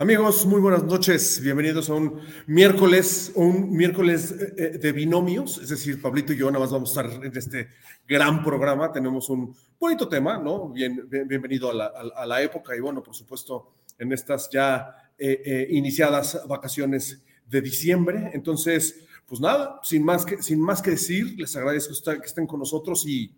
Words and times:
Amigos, 0.00 0.46
muy 0.46 0.60
buenas 0.60 0.84
noches. 0.84 1.40
Bienvenidos 1.42 1.90
a 1.90 1.94
un 1.94 2.20
miércoles, 2.46 3.32
un 3.34 3.72
miércoles 3.72 4.30
eh, 4.30 4.54
eh, 4.56 4.78
de 4.78 4.92
binomios. 4.92 5.58
Es 5.58 5.70
decir, 5.70 6.00
Pablito 6.00 6.32
y 6.32 6.36
yo 6.36 6.48
nada 6.52 6.60
más 6.60 6.70
vamos 6.70 6.96
a 6.96 7.02
estar 7.02 7.24
en 7.24 7.36
este 7.36 7.70
gran 8.06 8.44
programa. 8.44 8.92
Tenemos 8.92 9.28
un 9.28 9.56
bonito 9.76 10.06
tema, 10.08 10.38
¿no? 10.38 10.68
Bien, 10.68 11.04
bienvenido 11.26 11.72
a 11.72 12.26
la, 12.26 12.42
época 12.42 12.76
y 12.76 12.80
bueno, 12.80 13.02
por 13.02 13.16
supuesto, 13.16 13.72
en 13.98 14.12
estas 14.12 14.48
ya 14.48 14.94
eh, 15.18 15.66
iniciadas 15.70 16.46
vacaciones 16.46 17.20
de 17.44 17.60
diciembre. 17.60 18.30
Entonces, 18.34 19.04
pues 19.26 19.40
nada, 19.40 19.80
sin 19.82 20.04
más 20.04 20.24
que, 20.24 20.40
sin 20.40 20.60
más 20.60 20.80
que 20.80 20.92
decir, 20.92 21.34
les 21.36 21.56
agradezco 21.56 21.92
que 22.20 22.24
estén 22.24 22.46
con 22.46 22.60
nosotros 22.60 23.04
y 23.04 23.34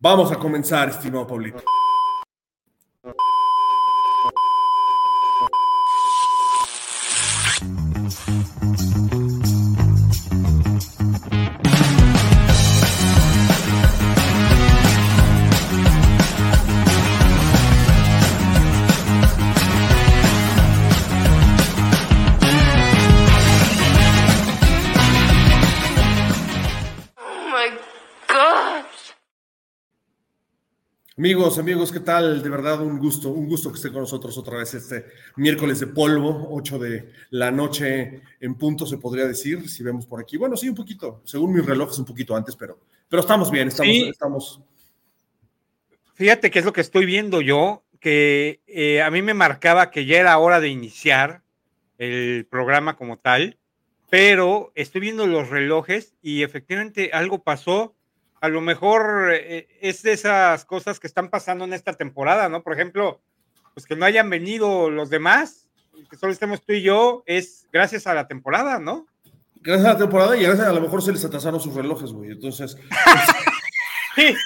vamos 0.00 0.32
a 0.32 0.36
comenzar, 0.36 0.88
estimado 0.88 1.26
Pablito. 1.26 1.62
Amigos, 31.24 31.58
amigos, 31.58 31.90
¿qué 31.90 32.00
tal? 32.00 32.42
De 32.42 32.50
verdad, 32.50 32.82
un 32.82 32.98
gusto, 32.98 33.30
un 33.30 33.48
gusto 33.48 33.70
que 33.70 33.76
esté 33.76 33.90
con 33.90 34.02
nosotros 34.02 34.36
otra 34.36 34.58
vez 34.58 34.74
este 34.74 35.06
miércoles 35.36 35.80
de 35.80 35.86
polvo, 35.86 36.48
8 36.50 36.78
de 36.78 37.12
la 37.30 37.50
noche 37.50 38.20
en 38.40 38.54
punto, 38.56 38.84
se 38.84 38.98
podría 38.98 39.24
decir, 39.24 39.66
si 39.70 39.82
vemos 39.82 40.04
por 40.04 40.20
aquí. 40.20 40.36
Bueno, 40.36 40.54
sí, 40.54 40.68
un 40.68 40.74
poquito, 40.74 41.22
según 41.24 41.54
mi 41.54 41.62
reloj 41.62 41.92
es 41.92 41.98
un 41.98 42.04
poquito 42.04 42.36
antes, 42.36 42.54
pero, 42.56 42.78
pero 43.08 43.20
estamos 43.22 43.50
bien, 43.50 43.68
estamos, 43.68 43.94
estamos. 43.94 44.60
Fíjate 46.12 46.50
qué 46.50 46.58
es 46.58 46.64
lo 46.66 46.74
que 46.74 46.82
estoy 46.82 47.06
viendo 47.06 47.40
yo, 47.40 47.84
que 48.00 48.60
eh, 48.66 49.00
a 49.00 49.10
mí 49.10 49.22
me 49.22 49.32
marcaba 49.32 49.90
que 49.90 50.04
ya 50.04 50.18
era 50.18 50.36
hora 50.36 50.60
de 50.60 50.68
iniciar 50.68 51.40
el 51.96 52.46
programa 52.50 52.98
como 52.98 53.16
tal, 53.16 53.56
pero 54.10 54.72
estoy 54.74 55.00
viendo 55.00 55.26
los 55.26 55.48
relojes 55.48 56.16
y 56.20 56.42
efectivamente 56.42 57.12
algo 57.14 57.42
pasó 57.42 57.93
a 58.44 58.48
lo 58.48 58.60
mejor 58.60 59.30
eh, 59.32 59.68
es 59.80 60.02
de 60.02 60.12
esas 60.12 60.66
cosas 60.66 61.00
que 61.00 61.06
están 61.06 61.30
pasando 61.30 61.64
en 61.64 61.72
esta 61.72 61.94
temporada, 61.94 62.50
¿no? 62.50 62.62
Por 62.62 62.74
ejemplo, 62.74 63.22
pues 63.72 63.86
que 63.86 63.96
no 63.96 64.04
hayan 64.04 64.28
venido 64.28 64.90
los 64.90 65.08
demás, 65.08 65.70
que 66.10 66.16
solo 66.18 66.30
estemos 66.30 66.62
tú 66.62 66.74
y 66.74 66.82
yo, 66.82 67.22
es 67.24 67.66
gracias 67.72 68.06
a 68.06 68.12
la 68.12 68.28
temporada, 68.28 68.78
¿no? 68.78 69.06
Gracias 69.62 69.86
a 69.86 69.92
la 69.94 69.98
temporada 69.98 70.36
y 70.36 70.42
gracias 70.42 70.68
a, 70.68 70.74
lo 70.74 70.82
mejor 70.82 71.00
se 71.00 71.12
les 71.12 71.24
atrasaron 71.24 71.58
sus 71.58 71.74
relojes, 71.74 72.12
güey. 72.12 72.32
Entonces. 72.32 72.76
sí, 74.14 74.36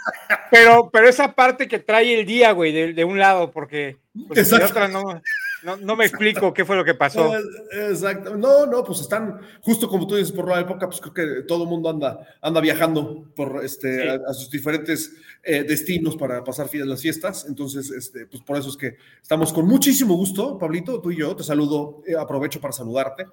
pero, 0.53 0.91
pero 0.93 1.09
esa 1.09 1.35
parte 1.35 1.67
que 1.67 1.81
trae 1.81 2.21
el 2.21 2.25
día, 2.25 2.53
güey, 2.53 2.71
de, 2.73 2.93
de 2.93 3.05
un 3.05 3.19
lado, 3.19 3.51
porque 3.51 3.97
pues, 4.29 4.49
de 4.49 4.65
otra 4.65 4.87
no. 4.87 5.21
No, 5.63 5.77
no, 5.77 5.97
me 5.97 6.05
explico 6.05 6.53
qué 6.55 6.65
fue 6.65 6.77
lo 6.77 6.85
que 6.85 6.95
pasó. 6.95 7.33
Exacto. 7.73 8.37
No, 8.37 8.67
no, 8.67 8.85
pues 8.85 9.01
están, 9.01 9.41
justo 9.61 9.89
como 9.89 10.07
tú 10.07 10.17
dices, 10.17 10.33
por 10.33 10.49
la 10.49 10.61
época, 10.61 10.87
pues 10.87 11.01
creo 11.01 11.15
que 11.15 11.43
todo 11.43 11.65
el 11.65 11.69
mundo 11.69 11.91
anda, 11.91 12.27
anda 12.41 12.61
viajando 12.61 13.31
por 13.35 13.65
este, 13.65 14.09
a, 14.09 14.33
sus 14.33 14.51
diferentes 14.51 15.17
eh, 15.43 15.65
destinos 15.65 16.17
para 16.17 16.45
pasar 16.45 16.69
las 16.73 17.03
fiestas. 17.03 17.47
Entonces, 17.49 17.91
este, 17.91 18.27
pues 18.27 18.43
por 18.43 18.57
eso 18.57 18.69
es 18.69 18.77
que 18.77 18.97
estamos 19.21 19.53
con 19.53 19.67
muchísimo 19.67 20.15
gusto, 20.15 20.59
Pablito, 20.59 21.01
tú 21.01 21.11
y 21.11 21.17
yo. 21.17 21.35
Te 21.35 21.43
saludo, 21.43 22.03
eh, 22.07 22.15
aprovecho 22.17 22.61
para 22.61 22.73
saludarte. 22.73 23.27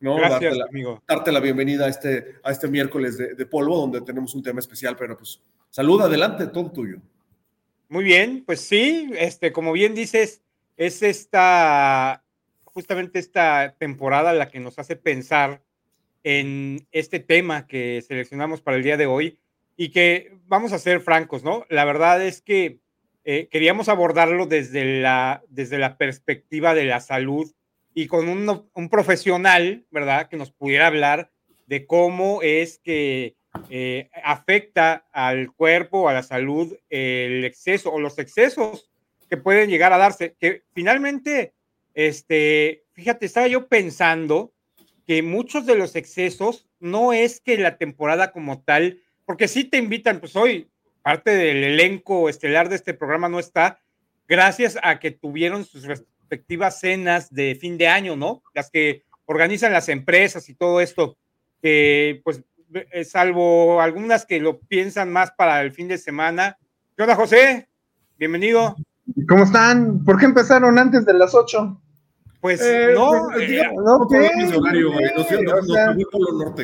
¿no? 0.00 0.16
Gracias, 0.16 0.40
darte 0.40 0.58
la, 0.58 0.64
amigo. 0.64 1.02
Darte 1.06 1.32
la 1.32 1.40
bienvenida 1.40 1.86
a 1.86 1.88
este, 1.88 2.36
a 2.42 2.50
este 2.50 2.68
miércoles 2.68 3.18
de, 3.18 3.34
de 3.34 3.46
polvo, 3.46 3.76
donde 3.76 4.00
tenemos 4.00 4.34
un 4.34 4.42
tema 4.42 4.60
especial, 4.60 4.96
pero 4.96 5.16
pues 5.16 5.40
salud, 5.70 6.00
adelante, 6.00 6.46
todo 6.48 6.70
tuyo. 6.70 6.98
Muy 7.88 8.04
bien, 8.04 8.44
pues 8.44 8.60
sí, 8.60 9.10
este, 9.16 9.50
como 9.50 9.72
bien 9.72 9.94
dices, 9.94 10.42
es 10.78 11.02
esta, 11.02 12.24
justamente 12.64 13.18
esta 13.18 13.74
temporada 13.78 14.32
la 14.32 14.48
que 14.48 14.60
nos 14.60 14.78
hace 14.78 14.96
pensar 14.96 15.60
en 16.22 16.86
este 16.92 17.18
tema 17.18 17.66
que 17.66 18.00
seleccionamos 18.06 18.62
para 18.62 18.76
el 18.76 18.84
día 18.84 18.96
de 18.96 19.06
hoy 19.06 19.38
y 19.76 19.90
que 19.90 20.32
vamos 20.46 20.72
a 20.72 20.78
ser 20.78 21.00
francos, 21.00 21.42
¿no? 21.42 21.66
La 21.68 21.84
verdad 21.84 22.24
es 22.24 22.40
que 22.40 22.78
eh, 23.24 23.48
queríamos 23.50 23.88
abordarlo 23.88 24.46
desde 24.46 25.00
la, 25.00 25.42
desde 25.48 25.78
la 25.78 25.98
perspectiva 25.98 26.74
de 26.74 26.84
la 26.84 27.00
salud 27.00 27.52
y 27.92 28.06
con 28.06 28.28
un, 28.28 28.68
un 28.72 28.88
profesional, 28.88 29.84
¿verdad? 29.90 30.28
Que 30.28 30.36
nos 30.36 30.52
pudiera 30.52 30.86
hablar 30.86 31.32
de 31.66 31.86
cómo 31.86 32.40
es 32.42 32.78
que 32.78 33.36
eh, 33.68 34.10
afecta 34.22 35.06
al 35.12 35.52
cuerpo, 35.52 36.08
a 36.08 36.12
la 36.12 36.22
salud, 36.22 36.76
el 36.88 37.44
exceso 37.44 37.92
o 37.92 37.98
los 37.98 38.18
excesos 38.18 38.87
que 39.28 39.36
pueden 39.36 39.70
llegar 39.70 39.92
a 39.92 39.98
darse. 39.98 40.34
Que 40.38 40.64
finalmente, 40.72 41.54
este, 41.94 42.84
fíjate, 42.92 43.26
estaba 43.26 43.46
yo 43.46 43.68
pensando 43.68 44.52
que 45.06 45.22
muchos 45.22 45.66
de 45.66 45.76
los 45.76 45.96
excesos 45.96 46.66
no 46.80 47.12
es 47.12 47.40
que 47.40 47.56
la 47.56 47.78
temporada 47.78 48.30
como 48.32 48.60
tal, 48.62 49.00
porque 49.24 49.48
sí 49.48 49.64
te 49.64 49.78
invitan, 49.78 50.20
pues 50.20 50.36
hoy 50.36 50.68
parte 51.02 51.30
del 51.30 51.64
elenco 51.64 52.28
estelar 52.28 52.68
de 52.68 52.76
este 52.76 52.92
programa 52.92 53.28
no 53.28 53.38
está, 53.38 53.80
gracias 54.28 54.78
a 54.82 54.98
que 54.98 55.10
tuvieron 55.10 55.64
sus 55.64 55.84
respectivas 55.84 56.80
cenas 56.80 57.32
de 57.32 57.56
fin 57.58 57.78
de 57.78 57.88
año, 57.88 58.16
¿no? 58.16 58.42
Las 58.54 58.70
que 58.70 59.04
organizan 59.24 59.72
las 59.72 59.88
empresas 59.88 60.48
y 60.48 60.54
todo 60.54 60.80
esto, 60.80 61.16
que 61.62 62.20
pues 62.24 62.42
eh, 62.74 63.04
salvo 63.04 63.80
algunas 63.80 64.26
que 64.26 64.40
lo 64.40 64.60
piensan 64.60 65.10
más 65.10 65.30
para 65.32 65.60
el 65.62 65.72
fin 65.72 65.88
de 65.88 65.98
semana. 65.98 66.58
¿Qué 66.96 67.02
onda, 67.02 67.14
José? 67.14 67.68
Bienvenido. 68.18 68.76
¿Cómo 69.26 69.44
están? 69.44 70.04
¿Por 70.04 70.18
qué 70.18 70.26
empezaron 70.26 70.78
antes 70.78 71.04
de 71.04 71.14
las 71.14 71.34
8? 71.34 71.80
Pues 72.40 72.60
eh, 72.62 72.92
no, 72.94 73.30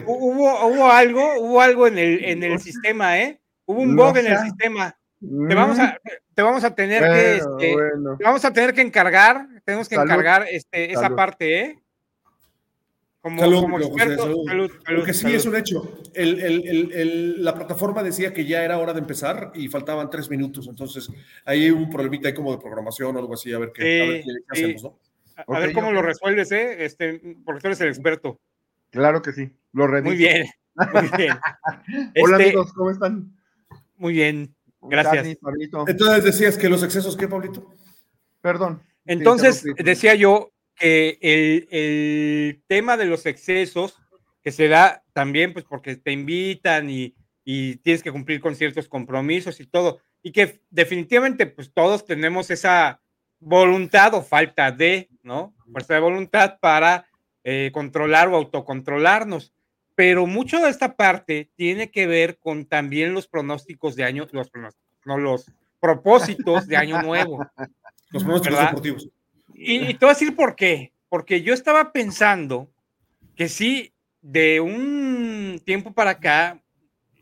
hubo, 0.07 0.67
hubo 0.69 0.91
algo, 0.91 1.41
hubo 1.41 1.61
algo 1.61 1.89
en 1.89 1.99
el, 1.99 2.25
en 2.25 2.43
el 2.45 2.61
sistema, 2.61 3.19
¿eh? 3.19 3.41
Hubo 3.67 3.81
un 3.81 3.97
bug 3.97 4.17
en 4.19 4.27
el 4.27 4.39
sistema. 4.39 4.97
Te 5.21 5.55
vamos 5.55 5.79
a, 5.79 5.99
te 6.35 6.43
vamos 6.43 6.63
a 6.65 6.75
tener 6.75 7.03
que, 7.03 7.37
este, 7.37 7.75
te 8.19 8.25
vamos 8.25 8.45
a 8.45 8.53
tener 8.53 8.75
que 8.75 8.83
encargar, 8.83 9.49
tenemos 9.65 9.89
que 9.89 9.95
encargar 9.97 10.47
este, 10.51 10.93
esa 10.93 11.11
parte, 11.17 11.61
¿eh? 11.61 11.84
Como, 13.25 13.41
salud, 13.41 13.63
como 13.63 13.81
experto, 13.81 14.45
salud. 14.45 14.71
Porque 14.85 15.15
sí 15.15 15.33
es 15.33 15.47
un 15.47 15.57
hecho. 15.57 15.99
El, 16.13 16.43
el, 16.43 16.93
el, 16.93 17.43
la 17.43 17.55
plataforma 17.55 18.03
decía 18.03 18.35
que 18.35 18.45
ya 18.45 18.63
era 18.63 18.77
hora 18.77 18.93
de 18.93 18.99
empezar 18.99 19.51
y 19.55 19.69
faltaban 19.69 20.11
tres 20.11 20.29
minutos. 20.29 20.69
Entonces, 20.69 21.09
ahí 21.47 21.71
hubo 21.71 21.85
un 21.85 21.89
problemita 21.89 22.29
ahí 22.29 22.35
como 22.35 22.53
de 22.53 22.59
programación 22.59 23.17
o 23.17 23.19
algo 23.19 23.33
así. 23.33 23.51
A 23.55 23.59
ver 23.59 23.73
qué, 23.73 24.03
a 24.03 24.07
ver 24.07 24.23
qué, 24.25 24.31
hacemos, 24.51 24.83
¿no? 24.83 24.99
A, 25.55 25.59
ver 25.59 25.73
cómo 25.73 25.91
lo 25.91 26.03
resuelves, 26.03 26.53
¿eh? 26.53 26.85
Este, 26.85 27.39
porque 27.47 27.63
tú 27.63 27.69
eres 27.69 27.81
el 27.81 27.89
experto. 27.89 28.39
Claro 28.91 29.23
que 29.23 29.33
sí. 29.33 29.51
Lo 29.73 29.87
reviso. 29.87 30.11
Muy 30.11 30.19
bien. 30.19 30.47
Muy 30.93 31.11
bien. 31.17 31.33
Hola, 32.23 32.37
este, 32.37 32.45
amigos, 32.45 32.75
¿cómo 32.75 32.91
están? 32.91 33.33
Muy 33.97 34.13
bien. 34.13 34.55
Gracias. 34.83 35.39
Entonces 35.87 36.25
decías 36.25 36.59
que 36.59 36.69
los 36.69 36.83
excesos, 36.83 37.17
¿qué, 37.17 37.27
Pablito? 37.27 37.73
Perdón. 38.43 38.83
Entonces, 39.07 39.65
decía 39.79 40.15
yo, 40.15 40.54
que 40.75 41.19
el, 41.21 42.63
tema 42.67 42.97
de 42.97 43.07
los 43.07 43.27
excesos, 43.27 43.99
que 44.43 44.53
se 44.53 44.69
da 44.69 45.03
también 45.13 45.53
pues 45.53 45.65
porque 45.65 45.97
te 45.97 46.13
invitan 46.13 46.91
y, 46.91 47.15
tienes 47.45 48.03
que 48.03 48.11
cumplir 48.11 48.41
con 48.41 48.57
ciertos 48.57 48.89
compromisos 48.89 49.61
y 49.61 49.67
todo, 49.67 50.01
y 50.23 50.33
que 50.33 50.63
definitivamente 50.71 51.47
pues 51.47 51.73
todos 51.73 52.07
tenemos 52.07 52.51
esa 52.51 53.01
voluntad 53.39 54.15
o 54.15 54.23
falta 54.23 54.73
de, 54.73 55.11
¿no? 55.23 55.55
Fuerza 55.71 55.95
de 55.95 56.01
voluntad 56.01 56.59
para 56.61 57.07
eh, 57.43 57.71
controlar 57.75 58.29
o 58.29 58.37
autocontrolarnos. 58.37 59.53
Pero 59.95 60.27
mucho 60.27 60.59
de 60.61 60.71
esta 60.71 60.97
parte 60.97 61.51
tiene 61.55 61.91
que 61.91 62.07
ver 62.07 62.39
con 62.39 62.65
también 62.65 63.13
los 63.13 63.29
pronósticos 63.29 63.95
de 63.95 64.05
año, 64.05 64.27
los 64.33 64.51
no 65.05 65.19
los 65.19 65.53
propósitos 65.79 66.67
de 66.67 66.77
año 66.79 67.03
nuevo. 67.03 67.47
Los 68.11 68.25
pronósticos 68.25 68.59
deportivos. 68.59 69.09
Y, 69.55 69.95
te 69.99 70.05
voy 70.05 70.11
a 70.11 70.19
decir 70.19 70.35
por 70.37 70.57
qué. 70.57 70.93
Porque 71.09 71.43
yo 71.43 71.55
estaba 71.55 71.93
pensando 71.93 72.71
que 73.37 73.49
sí, 73.49 73.95
de 74.21 74.61
un 74.61 75.61
tiempo 75.65 75.93
para 75.93 76.11
acá, 76.11 76.61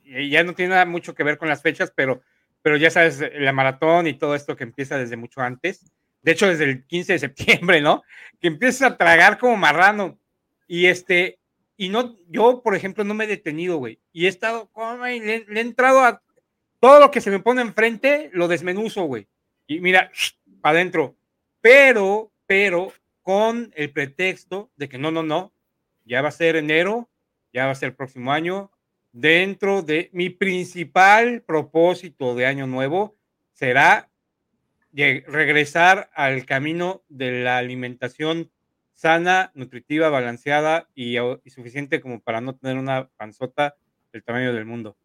ya 0.04 0.44
no 0.44 0.54
tiene 0.54 0.70
nada 0.70 0.86
mucho 0.86 1.14
que 1.14 1.24
ver 1.24 1.38
con 1.38 1.48
las 1.48 1.62
fechas, 1.62 1.92
pero, 1.94 2.22
pero 2.62 2.76
ya 2.76 2.90
sabes, 2.90 3.22
la 3.34 3.52
maratón 3.52 4.06
y 4.06 4.14
todo 4.14 4.34
esto 4.34 4.56
que 4.56 4.64
empieza 4.64 4.98
desde 4.98 5.16
mucho 5.16 5.40
antes. 5.40 5.90
De 6.22 6.32
hecho, 6.32 6.46
desde 6.46 6.64
el 6.64 6.86
15 6.86 7.14
de 7.14 7.18
septiembre, 7.18 7.80
¿no? 7.80 8.02
Que 8.40 8.48
empiezas 8.48 8.92
a 8.92 8.96
tragar 8.96 9.38
como 9.38 9.56
marrano. 9.56 10.18
Y 10.66 10.86
este, 10.86 11.38
y 11.76 11.88
no, 11.88 12.16
yo, 12.28 12.62
por 12.62 12.74
ejemplo, 12.74 13.04
no 13.04 13.14
me 13.14 13.24
he 13.24 13.28
detenido, 13.28 13.76
güey. 13.78 13.98
Y 14.12 14.26
he 14.26 14.28
estado, 14.28 14.70
le, 15.02 15.44
le, 15.46 15.60
he 15.60 15.60
entrado 15.60 16.00
a 16.00 16.22
todo 16.80 17.00
lo 17.00 17.10
que 17.10 17.20
se 17.20 17.30
me 17.30 17.40
pone 17.40 17.60
enfrente, 17.60 18.30
lo 18.32 18.48
desmenuzo, 18.48 19.02
güey. 19.04 19.26
Y 19.66 19.80
mira, 19.80 20.10
para 20.62 20.78
adentro 20.78 21.16
pero, 21.62 22.30
pero 22.46 22.92
con 23.22 23.72
el 23.74 23.90
pretexto 23.90 24.70
de 24.76 24.90
que 24.90 24.98
no, 24.98 25.10
no, 25.10 25.22
no, 25.22 25.54
ya 26.04 26.20
va 26.20 26.28
a 26.28 26.32
ser 26.32 26.56
enero, 26.56 27.08
ya 27.52 27.64
va 27.64 27.72
a 27.72 27.76
ser 27.76 27.90
el 27.90 27.94
próximo 27.94 28.32
año. 28.32 28.70
Dentro 29.12 29.82
de 29.82 30.10
mi 30.12 30.28
principal 30.28 31.42
propósito 31.42 32.34
de 32.34 32.46
año 32.46 32.66
nuevo 32.66 33.16
será 33.52 34.10
regresar 34.92 36.10
al 36.14 36.44
camino 36.44 37.02
de 37.08 37.42
la 37.42 37.58
alimentación 37.58 38.50
sana, 38.94 39.50
nutritiva, 39.54 40.10
balanceada 40.10 40.88
y, 40.94 41.16
suficiente 41.46 42.00
como 42.00 42.20
para 42.20 42.40
no 42.40 42.54
tener 42.54 42.76
una 42.76 43.08
panzota 43.16 43.76
del 44.12 44.22
tamaño 44.22 44.52
del 44.52 44.64
mundo. 44.64 44.96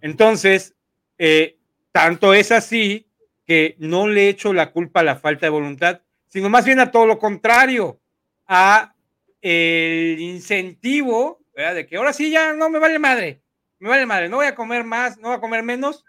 Entonces, 0.00 0.74
eh, 1.18 1.58
tanto 1.92 2.34
es 2.34 2.50
así 2.50 3.06
que 3.46 3.76
no 3.78 4.08
le 4.08 4.28
echo 4.28 4.52
la 4.52 4.72
culpa 4.72 5.00
a 5.00 5.04
la 5.04 5.16
falta 5.16 5.46
de 5.46 5.50
voluntad, 5.50 6.02
sino 6.34 6.50
más 6.50 6.64
bien 6.64 6.80
a 6.80 6.90
todo 6.90 7.06
lo 7.06 7.20
contrario, 7.20 8.00
a 8.48 8.92
el 9.40 10.18
incentivo 10.18 11.40
de 11.54 11.86
que 11.86 11.96
ahora 11.96 12.12
sí 12.12 12.28
ya 12.28 12.52
no 12.54 12.68
me 12.70 12.80
vale 12.80 12.98
madre, 12.98 13.40
me 13.78 13.88
vale 13.88 14.04
madre, 14.04 14.28
no 14.28 14.38
voy 14.38 14.46
a 14.46 14.56
comer 14.56 14.82
más, 14.82 15.16
no 15.16 15.28
voy 15.28 15.36
a 15.36 15.40
comer 15.40 15.62
menos, 15.62 16.04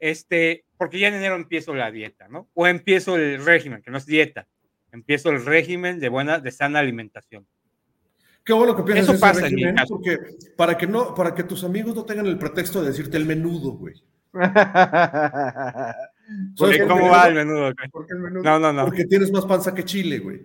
este, 0.00 0.64
porque 0.76 0.98
ya 0.98 1.06
en 1.06 1.14
enero 1.14 1.36
empiezo 1.36 1.72
la 1.72 1.92
dieta, 1.92 2.26
¿no? 2.26 2.48
O 2.54 2.66
empiezo 2.66 3.14
el 3.14 3.44
régimen, 3.44 3.80
que 3.80 3.92
no 3.92 3.98
es 3.98 4.06
dieta, 4.06 4.48
empiezo 4.90 5.30
el 5.30 5.44
régimen 5.44 6.00
de 6.00 6.08
buena, 6.08 6.40
de 6.40 6.50
sana 6.50 6.80
alimentación. 6.80 7.46
Qué 8.42 8.52
bueno 8.52 8.74
que 8.74 8.82
piensas 8.82 9.14
Eso 9.14 9.20
pasa 9.20 9.42
régimen, 9.42 9.76
porque 9.88 10.18
para 10.56 10.76
que 10.76 10.88
no, 10.88 11.14
para 11.14 11.32
que 11.32 11.44
tus 11.44 11.62
amigos 11.62 11.94
no 11.94 12.04
tengan 12.04 12.26
el 12.26 12.38
pretexto 12.38 12.82
de 12.82 12.88
decirte 12.88 13.18
el 13.18 13.24
menudo, 13.24 13.74
güey. 13.74 13.94
¿Cómo 16.56 17.10
va 17.10 17.28
el 17.28 17.34
menudo? 17.34 17.72
Porque 17.90 18.12
el 18.12 18.20
menudo? 18.20 18.42
No, 18.42 18.58
no, 18.58 18.72
no. 18.72 18.84
Porque 18.84 19.04
tienes 19.04 19.32
más 19.32 19.46
panza 19.46 19.74
que 19.74 19.84
chile, 19.84 20.18
güey. 20.18 20.40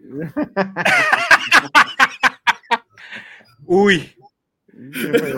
Uy. 3.66 4.16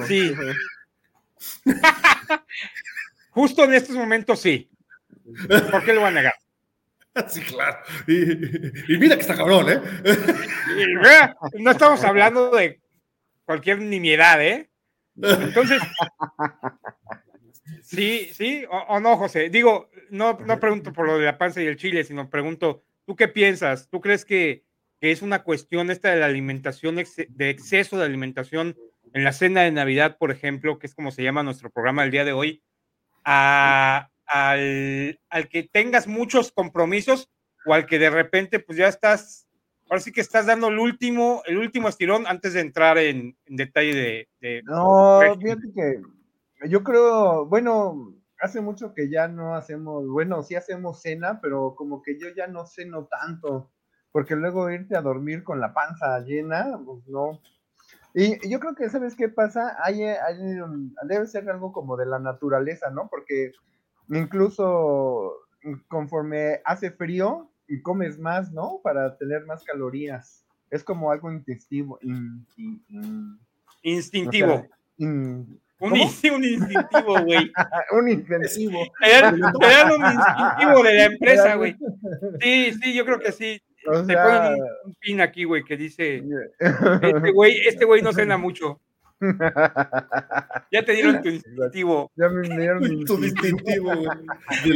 Sí. 0.07 0.33
Justo 3.31 3.63
en 3.63 3.73
estos 3.73 3.95
momentos 3.95 4.41
sí. 4.41 4.69
¿Por 5.71 5.83
qué 5.83 5.93
lo 5.93 6.01
va 6.01 6.09
a 6.09 6.11
negar? 6.11 6.33
Sí, 7.29 7.41
claro. 7.41 7.77
Y, 8.07 8.97
mira 8.97 9.15
que 9.15 9.21
está 9.21 9.35
cabrón, 9.35 9.71
¿eh? 9.71 9.81
no 11.57 11.71
estamos 11.71 12.03
hablando 12.03 12.51
de 12.51 12.79
cualquier 13.43 13.81
nimiedad, 13.81 14.39
¿eh? 14.39 14.69
Entonces, 15.15 15.81
sí, 17.81 18.29
sí, 18.33 18.65
o, 18.69 18.99
no, 18.99 19.17
José. 19.17 19.49
Digo, 19.49 19.89
no, 20.09 20.37
no 20.45 20.59
pregunto 20.59 20.93
por 20.93 21.05
lo 21.07 21.17
de 21.17 21.25
la 21.25 21.37
panza 21.37 21.61
y 21.61 21.65
el 21.65 21.77
chile, 21.77 22.03
sino 22.03 22.29
pregunto, 22.29 22.83
¿tú 23.05 23.15
qué 23.15 23.27
piensas? 23.27 23.89
¿Tú 23.89 24.01
crees 24.01 24.25
que, 24.25 24.63
que 24.99 25.11
es 25.11 25.21
una 25.21 25.43
cuestión 25.43 25.91
esta 25.91 26.09
de 26.09 26.19
la 26.19 26.25
alimentación, 26.25 26.95
de 26.95 27.49
exceso 27.49 27.97
de 27.97 28.05
alimentación 28.05 28.75
en 29.13 29.23
la 29.23 29.33
cena 29.33 29.61
de 29.61 29.71
Navidad, 29.71 30.17
por 30.17 30.31
ejemplo, 30.31 30.79
que 30.79 30.87
es 30.87 30.95
como 30.95 31.11
se 31.11 31.23
llama 31.23 31.43
nuestro 31.43 31.69
programa 31.69 32.03
el 32.03 32.11
día 32.11 32.25
de 32.25 32.33
hoy? 32.33 32.63
al, 34.27 35.49
que 35.49 35.63
tengas 35.71 36.07
muchos 36.07 36.51
compromisos 36.51 37.29
o 37.65 37.73
al 37.73 37.85
que 37.85 37.99
de 37.99 38.09
repente 38.09 38.59
pues 38.59 38.77
ya 38.77 38.87
estás, 38.87 39.47
ahora 39.89 40.01
sí 40.01 40.11
que 40.11 40.21
estás 40.21 40.45
dando 40.45 40.67
el 40.69 40.79
último, 40.79 41.41
el 41.45 41.57
último 41.57 41.89
estirón 41.89 42.25
antes 42.27 42.53
de 42.53 42.61
entrar 42.61 42.97
en, 42.97 43.35
detalle 43.45 44.27
de, 44.39 44.61
No, 44.63 45.21
fíjate 45.39 45.67
que 45.75 46.69
yo 46.69 46.83
creo, 46.83 47.45
bueno, 47.45 48.15
hace 48.39 48.61
mucho 48.61 48.93
que 48.93 49.09
ya 49.09 49.27
no 49.27 49.55
hacemos, 49.55 50.07
bueno, 50.07 50.43
sí 50.43 50.55
hacemos 50.55 51.01
cena, 51.01 51.39
pero 51.41 51.75
como 51.75 52.01
que 52.01 52.19
yo 52.19 52.27
ya 52.35 52.47
no 52.47 52.65
ceno 52.65 53.05
tanto, 53.05 53.71
porque 54.11 54.35
luego 54.35 54.69
irte 54.69 54.95
a 54.95 55.01
dormir 55.01 55.43
con 55.43 55.59
la 55.59 55.73
panza 55.73 56.19
llena, 56.21 56.79
pues 56.85 57.07
no. 57.07 57.41
Y 58.13 58.49
yo 58.49 58.59
creo 58.59 58.75
que, 58.75 58.89
¿sabes 58.89 59.15
qué 59.15 59.29
pasa? 59.29 59.77
Hay, 59.83 60.01
debe 61.03 61.27
ser 61.27 61.49
algo 61.49 61.71
como 61.71 61.97
de 61.97 62.05
la 62.05 62.19
naturaleza, 62.19 62.89
¿no? 62.89 63.07
Porque 63.09 63.51
incluso 64.09 65.33
conforme 65.87 66.61
hace 66.65 66.91
frío, 66.91 67.51
y 67.67 67.81
comes 67.81 68.17
más, 68.17 68.51
¿no? 68.51 68.79
Para 68.83 69.17
tener 69.17 69.45
más 69.45 69.63
calorías. 69.63 70.45
Es 70.69 70.83
como 70.83 71.11
algo 71.11 71.31
intestivo. 71.31 71.99
instintivo. 73.83 74.65
Un, 75.79 75.95
instintivo, 75.95 77.23
güey. 77.23 77.51
un 77.91 78.09
incentivo. 78.09 78.79
Era, 79.01 79.29
un 79.29 80.05
instintivo 80.05 80.83
de 80.83 80.93
la 80.93 81.03
empresa, 81.11 81.55
güey. 81.55 81.75
Sí, 82.41 82.73
sí, 82.81 82.93
yo 82.93 83.05
creo 83.05 83.19
que 83.19 83.31
sí. 83.31 83.61
O 83.87 84.05
Te 84.05 84.15
ponen 84.15 84.61
un, 84.83 84.95
pin 84.99 85.21
aquí, 85.21 85.45
güey, 85.45 85.63
que 85.63 85.77
dice, 85.77 86.21
este 86.59 87.31
güey, 87.31 87.57
este 87.65 87.85
güey 87.85 88.01
no 88.01 88.11
cena 88.11 88.37
mucho. 88.37 88.81
ya 90.71 90.83
te 90.83 90.91
dieron 90.91 91.21
tu 91.21 91.29
distintivo. 91.29 92.11
Ya 92.15 92.27
me 92.27 92.49
dieron 92.49 93.05
tu 93.05 93.17
distintivo, 93.17 93.95
güey. 93.95 94.09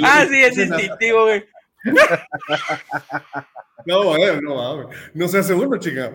Ah, 0.03 0.25
sí, 0.29 0.43
es 0.43 0.55
distintivo, 0.55 1.23
güey. 1.23 1.43
No, 3.85 4.15
eh, 4.15 4.39
no, 4.41 4.89
no 5.13 5.27
se 5.27 5.39
hace 5.39 5.53
uno, 5.53 5.77
chica. 5.77 6.13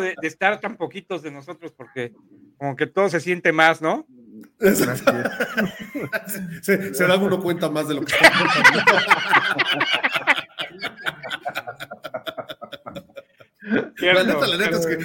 De, 0.00 0.14
de 0.20 0.28
estar 0.28 0.60
tan 0.60 0.76
poquitos 0.76 1.22
de 1.22 1.30
nosotros, 1.30 1.72
porque 1.72 2.12
como 2.58 2.76
que 2.76 2.86
todo 2.86 3.08
se 3.08 3.20
siente 3.20 3.52
más, 3.52 3.80
¿no? 3.80 4.06
se, 6.62 6.94
se, 6.94 7.06
da 7.06 7.16
uno 7.16 7.40
cuenta 7.40 7.70
más 7.70 7.88
de 7.88 7.94
lo 7.94 8.02
que 8.02 8.14
está 8.14 8.30
la 13.68 14.24
neta, 14.24 14.46
la 14.46 14.56
neta 14.56 14.78
es 14.78 14.86
que 14.86 15.00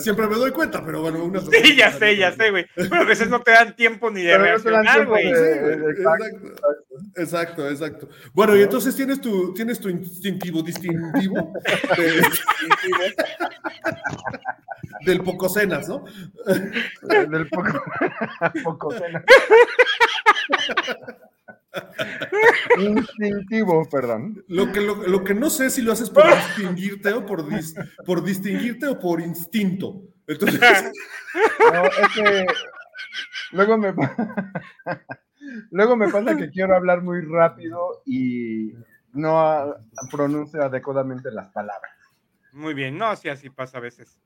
siempre, 0.00 0.26
me 0.26 0.36
doy 0.36 0.50
cuenta, 0.52 0.84
pero 0.84 1.00
bueno, 1.02 1.24
unas 1.24 1.44
Sí, 1.46 1.76
ya 1.76 1.92
sé, 1.92 2.16
ya 2.16 2.32
sé, 2.32 2.50
güey. 2.50 2.66
Pero 2.74 2.96
a 2.96 3.04
veces 3.04 3.28
no 3.28 3.40
te 3.40 3.52
dan 3.52 3.76
tiempo 3.76 4.10
ni 4.10 4.22
de 4.22 4.38
reaccionar, 4.38 5.06
güey. 5.06 5.30
exacto, 7.16 7.68
exacto, 7.68 8.08
Bueno, 8.32 8.56
y 8.56 8.62
entonces 8.62 8.94
tienes 8.94 9.20
tu, 9.20 9.52
tienes 9.54 9.80
tu 9.80 9.88
instintivo 9.88 10.62
distintivo 10.62 11.52
del 15.06 15.22
pococenas, 15.22 15.88
¿no? 15.88 16.04
del 17.08 17.48
poco, 17.48 17.82
pococenas. 18.64 19.24
Instintivo, 22.78 23.88
perdón. 23.88 24.44
Lo 24.48 24.72
que, 24.72 24.80
lo, 24.80 25.24
que 25.24 25.34
no 25.34 25.50
sé 25.50 25.70
si 25.70 25.82
lo 25.82 25.92
haces 25.92 26.10
por 26.10 26.24
distinguirte 26.26 27.12
o 27.12 27.24
por, 27.24 27.46
por 28.04 28.24
distinguirte 28.24 28.86
o 28.86 28.98
por 28.98 29.20
instinto. 29.20 30.02
Entonces... 30.26 30.60
No, 31.72 31.84
es 31.84 32.08
que 32.14 32.46
luego 33.52 33.78
me, 33.78 33.94
luego 35.70 35.96
me 35.96 36.08
pasa 36.08 36.36
que 36.36 36.50
quiero 36.50 36.74
hablar 36.74 37.02
muy 37.02 37.20
rápido 37.20 38.02
y 38.04 38.72
no 39.12 39.76
pronuncio 40.10 40.64
adecuadamente 40.64 41.30
las 41.30 41.48
palabras. 41.52 41.92
Muy 42.52 42.74
bien, 42.74 42.98
no, 42.98 43.06
así 43.06 43.28
así 43.28 43.48
pasa 43.48 43.78
a 43.78 43.80
veces. 43.80 44.18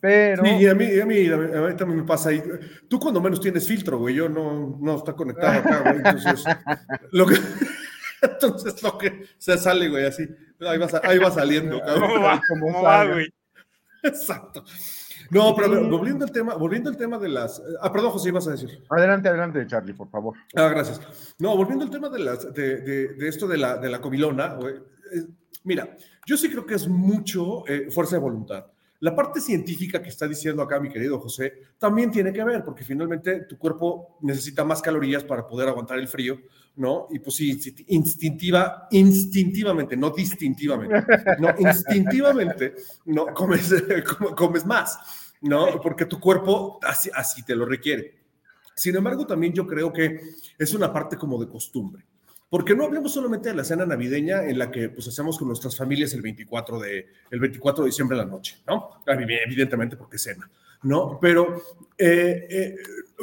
Pero. 0.00 0.44
Sí, 0.44 0.66
a 0.66 0.74
mí, 0.74 0.98
a 0.98 1.06
mí, 1.06 1.26
a 1.28 1.36
mí 1.36 1.76
también 1.76 2.00
me 2.00 2.04
pasa 2.04 2.30
ahí. 2.30 2.42
Tú 2.88 2.98
cuando 2.98 3.20
menos 3.20 3.40
tienes 3.40 3.68
filtro, 3.68 3.98
güey. 3.98 4.14
Yo 4.14 4.28
no, 4.28 4.78
no 4.80 4.96
está 4.96 5.12
conectado 5.12 5.60
acá, 5.60 5.80
güey. 5.82 5.96
Entonces, 5.96 6.44
lo 7.12 7.26
que, 7.26 7.36
entonces 8.22 8.82
lo 8.82 8.96
que 8.96 9.26
se 9.36 9.58
sale, 9.58 9.88
güey, 9.88 10.06
así. 10.06 10.26
Ahí 10.60 10.78
va, 10.78 10.88
ahí 11.02 11.18
va 11.18 11.30
saliendo, 11.30 11.80
cabrón. 11.84 12.10
¿Cómo 12.10 12.22
va, 12.22 12.40
¿Cómo 12.48 12.82
va 12.82 13.04
güey? 13.04 13.28
Exacto. 14.02 14.64
No, 15.30 15.54
pero 15.54 15.88
volviendo 15.88 16.24
al 16.24 16.32
tema, 16.32 16.54
volviendo 16.54 16.90
al 16.90 16.96
tema 16.96 17.18
de 17.18 17.28
las. 17.28 17.62
Ah, 17.80 17.92
perdón, 17.92 18.12
José, 18.12 18.28
ibas 18.28 18.46
a 18.46 18.52
decir. 18.52 18.84
Adelante, 18.90 19.28
adelante, 19.28 19.66
Charlie, 19.66 19.94
por 19.94 20.08
favor. 20.10 20.36
Ah, 20.54 20.68
gracias. 20.68 21.00
No, 21.38 21.56
volviendo 21.56 21.84
al 21.84 21.90
tema 21.90 22.08
de 22.08 22.18
las, 22.20 22.52
de, 22.54 22.76
de, 22.80 23.08
de 23.14 23.28
esto 23.28 23.46
de 23.46 23.58
la, 23.58 23.76
de 23.78 23.88
la 23.88 24.00
comilona, 24.00 24.54
güey. 24.54 24.76
Eh, 24.76 25.26
mira, 25.64 25.96
yo 26.26 26.36
sí 26.36 26.50
creo 26.50 26.64
que 26.66 26.74
es 26.74 26.86
mucho 26.88 27.66
eh, 27.66 27.90
fuerza 27.90 28.16
de 28.16 28.22
voluntad. 28.22 28.66
La 29.00 29.14
parte 29.14 29.40
científica 29.40 30.00
que 30.00 30.08
está 30.08 30.26
diciendo 30.26 30.62
acá 30.62 30.80
mi 30.80 30.88
querido 30.88 31.18
José 31.18 31.52
también 31.78 32.10
tiene 32.10 32.32
que 32.32 32.44
ver, 32.44 32.64
porque 32.64 32.84
finalmente 32.84 33.40
tu 33.40 33.58
cuerpo 33.58 34.16
necesita 34.22 34.64
más 34.64 34.80
calorías 34.80 35.24
para 35.24 35.46
poder 35.46 35.68
aguantar 35.68 35.98
el 35.98 36.08
frío, 36.08 36.38
¿no? 36.76 37.08
Y 37.10 37.18
pues 37.18 37.36
sí, 37.36 37.58
instintiva, 37.88 38.88
instintivamente, 38.90 39.96
no 39.96 40.10
distintivamente, 40.10 41.04
no, 41.38 41.54
instintivamente, 41.58 42.74
no, 43.06 43.26
comes, 43.26 43.74
comes 44.36 44.64
más, 44.64 44.98
¿no? 45.42 45.80
Porque 45.80 46.06
tu 46.06 46.18
cuerpo 46.18 46.78
así, 46.82 47.10
así 47.14 47.42
te 47.42 47.54
lo 47.54 47.66
requiere. 47.66 48.24
Sin 48.74 48.96
embargo, 48.96 49.26
también 49.26 49.52
yo 49.52 49.66
creo 49.66 49.92
que 49.92 50.20
es 50.58 50.74
una 50.74 50.92
parte 50.92 51.16
como 51.16 51.38
de 51.38 51.48
costumbre. 51.48 52.04
Porque 52.54 52.76
no 52.76 52.84
hablemos 52.84 53.12
solamente 53.12 53.48
de 53.48 53.56
la 53.56 53.64
cena 53.64 53.84
navideña 53.84 54.44
en 54.44 54.60
la 54.60 54.70
que 54.70 54.88
pues 54.88 55.08
hacemos 55.08 55.36
con 55.36 55.48
nuestras 55.48 55.76
familias 55.76 56.14
el 56.14 56.22
24 56.22 56.78
de, 56.78 57.08
el 57.28 57.40
24 57.40 57.82
de 57.82 57.90
diciembre 57.90 58.16
a 58.16 58.22
la 58.22 58.30
noche, 58.30 58.58
¿no? 58.64 59.02
Evidentemente 59.08 59.96
porque 59.96 60.18
cena. 60.18 60.48
¿no? 60.84 61.18
Pero, 61.20 61.60
eh, 61.98 62.46
eh, 62.48 62.76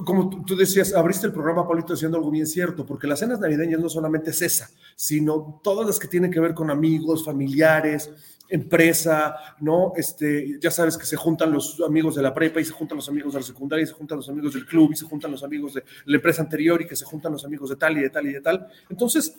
como 0.03 0.43
tú 0.43 0.57
decías, 0.57 0.93
abriste 0.93 1.27
el 1.27 1.31
programa, 1.31 1.65
Paulito, 1.65 1.93
diciendo 1.93 2.17
algo 2.17 2.29
bien 2.29 2.45
cierto, 2.45 2.85
porque 2.85 3.07
las 3.07 3.19
cenas 3.19 3.39
navideñas 3.39 3.79
no 3.79 3.87
solamente 3.87 4.31
es 4.31 4.41
esa, 4.41 4.69
sino 4.97 5.61
todas 5.63 5.87
las 5.87 5.97
que 5.97 6.09
tienen 6.09 6.29
que 6.29 6.41
ver 6.41 6.53
con 6.53 6.69
amigos, 6.69 7.23
familiares, 7.23 8.09
empresa, 8.51 9.35
¿no? 9.59 9.93
Este, 9.95 10.59
ya 10.59 10.69
sabes 10.69 10.97
que 10.97 11.05
se 11.05 11.15
juntan 11.15 11.51
los 11.51 11.81
amigos 11.85 12.15
de 12.15 12.21
la 12.21 12.33
prepa 12.33 12.61
y 12.61 12.65
se 12.65 12.73
juntan 12.73 12.97
los 12.97 13.09
amigos 13.09 13.33
de 13.33 13.39
la 13.39 13.45
secundaria 13.45 13.83
y 13.83 13.87
se 13.87 13.93
juntan 13.93 14.17
los 14.17 14.29
amigos 14.29 14.53
del 14.53 14.65
club 14.65 14.91
y 14.91 14.95
se 14.95 15.05
juntan 15.05 15.31
los 15.31 15.43
amigos 15.43 15.73
de 15.73 15.83
la 16.05 16.15
empresa 16.17 16.41
anterior 16.41 16.81
y 16.81 16.87
que 16.87 16.95
se 16.95 17.05
juntan 17.05 17.31
los 17.31 17.45
amigos 17.45 17.69
de 17.69 17.75
tal 17.75 17.97
y 17.97 18.01
de 18.01 18.09
tal 18.09 18.27
y 18.27 18.33
de 18.33 18.41
tal. 18.41 18.67
Entonces, 18.89 19.33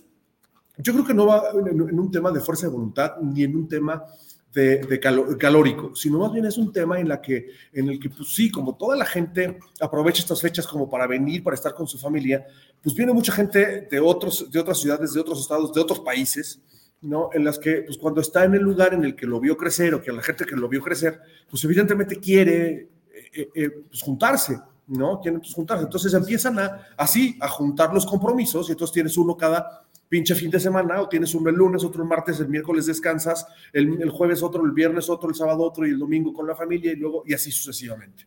yo 0.78 0.92
creo 0.92 1.04
que 1.04 1.14
no 1.14 1.26
va 1.26 1.44
en 1.54 1.98
un 1.98 2.10
tema 2.10 2.32
de 2.32 2.40
fuerza 2.40 2.66
de 2.66 2.72
voluntad 2.72 3.12
ni 3.20 3.44
en 3.44 3.54
un 3.54 3.68
tema 3.68 4.04
de, 4.52 5.00
calórico, 5.38 5.94
sino 5.96 6.18
más 6.18 6.32
bien 6.32 6.44
es 6.44 6.58
un 6.58 6.72
tema 6.72 7.00
en, 7.00 7.08
la 7.08 7.20
que, 7.22 7.48
en 7.72 7.88
el 7.88 7.98
que, 7.98 8.10
pues 8.10 8.34
sí, 8.34 8.50
como 8.50 8.76
toda 8.76 8.96
la 8.96 9.06
gente 9.06 9.58
aprovecha 9.80 10.20
estas 10.20 10.42
fechas 10.42 10.66
como 10.66 10.90
para 10.90 11.06
venir, 11.06 11.42
para 11.42 11.54
estar 11.54 11.74
con 11.74 11.86
su 11.86 11.98
familia, 11.98 12.46
pues 12.82 12.94
viene 12.94 13.12
mucha 13.12 13.32
gente 13.32 13.88
de, 13.90 14.00
otros, 14.00 14.50
de 14.50 14.60
otras 14.60 14.78
ciudades, 14.78 15.14
de 15.14 15.20
otros 15.20 15.40
estados, 15.40 15.72
de 15.72 15.80
otros 15.80 16.00
países, 16.00 16.60
¿no? 17.02 17.30
En 17.32 17.44
las 17.44 17.58
que, 17.58 17.82
pues 17.82 17.98
cuando 17.98 18.20
está 18.20 18.44
en 18.44 18.54
el 18.54 18.62
lugar 18.62 18.94
en 18.94 19.04
el 19.04 19.14
que 19.14 19.26
lo 19.26 19.40
vio 19.40 19.56
crecer 19.56 19.94
o 19.94 20.02
que 20.02 20.12
la 20.12 20.22
gente 20.22 20.44
que 20.44 20.56
lo 20.56 20.68
vio 20.68 20.80
crecer, 20.80 21.20
pues 21.50 21.62
evidentemente 21.64 22.16
quiere 22.16 22.88
eh, 23.34 23.48
eh, 23.54 23.70
pues, 23.88 24.02
juntarse, 24.02 24.58
¿no? 24.86 25.20
Quieren 25.20 25.40
pues, 25.40 25.52
juntarse. 25.52 25.84
Entonces 25.84 26.14
empiezan 26.14 26.56
así, 26.96 27.36
a 27.40 27.48
juntar 27.48 27.92
los 27.92 28.06
compromisos 28.06 28.68
y 28.68 28.72
entonces 28.72 28.94
tienes 28.94 29.16
uno 29.16 29.36
cada 29.36 29.84
pinche 30.12 30.34
fin 30.34 30.50
de 30.50 30.60
semana, 30.60 31.00
o 31.00 31.08
tienes 31.08 31.34
uno 31.34 31.48
el 31.48 31.56
lunes, 31.56 31.82
otro 31.84 32.02
el 32.02 32.08
martes, 32.08 32.38
el 32.38 32.48
miércoles 32.48 32.84
descansas, 32.84 33.46
el, 33.72 34.10
jueves 34.10 34.42
otro, 34.42 34.62
el 34.62 34.72
viernes 34.72 35.08
otro, 35.08 35.30
el 35.30 35.34
sábado 35.34 35.62
otro 35.62 35.86
y 35.86 35.90
el 35.90 35.98
domingo 35.98 36.34
con 36.34 36.46
la 36.46 36.54
familia 36.54 36.92
y 36.92 36.96
luego, 36.96 37.22
y 37.26 37.32
así 37.32 37.50
sucesivamente. 37.50 38.26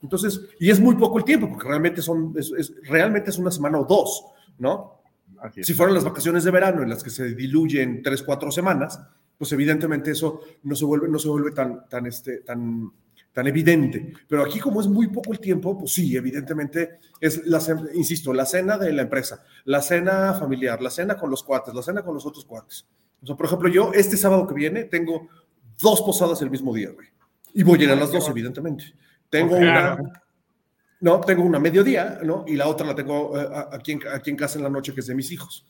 Entonces, 0.00 0.40
y 0.60 0.70
es 0.70 0.78
muy 0.78 0.94
poco 0.94 1.18
el 1.18 1.24
tiempo, 1.24 1.48
porque 1.48 1.66
realmente 1.66 2.02
son, 2.02 2.32
es, 2.38 2.72
realmente 2.84 3.30
es 3.30 3.38
una 3.38 3.50
semana 3.50 3.80
o 3.80 3.84
dos, 3.84 4.26
¿no? 4.58 4.93
Si 5.62 5.74
fueran 5.74 5.94
las 5.94 6.04
vacaciones 6.04 6.44
de 6.44 6.50
verano 6.50 6.82
en 6.82 6.88
las 6.88 7.02
que 7.02 7.10
se 7.10 7.34
diluyen 7.34 8.02
tres, 8.02 8.22
cuatro 8.22 8.50
semanas, 8.50 9.00
pues 9.36 9.52
evidentemente 9.52 10.12
eso 10.12 10.40
no 10.62 10.74
se 10.74 10.84
vuelve, 10.84 11.08
no 11.08 11.18
se 11.18 11.28
vuelve 11.28 11.50
tan, 11.50 11.86
tan, 11.88 12.06
este, 12.06 12.38
tan, 12.38 12.90
tan 13.32 13.46
evidente. 13.46 14.12
Pero 14.26 14.42
aquí 14.42 14.58
como 14.58 14.80
es 14.80 14.86
muy 14.86 15.08
poco 15.08 15.32
el 15.32 15.40
tiempo, 15.40 15.76
pues 15.76 15.92
sí, 15.92 16.16
evidentemente 16.16 16.98
es, 17.20 17.46
la, 17.46 17.60
insisto, 17.94 18.32
la 18.32 18.46
cena 18.46 18.78
de 18.78 18.92
la 18.92 19.02
empresa, 19.02 19.44
la 19.64 19.82
cena 19.82 20.34
familiar, 20.34 20.80
la 20.80 20.90
cena 20.90 21.16
con 21.16 21.30
los 21.30 21.42
cuates, 21.42 21.74
la 21.74 21.82
cena 21.82 22.02
con 22.02 22.14
los 22.14 22.24
otros 22.24 22.44
cuates. 22.44 22.86
O 23.22 23.26
sea, 23.26 23.36
por 23.36 23.46
ejemplo, 23.46 23.68
yo 23.68 23.92
este 23.92 24.16
sábado 24.16 24.46
que 24.46 24.54
viene 24.54 24.84
tengo 24.84 25.28
dos 25.78 26.00
posadas 26.02 26.40
el 26.42 26.50
mismo 26.50 26.72
día, 26.74 26.90
güey. 26.90 27.08
Y 27.52 27.62
voy 27.62 27.80
a 27.80 27.84
ir 27.84 27.90
a 27.90 27.96
las 27.96 28.10
dos, 28.10 28.28
evidentemente. 28.28 28.94
Tengo 29.30 29.56
una... 29.56 29.98
No, 31.04 31.20
tengo 31.20 31.42
una 31.42 31.58
mediodía, 31.58 32.20
¿no? 32.22 32.44
Y 32.46 32.56
la 32.56 32.66
otra 32.66 32.86
la 32.86 32.94
tengo 32.94 33.38
eh, 33.38 33.46
aquí, 33.72 33.92
en, 33.92 34.00
aquí 34.10 34.30
en 34.30 34.36
casa 34.36 34.58
en 34.58 34.64
la 34.64 34.70
noche, 34.70 34.94
que 34.94 35.00
es 35.00 35.06
de 35.06 35.14
mis 35.14 35.30
hijos. 35.30 35.66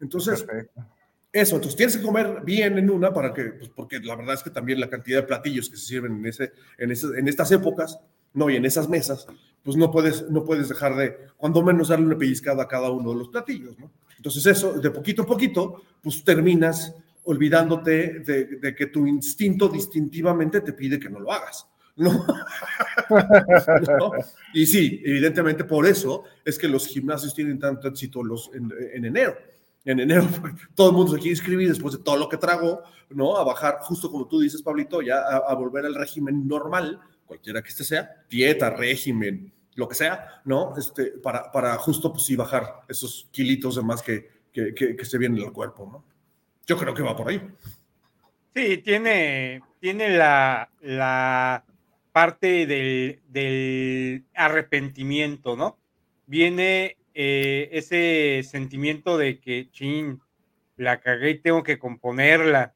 Entonces, 0.00 0.44
Perfecto. 0.44 0.86
Eso, 1.32 1.56
entonces 1.56 1.76
tienes 1.76 1.96
que 1.96 2.02
comer 2.02 2.40
bien 2.44 2.78
en 2.78 2.88
una 2.88 3.12
para 3.12 3.34
que, 3.34 3.44
pues 3.44 3.68
porque 3.68 3.98
la 4.00 4.16
verdad 4.16 4.34
es 4.34 4.42
que 4.42 4.48
también 4.48 4.80
la 4.80 4.88
cantidad 4.88 5.18
de 5.18 5.26
platillos 5.26 5.68
que 5.68 5.76
se 5.76 5.84
sirven 5.84 6.12
en, 6.12 6.24
ese, 6.24 6.52
en, 6.78 6.90
en 6.90 7.28
estas 7.28 7.52
épocas, 7.52 7.98
no, 8.32 8.48
y 8.48 8.56
en 8.56 8.64
esas 8.64 8.88
mesas, 8.88 9.26
pues 9.62 9.76
no 9.76 9.90
puedes, 9.90 10.30
no 10.30 10.44
puedes 10.44 10.68
dejar 10.68 10.96
de, 10.96 11.14
cuando 11.36 11.62
menos 11.62 11.88
darle 11.88 12.06
una 12.06 12.16
pellizcada 12.16 12.62
a 12.62 12.68
cada 12.68 12.90
uno 12.90 13.10
de 13.10 13.18
los 13.18 13.28
platillos, 13.28 13.78
¿no? 13.78 13.90
Entonces 14.16 14.46
eso, 14.46 14.74
de 14.74 14.90
poquito 14.90 15.22
a 15.22 15.26
poquito, 15.26 15.82
pues 16.00 16.24
terminas 16.24 16.94
olvidándote 17.24 18.20
de, 18.20 18.74
que 18.74 18.86
tu 18.86 19.06
instinto 19.06 19.68
distintivamente 19.68 20.60
te 20.60 20.72
pide 20.72 20.98
que 20.98 21.10
no 21.10 21.18
lo 21.20 21.32
hagas. 21.32 21.66
¿no? 23.98 24.12
Y 24.52 24.66
sí, 24.66 25.00
evidentemente 25.04 25.64
por 25.64 25.86
eso 25.86 26.24
es 26.44 26.58
que 26.58 26.68
los 26.68 26.86
gimnasios 26.86 27.34
tienen 27.34 27.58
tanto 27.58 27.88
éxito 27.88 28.22
los, 28.22 28.50
en 28.52 29.04
enero 29.04 29.36
en 29.86 30.00
enero 30.00 30.26
todo 30.74 30.90
el 30.90 30.96
mundo 30.96 31.12
se 31.12 31.18
quiere 31.18 31.30
inscribir 31.30 31.68
después 31.68 31.96
de 31.96 32.02
todo 32.02 32.16
lo 32.16 32.28
que 32.28 32.36
trago, 32.36 32.82
¿no? 33.10 33.36
A 33.36 33.44
bajar, 33.44 33.78
justo 33.80 34.10
como 34.10 34.26
tú 34.26 34.40
dices, 34.40 34.60
Pablito, 34.60 35.00
ya 35.00 35.20
a, 35.20 35.54
volver 35.54 35.86
al 35.86 35.94
régimen 35.94 36.46
normal, 36.46 37.00
cualquiera 37.24 37.62
que 37.62 37.68
este 37.68 37.84
sea, 37.84 38.10
dieta, 38.28 38.70
régimen, 38.70 39.52
lo 39.76 39.88
que 39.88 39.94
sea, 39.94 40.42
¿no? 40.44 40.74
Este, 40.76 41.12
para, 41.22 41.50
para 41.52 41.76
justo, 41.76 42.12
pues 42.12 42.24
sí, 42.24 42.36
bajar 42.36 42.82
esos 42.88 43.28
kilitos 43.30 43.76
de 43.76 43.82
más 43.82 44.02
que, 44.02 44.28
que, 44.52 44.74
que, 44.74 45.04
se 45.04 45.18
vienen 45.18 45.44
al 45.44 45.52
cuerpo, 45.52 45.88
¿no? 45.90 46.04
Yo 46.66 46.76
creo 46.76 46.92
que 46.92 47.02
va 47.02 47.14
por 47.14 47.28
ahí. 47.28 47.40
Sí, 48.54 48.78
tiene, 48.78 49.62
tiene 49.78 50.16
la, 50.16 50.68
la 50.80 51.64
parte 52.16 52.64
del, 52.64 53.20
del 53.28 54.24
arrepentimiento, 54.34 55.54
¿no? 55.54 55.78
Viene 56.24 56.96
eh, 57.12 57.68
ese 57.72 58.42
sentimiento 58.42 59.18
de 59.18 59.38
que, 59.38 59.68
chin, 59.70 60.22
la 60.78 61.02
cagué 61.02 61.32
y 61.32 61.38
tengo 61.40 61.62
que 61.62 61.78
componerla. 61.78 62.72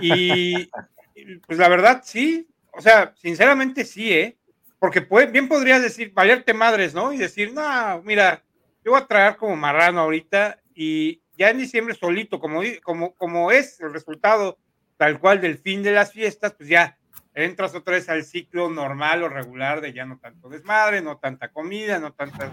Y 0.00 0.70
pues 1.48 1.58
la 1.58 1.68
verdad, 1.68 2.02
sí, 2.04 2.46
o 2.70 2.80
sea, 2.80 3.12
sinceramente 3.16 3.84
sí, 3.84 4.12
¿eh? 4.12 4.38
Porque 4.78 5.00
bien 5.32 5.48
podrías 5.48 5.82
decir, 5.82 6.12
valerte 6.14 6.54
madres, 6.54 6.94
¿no? 6.94 7.12
Y 7.12 7.16
decir, 7.16 7.52
no, 7.52 8.00
mira, 8.04 8.44
yo 8.84 8.92
voy 8.92 9.00
a 9.00 9.08
traer 9.08 9.34
como 9.38 9.56
marrano 9.56 10.02
ahorita 10.02 10.60
y 10.72 11.20
ya 11.36 11.50
en 11.50 11.58
diciembre 11.58 11.96
solito, 11.96 12.38
como, 12.38 12.60
como, 12.84 13.12
como 13.16 13.50
es 13.50 13.80
el 13.80 13.92
resultado 13.92 14.56
tal 14.96 15.18
cual 15.18 15.40
del 15.40 15.58
fin 15.58 15.82
de 15.82 15.90
las 15.90 16.12
fiestas, 16.12 16.54
pues 16.54 16.68
ya 16.68 16.97
entras 17.44 17.74
otra 17.74 17.94
vez 17.94 18.08
al 18.08 18.24
ciclo 18.24 18.68
normal 18.68 19.22
o 19.22 19.28
regular 19.28 19.80
de 19.80 19.92
ya 19.92 20.04
no 20.04 20.18
tanto 20.18 20.48
desmadre, 20.48 21.00
no 21.00 21.18
tanta 21.18 21.48
comida, 21.48 21.98
no 21.98 22.12
tanta 22.12 22.52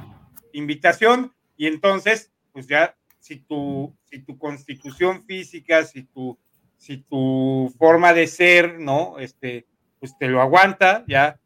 invitación 0.53 1.33
y 1.57 1.67
entonces, 1.67 2.31
pues 2.51 2.67
ya, 2.67 2.95
si 3.19 3.37
tu, 3.37 3.95
si 4.03 4.19
tu 4.19 4.37
constitución 4.37 5.23
física, 5.23 5.83
si 5.83 6.03
tu, 6.03 6.37
si 6.77 6.97
tu 6.97 7.73
forma 7.77 8.13
de 8.13 8.27
ser, 8.27 8.79
¿no? 8.79 9.17
Este, 9.19 9.65
pues 9.99 10.17
te 10.17 10.27
lo 10.27 10.41
aguanta, 10.41 11.03
ya 11.07 11.39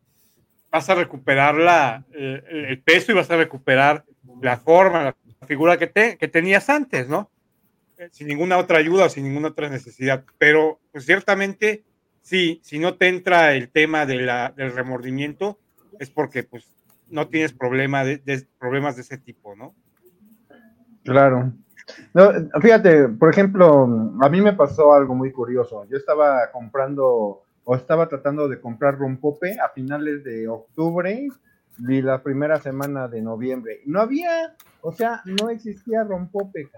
vas 0.72 0.90
a 0.90 0.96
recuperar 0.96 1.56
la, 1.56 2.06
el, 2.12 2.82
peso 2.82 3.12
y 3.12 3.16
vas 3.16 3.32
a 3.32 3.38
recuperar 3.38 4.06
la 4.42 4.58
forma, 4.58 5.04
la 5.04 5.48
figura 5.48 5.78
que, 5.78 5.88
te, 5.88 6.18
que 6.18 6.28
tenías 6.28 6.70
antes, 6.70 7.08
¿no? 7.08 7.32
Eh, 7.98 8.10
sin 8.12 8.28
ninguna 8.28 8.58
otra 8.58 8.78
ayuda 8.78 9.06
o 9.06 9.10
sin 9.10 9.24
ninguna 9.24 9.50
otra 9.50 9.70
necesidad. 9.70 10.26
Pero, 10.38 10.80
pues 10.92 11.06
ciertamente, 11.06 11.84
sí, 12.30 12.62
si 12.64 12.78
no 12.78 12.96
te 12.96 13.08
entra 13.08 13.54
el 13.54 13.70
tema 13.70 14.06
del 14.06 14.72
remordimiento, 14.76 15.58
es 16.00 16.12
porque, 16.12 16.44
pues, 16.44 16.68
no 17.10 17.28
tienes 17.28 17.54
problema 17.54 18.06
de, 18.06 18.48
problemas 18.60 18.96
de 18.96 19.02
ese 19.02 19.18
tipo, 19.18 19.56
¿no? 19.56 19.74
Claro. 21.04 21.52
No, 22.14 22.32
fíjate, 22.62 23.10
por 23.10 23.32
ejemplo, 23.32 24.14
a 24.22 24.30
mí 24.30 24.42
me 24.42 24.54
pasó 24.54 24.94
algo 24.94 25.16
muy 25.16 25.32
curioso. 25.32 25.86
Yo 25.90 25.98
estaba 25.98 26.52
comprando 26.52 27.42
o 27.64 27.76
estaba 27.76 28.08
tratando 28.08 28.48
de 28.48 28.62
comprar 28.62 29.00
rompope 29.00 29.60
a 29.60 29.70
finales 29.70 30.24
de 30.24 30.48
octubre 30.48 31.28
y 31.80 32.02
la 32.04 32.22
primera 32.22 32.60
semana 32.60 33.08
de 33.08 33.24
noviembre. 33.24 33.82
No 33.88 34.02
había, 34.02 34.56
o 34.82 34.92
sea, 34.92 35.24
no 35.26 35.50
existía 35.50 36.04
rompope, 36.04 36.70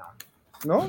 ¿no? 0.66 0.88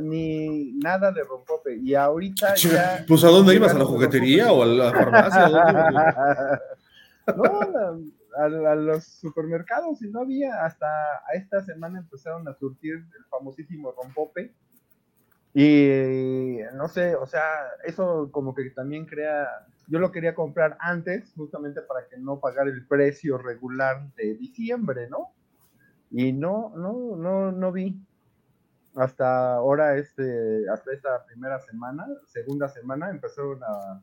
Ni 0.00 0.72
nada 0.72 1.12
de 1.12 1.24
rompope. 1.24 1.76
Y 1.76 1.94
ahorita 1.94 2.54
ya... 2.56 3.04
Pues 3.06 3.24
a 3.24 3.28
dónde 3.28 3.54
ibas, 3.54 3.74
a 3.74 3.78
la 3.78 3.84
juguetería 3.84 4.52
o 4.52 4.62
a 4.62 4.66
la 4.66 4.90
farmacia? 4.90 5.48
no, 7.36 7.60
a, 8.36 8.74
los 8.74 9.04
supermercados 9.04 10.02
y 10.02 10.10
no 10.10 10.20
había. 10.20 10.64
Hasta 10.64 10.86
a 10.86 11.34
esta 11.34 11.62
semana 11.62 11.98
empezaron 11.98 12.46
a 12.48 12.54
surtir 12.54 12.94
el 12.94 13.24
famosísimo 13.28 13.92
rompope. 13.92 14.54
Y 15.52 16.58
no 16.74 16.88
sé, 16.88 17.16
o 17.16 17.26
sea, 17.26 17.42
eso 17.84 18.30
como 18.30 18.54
que 18.54 18.70
también 18.70 19.06
crea. 19.06 19.48
Yo 19.88 19.98
lo 19.98 20.12
quería 20.12 20.34
comprar 20.36 20.76
antes, 20.78 21.32
justamente 21.36 21.82
para 21.82 22.06
que 22.06 22.16
no 22.16 22.38
pagar 22.38 22.68
el 22.68 22.86
precio 22.86 23.38
regular 23.38 24.08
de 24.14 24.36
diciembre, 24.36 25.08
¿no? 25.08 25.32
Y 26.12 26.32
no, 26.32 26.72
no, 26.76 27.16
no, 27.16 27.50
no 27.50 27.72
vi. 27.72 28.00
Hasta 28.96 29.54
ahora, 29.54 29.96
este, 29.96 30.68
hasta 30.72 30.92
esta 30.92 31.24
primera 31.26 31.60
semana, 31.60 32.06
segunda 32.26 32.68
semana, 32.68 33.10
empezaron 33.10 33.62
a, 33.62 34.02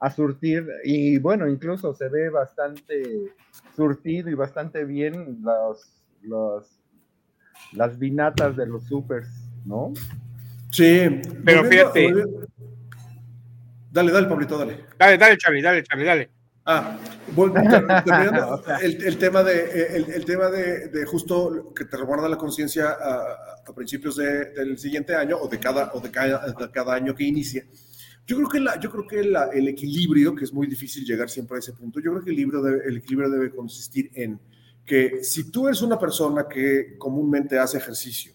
a 0.00 0.10
surtir 0.10 0.66
y 0.84 1.18
bueno, 1.18 1.48
incluso 1.48 1.94
se 1.94 2.08
ve 2.08 2.28
bastante 2.28 3.32
surtido 3.74 4.28
y 4.28 4.34
bastante 4.34 4.84
bien 4.84 5.38
los, 5.42 6.02
los 6.22 6.80
las 7.72 7.98
vinatas 7.98 8.56
de 8.56 8.66
los 8.66 8.84
supers, 8.84 9.28
¿no? 9.64 9.92
Sí, 10.70 11.20
pero 11.44 11.64
fíjate. 11.64 12.12
Dale, 13.90 14.12
dale, 14.12 14.28
Pablito, 14.28 14.58
dale. 14.58 14.84
Dale, 14.98 15.16
dale, 15.16 15.38
Charlie, 15.38 15.62
dale, 15.62 15.82
Charlie, 15.82 16.04
dale. 16.04 16.30
Ah, 16.68 16.98
el, 18.82 19.18
tema 19.18 19.44
de 19.44 19.96
el, 19.96 20.24
tema 20.24 20.48
de, 20.48 21.04
justo 21.06 21.72
que 21.72 21.84
te 21.84 21.96
recuerda 21.96 22.28
la 22.28 22.36
conciencia 22.36 22.90
a, 22.90 23.72
principios 23.72 24.16
del 24.16 24.76
siguiente 24.76 25.14
año 25.14 25.36
o 25.36 25.48
de 25.48 25.60
cada 25.60 25.92
o 25.94 26.00
de 26.00 26.10
cada, 26.10 26.44
de 26.52 26.70
cada 26.72 26.94
año 26.94 27.14
que 27.14 27.22
inicia. 27.22 27.64
Yo 28.26 28.36
creo 28.36 28.48
que, 28.48 28.60
la, 28.60 28.80
yo 28.80 28.90
creo 28.90 29.06
que 29.06 29.20
el 29.20 29.68
equilibrio, 29.68 30.34
que 30.34 30.44
es 30.44 30.52
muy 30.52 30.66
difícil 30.66 31.04
llegar 31.04 31.30
siempre 31.30 31.56
a 31.56 31.60
ese 31.60 31.72
punto, 31.72 32.00
yo 32.00 32.10
creo 32.10 32.24
que 32.24 32.30
el, 32.30 32.36
libro 32.36 32.66
el 32.66 32.96
equilibrio 32.96 33.30
debe 33.30 33.50
consistir 33.50 34.10
en 34.14 34.40
que 34.84 35.22
si 35.22 35.50
tú 35.50 35.68
eres 35.68 35.82
una 35.82 35.98
persona 35.98 36.46
que 36.48 36.96
comúnmente 36.98 37.58
hace 37.58 37.78
ejercicio, 37.78 38.32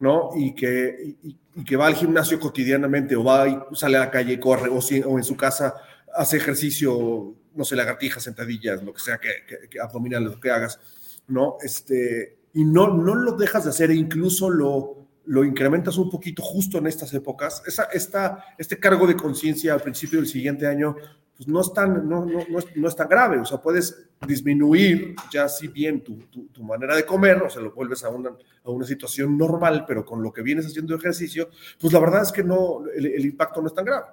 ¿no? 0.00 0.30
Y 0.36 0.54
que, 0.54 1.16
y, 1.22 1.64
que 1.64 1.76
va 1.76 1.86
al 1.86 1.94
gimnasio 1.94 2.38
cotidianamente 2.38 3.16
o 3.16 3.24
va 3.24 3.48
y 3.48 3.58
sale 3.72 3.96
a 3.96 4.00
la 4.00 4.10
calle 4.10 4.34
y 4.34 4.40
corre 4.40 4.68
o, 4.68 4.78
o 4.78 5.18
en 5.18 5.24
su 5.24 5.36
casa 5.36 5.74
hace 6.14 6.36
ejercicio, 6.36 7.34
no 7.60 7.64
sé, 7.66 7.76
lagartijas, 7.76 8.22
sentadillas, 8.22 8.82
lo 8.82 8.94
que 8.94 9.00
sea, 9.00 9.18
que, 9.18 9.68
que, 9.68 9.78
abdominales, 9.78 10.32
lo 10.32 10.40
que 10.40 10.50
hagas, 10.50 10.80
¿no? 11.28 11.58
Este, 11.60 12.38
y 12.54 12.64
no, 12.64 12.96
no 12.96 13.14
lo 13.14 13.32
dejas 13.32 13.64
de 13.64 13.70
hacer 13.70 13.90
e 13.90 13.94
incluso 13.94 14.48
lo, 14.48 15.06
lo 15.26 15.44
incrementas 15.44 15.98
un 15.98 16.08
poquito 16.08 16.42
justo 16.42 16.78
en 16.78 16.86
estas 16.86 17.12
épocas, 17.12 17.62
esa, 17.66 17.84
esta, 17.92 18.46
este 18.56 18.78
cargo 18.78 19.06
de 19.06 19.14
conciencia 19.14 19.74
al 19.74 19.82
principio 19.82 20.20
del 20.20 20.26
siguiente 20.26 20.66
año, 20.66 20.96
pues 21.36 21.46
no 21.48 21.60
es, 21.60 21.70
tan, 21.74 22.08
no, 22.08 22.24
no, 22.24 22.46
no, 22.48 22.58
es, 22.58 22.74
no 22.76 22.88
es 22.88 22.96
tan 22.96 23.10
grave, 23.10 23.38
o 23.38 23.44
sea, 23.44 23.58
puedes 23.58 24.08
disminuir 24.26 25.14
ya 25.30 25.46
si 25.46 25.68
bien 25.68 26.02
tu, 26.02 26.16
tu, 26.50 26.64
manera 26.64 26.96
de 26.96 27.04
comer, 27.04 27.42
o 27.42 27.50
sea, 27.50 27.60
lo 27.60 27.72
vuelves 27.72 28.04
a 28.04 28.08
una, 28.08 28.30
a 28.64 28.70
una 28.70 28.86
situación 28.86 29.36
normal, 29.36 29.84
pero 29.86 30.02
con 30.02 30.22
lo 30.22 30.32
que 30.32 30.40
vienes 30.40 30.64
haciendo 30.64 30.94
ejercicio, 30.94 31.50
pues 31.78 31.92
la 31.92 32.00
verdad 32.00 32.22
es 32.22 32.32
que 32.32 32.42
no, 32.42 32.84
el 32.94 33.26
impacto 33.26 33.60
no 33.60 33.66
es 33.66 33.74
tan 33.74 33.84
grave. 33.84 34.06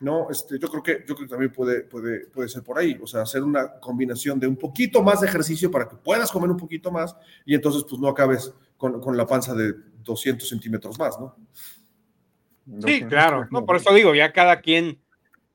¿No? 0.00 0.30
Este, 0.30 0.58
yo 0.58 0.68
creo 0.68 0.82
que, 0.82 1.04
yo 1.06 1.14
creo 1.14 1.28
que 1.28 1.30
también 1.30 1.52
puede, 1.52 1.82
puede, 1.82 2.26
puede 2.26 2.48
ser 2.48 2.62
por 2.62 2.78
ahí, 2.78 2.98
o 3.02 3.06
sea, 3.06 3.22
hacer 3.22 3.42
una 3.42 3.78
combinación 3.78 4.40
de 4.40 4.46
un 4.46 4.56
poquito 4.56 5.02
más 5.02 5.20
de 5.20 5.28
ejercicio 5.28 5.70
para 5.70 5.88
que 5.88 5.96
puedas 5.96 6.32
comer 6.32 6.50
un 6.50 6.56
poquito 6.56 6.90
más 6.90 7.14
y 7.44 7.54
entonces 7.54 7.84
pues 7.88 8.00
no 8.00 8.08
acabes 8.08 8.52
con, 8.76 9.00
con 9.00 9.16
la 9.16 9.26
panza 9.26 9.54
de 9.54 9.74
200 10.02 10.48
centímetros 10.48 10.98
más, 10.98 11.20
¿no? 11.20 11.36
Sí, 12.84 13.02
claro, 13.04 13.46
no, 13.50 13.64
por 13.64 13.76
eso 13.76 13.92
digo, 13.92 14.14
ya 14.14 14.32
cada 14.32 14.60
quien 14.60 15.00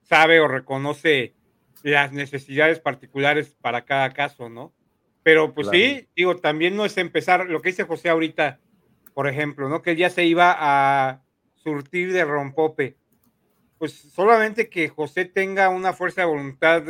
sabe 0.02 0.40
o 0.40 0.48
reconoce 0.48 1.34
las 1.82 2.12
necesidades 2.12 2.80
particulares 2.80 3.56
para 3.62 3.86
cada 3.86 4.12
caso, 4.12 4.50
¿no? 4.50 4.74
Pero 5.24 5.54
pues 5.54 5.70
sí, 5.72 6.08
digo, 6.16 6.36
también 6.36 6.76
no 6.76 6.86
es 6.86 6.98
empezar, 6.98 7.48
lo 7.48 7.62
que 7.62 7.70
dice 7.70 7.84
José 7.84 8.10
ahorita, 8.10 8.60
por 9.14 9.28
ejemplo, 9.28 9.70
¿no? 9.70 9.82
Que 9.82 9.92
él 9.92 9.98
ya 9.98 10.10
se 10.10 10.26
iba 10.26 10.56
a 10.56 11.24
surtir 11.56 12.14
de 12.14 12.26
rompope 12.26 12.98
pues 13.78 13.94
solamente 13.94 14.70
que 14.70 14.90
José 14.90 15.26
tenga 15.26 15.70
una 15.70 15.94
fuerza 15.94 16.22
de 16.22 16.28
voluntad 16.28 16.84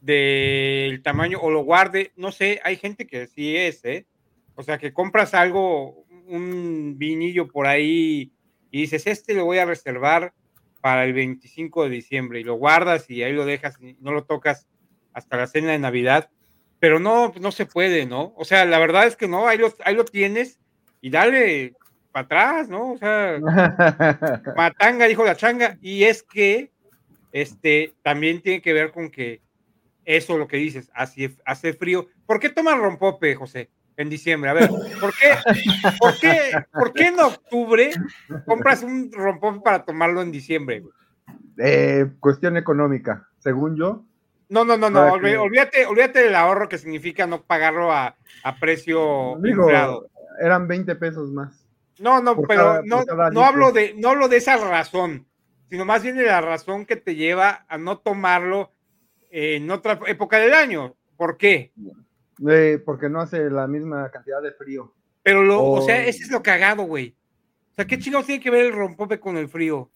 del 0.00 1.02
tamaño 1.02 1.38
o 1.40 1.50
lo 1.50 1.64
guarde, 1.64 2.12
no 2.16 2.32
sé, 2.32 2.60
hay 2.64 2.76
gente 2.76 3.06
que 3.06 3.26
sí 3.26 3.56
es, 3.56 3.84
¿eh? 3.84 4.06
O 4.54 4.62
sea, 4.62 4.78
que 4.78 4.92
compras 4.92 5.34
algo, 5.34 6.04
un 6.26 6.94
vinillo 6.96 7.48
por 7.48 7.66
ahí 7.66 8.32
y 8.70 8.80
dices, 8.80 9.06
este 9.06 9.34
lo 9.34 9.44
voy 9.44 9.58
a 9.58 9.64
reservar 9.64 10.32
para 10.80 11.04
el 11.04 11.12
25 11.12 11.84
de 11.84 11.90
diciembre 11.90 12.40
y 12.40 12.44
lo 12.44 12.54
guardas 12.54 13.10
y 13.10 13.22
ahí 13.22 13.32
lo 13.32 13.44
dejas 13.44 13.80
y 13.80 13.96
no 14.00 14.12
lo 14.12 14.24
tocas 14.24 14.66
hasta 15.12 15.36
la 15.36 15.46
cena 15.46 15.72
de 15.72 15.78
Navidad, 15.78 16.30
pero 16.78 17.00
no, 17.00 17.32
no 17.40 17.52
se 17.52 17.66
puede, 17.66 18.06
¿no? 18.06 18.34
O 18.36 18.44
sea, 18.44 18.64
la 18.64 18.78
verdad 18.78 19.06
es 19.06 19.16
que 19.16 19.28
no, 19.28 19.48
ahí 19.48 19.58
lo, 19.58 19.74
ahí 19.84 19.94
lo 19.94 20.04
tienes 20.04 20.60
y 21.00 21.10
dale, 21.10 21.74
para 22.16 22.24
atrás, 22.24 22.68
¿no? 22.70 22.92
O 22.92 22.96
sea, 22.96 23.38
matanga, 24.56 25.06
dijo 25.06 25.22
la 25.22 25.36
changa, 25.36 25.76
y 25.82 26.04
es 26.04 26.22
que 26.22 26.72
este 27.30 27.94
también 28.02 28.40
tiene 28.40 28.62
que 28.62 28.72
ver 28.72 28.90
con 28.90 29.10
que 29.10 29.42
eso 30.06 30.38
lo 30.38 30.48
que 30.48 30.56
dices, 30.56 30.90
hace, 30.94 31.36
hace 31.44 31.74
frío. 31.74 32.06
¿Por 32.24 32.40
qué 32.40 32.48
tomas 32.48 32.78
rompope, 32.78 33.34
José, 33.34 33.68
en 33.98 34.08
diciembre? 34.08 34.48
A 34.48 34.54
ver, 34.54 34.70
¿por 34.98 35.12
qué, 35.12 35.34
por 35.98 36.18
qué, 36.18 36.40
por 36.72 36.92
qué 36.94 37.08
en 37.08 37.20
octubre 37.20 37.90
compras 38.46 38.82
un 38.82 39.12
rompope 39.12 39.60
para 39.60 39.84
tomarlo 39.84 40.22
en 40.22 40.32
diciembre? 40.32 40.84
Eh, 41.58 42.06
cuestión 42.18 42.56
económica, 42.56 43.28
según 43.40 43.76
yo. 43.76 44.04
No, 44.48 44.64
no, 44.64 44.78
no, 44.78 44.88
no, 44.88 45.12
olvídate, 45.12 45.84
olvídate 45.84 46.20
del 46.20 46.34
ahorro 46.34 46.68
que 46.68 46.78
significa 46.78 47.26
no 47.26 47.42
pagarlo 47.42 47.92
a, 47.92 48.16
a 48.42 48.56
precio 48.56 49.36
Digo, 49.42 49.68
Eran 50.40 50.66
20 50.66 50.94
pesos 50.94 51.30
más. 51.30 51.65
No, 51.98 52.20
no, 52.20 52.40
pero 52.42 52.82
no, 52.84 53.04
no 53.32 53.44
hablo 53.44 53.72
de, 53.72 53.94
no 53.96 54.10
hablo 54.10 54.28
de 54.28 54.36
esa 54.36 54.56
razón, 54.56 55.26
sino 55.70 55.84
más 55.84 56.02
bien 56.02 56.16
de 56.16 56.26
la 56.26 56.40
razón 56.40 56.84
que 56.86 56.96
te 56.96 57.14
lleva 57.14 57.64
a 57.68 57.78
no 57.78 57.98
tomarlo 57.98 58.72
en 59.30 59.70
otra 59.70 59.98
época 60.06 60.38
del 60.38 60.54
año. 60.54 60.94
¿Por 61.16 61.36
qué? 61.36 61.72
porque 62.84 63.08
no 63.08 63.20
hace 63.20 63.48
la 63.48 63.66
misma 63.66 64.10
cantidad 64.10 64.42
de 64.42 64.52
frío. 64.52 64.92
Pero 65.22 65.42
lo, 65.42 65.64
o, 65.64 65.82
sea, 65.82 66.04
ese 66.04 66.24
es 66.24 66.30
lo 66.30 66.42
cagado, 66.42 66.82
güey. 66.82 67.16
O 67.72 67.74
sea, 67.74 67.86
¿qué 67.86 67.98
chingados 67.98 68.26
tiene 68.26 68.42
que 68.42 68.50
ver 68.50 68.66
el 68.66 68.72
rompope 68.72 69.18
con 69.18 69.36
el 69.36 69.48
frío? 69.48 69.90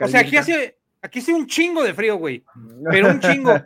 O 0.00 0.08
sea, 0.08 0.20
aquí 0.20 0.36
hace, 0.36 0.78
aquí 1.00 1.20
hace 1.20 1.32
un 1.32 1.46
chingo 1.46 1.82
de 1.82 1.94
frío, 1.94 2.16
güey. 2.16 2.44
Pero 2.90 3.08
un 3.10 3.20
chingo. 3.20 3.54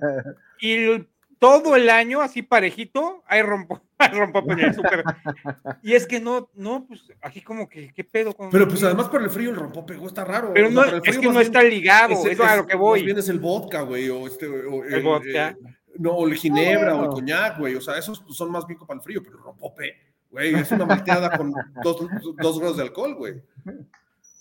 Y 0.60 1.06
todo 1.38 1.76
el 1.76 1.88
año, 1.88 2.20
así 2.20 2.42
parejito, 2.42 3.22
hay 3.28 3.42
rompo, 3.42 3.80
el 4.58 4.74
súper. 4.74 5.04
Y 5.82 5.94
es 5.94 6.06
que 6.06 6.20
no, 6.20 6.50
no, 6.54 6.86
pues 6.86 7.02
aquí 7.20 7.40
como 7.40 7.68
que, 7.68 7.92
¿qué 7.92 8.04
pedo? 8.04 8.32
Con 8.32 8.50
Pero 8.50 8.68
pues 8.68 8.82
además 8.82 9.08
por 9.08 9.22
el 9.22 9.30
frío 9.30 9.50
el 9.50 9.56
rompo 9.56 9.84
pegó, 9.84 10.06
está 10.06 10.24
raro. 10.24 10.52
Pero 10.54 10.70
no, 10.70 10.84
es 10.84 11.18
que 11.18 11.28
no 11.28 11.40
está 11.40 11.62
ligado, 11.62 12.12
es, 12.12 12.24
es, 12.24 12.40
a 12.40 12.56
lo 12.56 12.66
que 12.66 12.76
voy. 12.76 13.00
Más 13.00 13.06
bien 13.06 13.18
es 13.18 13.28
el 13.28 13.40
vodka, 13.40 13.82
güey, 13.82 14.08
o 14.08 14.26
este. 14.26 14.46
O, 14.46 14.84
el, 14.84 15.02
vodka. 15.02 15.50
Eh, 15.50 15.56
no, 15.98 16.12
o 16.12 16.28
el 16.28 16.34
ginebra, 16.34 16.94
o 16.94 17.04
el 17.04 17.08
coñac, 17.08 17.58
güey, 17.58 17.74
o 17.74 17.80
sea, 17.80 17.98
esos 17.98 18.20
pues, 18.22 18.36
son 18.36 18.52
más 18.52 18.66
bien 18.66 18.78
para 18.78 18.98
el 18.98 19.02
frío, 19.02 19.20
pero 19.22 19.36
el 19.36 19.42
rompope, 19.42 19.96
güey, 20.30 20.54
es 20.54 20.70
una 20.70 20.86
malteada 20.86 21.36
con 21.36 21.52
dos, 21.82 22.06
dos 22.36 22.58
grados 22.58 22.76
de 22.76 22.82
alcohol, 22.84 23.14
güey. 23.14 23.42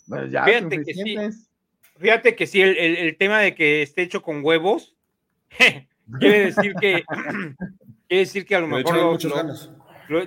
Pues 0.08 0.32
ya, 0.32 0.44
fíjate 0.44 0.84
que 0.84 0.94
sí. 0.94 1.18
Fíjate 2.00 2.36
que 2.36 2.46
sí, 2.46 2.62
el, 2.62 2.78
el, 2.78 2.96
el 2.98 3.18
tema 3.18 3.40
de 3.40 3.56
que 3.56 3.82
esté 3.82 4.04
hecho 4.04 4.22
con 4.22 4.46
huevos. 4.46 4.96
quiere 6.20 6.46
decir 6.46 6.76
que 6.76 7.04
quiere 8.08 8.24
decir 8.24 8.46
que 8.46 8.56
a 8.56 8.60
lo 8.60 8.68
mejor 8.68 9.20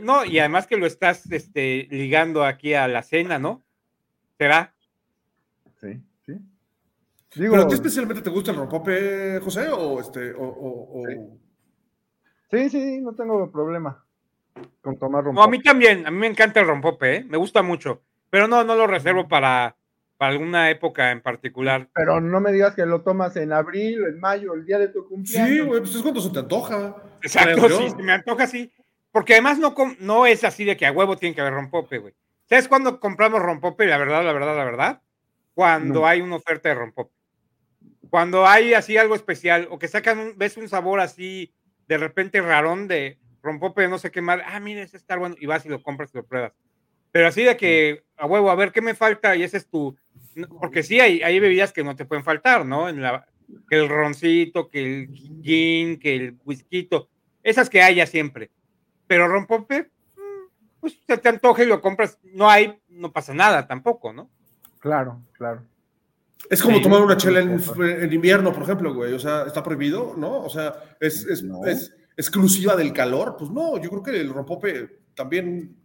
no 0.02 0.24
y 0.24 0.38
además 0.38 0.66
que 0.66 0.76
lo 0.76 0.86
estás 0.86 1.30
este, 1.30 1.86
ligando 1.90 2.44
aquí 2.44 2.74
a 2.74 2.86
la 2.88 3.02
cena 3.02 3.38
no 3.38 3.62
será 4.38 4.74
sí 5.80 6.00
sí 6.24 6.34
Digo, 7.34 7.52
pero 7.52 7.62
a 7.64 7.68
ti 7.68 7.74
especialmente 7.74 8.22
te 8.22 8.30
gusta 8.30 8.50
el 8.50 8.58
rompope 8.58 9.40
José 9.40 9.68
o 9.70 10.00
este 10.00 10.32
o, 10.36 11.02
Sí. 12.50 12.68
sí. 12.68 13.00
no 13.00 13.14
tengo 13.14 13.50
problema 13.50 14.04
con 14.80 14.98
tomar 14.98 15.24
rompope 15.24 15.40
no, 15.40 15.44
a 15.44 15.50
mí 15.50 15.62
también 15.62 16.06
a 16.06 16.10
mí 16.10 16.18
me 16.18 16.26
encanta 16.26 16.60
el 16.60 16.66
rompope 16.66 17.16
¿eh? 17.16 17.24
me 17.28 17.36
gusta 17.36 17.62
mucho 17.62 18.02
pero 18.28 18.48
no 18.48 18.64
no 18.64 18.74
lo 18.74 18.86
reservo 18.86 19.28
para 19.28 19.76
para 20.20 20.32
alguna 20.32 20.68
época 20.68 21.12
en 21.12 21.22
particular. 21.22 21.88
Pero 21.94 22.20
no 22.20 22.42
me 22.42 22.52
digas 22.52 22.74
que 22.74 22.84
lo 22.84 23.00
tomas 23.00 23.34
en 23.36 23.54
abril, 23.54 24.04
en 24.04 24.20
mayo, 24.20 24.52
el 24.52 24.66
día 24.66 24.78
de 24.78 24.88
tu 24.88 25.08
cumpleaños. 25.08 25.48
Sí, 25.48 25.60
güey, 25.60 25.80
pues 25.80 25.94
es 25.94 26.02
cuando 26.02 26.20
se 26.20 26.28
te 26.28 26.40
antoja. 26.40 26.94
Exacto, 27.22 27.68
sí, 27.68 27.90
se 27.90 28.02
me 28.02 28.12
antoja 28.12 28.44
así. 28.44 28.72
Porque 29.12 29.34
además 29.34 29.58
no, 29.58 29.74
no 29.98 30.26
es 30.26 30.44
así 30.44 30.64
de 30.64 30.76
que 30.76 30.86
a 30.86 30.92
huevo 30.92 31.16
tiene 31.16 31.34
que 31.34 31.40
haber 31.40 31.54
rompope, 31.54 31.98
güey. 31.98 32.14
¿Sabes 32.48 32.68
cuándo 32.68 33.00
compramos 33.00 33.42
rompope? 33.42 33.86
La 33.86 33.98
verdad, 33.98 34.24
la 34.24 34.32
verdad, 34.32 34.56
la 34.56 34.64
verdad. 34.64 35.02
Cuando 35.54 36.06
hay 36.06 36.20
una 36.20 36.36
oferta 36.36 36.68
de 36.68 36.74
rompope. 36.76 37.12
Cuando 38.08 38.46
hay 38.46 38.74
así 38.74 38.96
algo 38.96 39.14
especial 39.14 39.68
o 39.70 39.78
que 39.78 39.88
sacan, 39.88 40.34
ves 40.36 40.56
un 40.56 40.68
sabor 40.68 41.00
así 41.00 41.52
de 41.86 41.98
repente 41.98 42.40
rarón 42.40 42.88
de 42.88 43.18
rompope, 43.42 43.88
no 43.88 43.98
sé 43.98 44.10
qué 44.10 44.20
más. 44.20 44.40
Ah, 44.46 44.60
mira, 44.60 44.82
ese 44.82 44.96
está 44.96 45.16
bueno. 45.16 45.34
Y 45.38 45.46
vas 45.46 45.66
y 45.66 45.68
lo 45.68 45.82
compras 45.82 46.10
y 46.14 46.18
lo 46.18 46.24
pruebas. 46.24 46.52
Pero 47.12 47.28
así 47.28 47.42
de 47.42 47.56
que 47.56 48.04
a 48.16 48.26
huevo, 48.26 48.50
a 48.50 48.54
ver 48.54 48.72
qué 48.72 48.80
me 48.80 48.94
falta 48.94 49.34
y 49.34 49.42
ese 49.42 49.56
es 49.56 49.68
tu, 49.68 49.96
porque 50.60 50.82
sí 50.82 51.00
hay, 51.00 51.22
hay 51.22 51.40
bebidas 51.40 51.72
que 51.72 51.82
no 51.82 51.96
te 51.96 52.04
pueden 52.04 52.24
faltar, 52.24 52.64
¿no? 52.64 52.88
En 52.88 53.02
la, 53.02 53.26
que 53.68 53.76
el 53.76 53.88
roncito, 53.88 54.68
que 54.68 54.80
el 54.80 55.08
gin, 55.42 55.98
que 55.98 56.14
el 56.14 56.38
whisky, 56.44 56.88
esas 57.42 57.70
que 57.70 57.82
haya 57.82 58.06
siempre. 58.06 58.50
Pero 59.06 59.28
rompope, 59.28 59.90
mm, 60.16 60.80
pues 60.80 60.98
se 61.06 61.18
te 61.18 61.28
antoja 61.28 61.62
y 61.62 61.66
lo 61.66 61.80
compras, 61.80 62.18
no 62.22 62.48
hay, 62.48 62.80
no 62.88 63.12
pasa 63.12 63.34
nada 63.34 63.66
tampoco, 63.66 64.12
¿no? 64.12 64.30
Claro, 64.78 65.22
claro. 65.32 65.64
Es 66.48 66.62
como 66.62 66.80
tomar 66.80 67.02
una 67.02 67.16
chela 67.16 67.40
en, 67.40 68.12
invierno, 68.12 68.52
por 68.52 68.62
ejemplo, 68.62 68.94
güey. 68.94 69.12
O 69.12 69.18
sea, 69.18 69.44
está 69.46 69.62
prohibido, 69.62 70.14
¿no? 70.16 70.42
O 70.42 70.48
sea, 70.48 70.96
es, 70.98 71.24
es, 71.26 71.44
es, 71.66 71.94
exclusiva 72.16 72.74
del 72.76 72.92
calor. 72.92 73.36
Pues 73.38 73.50
no, 73.50 73.80
yo 73.80 73.90
creo 73.90 74.02
que 74.02 74.20
el 74.20 74.32
rompope 74.32 75.00
también, 75.14 75.76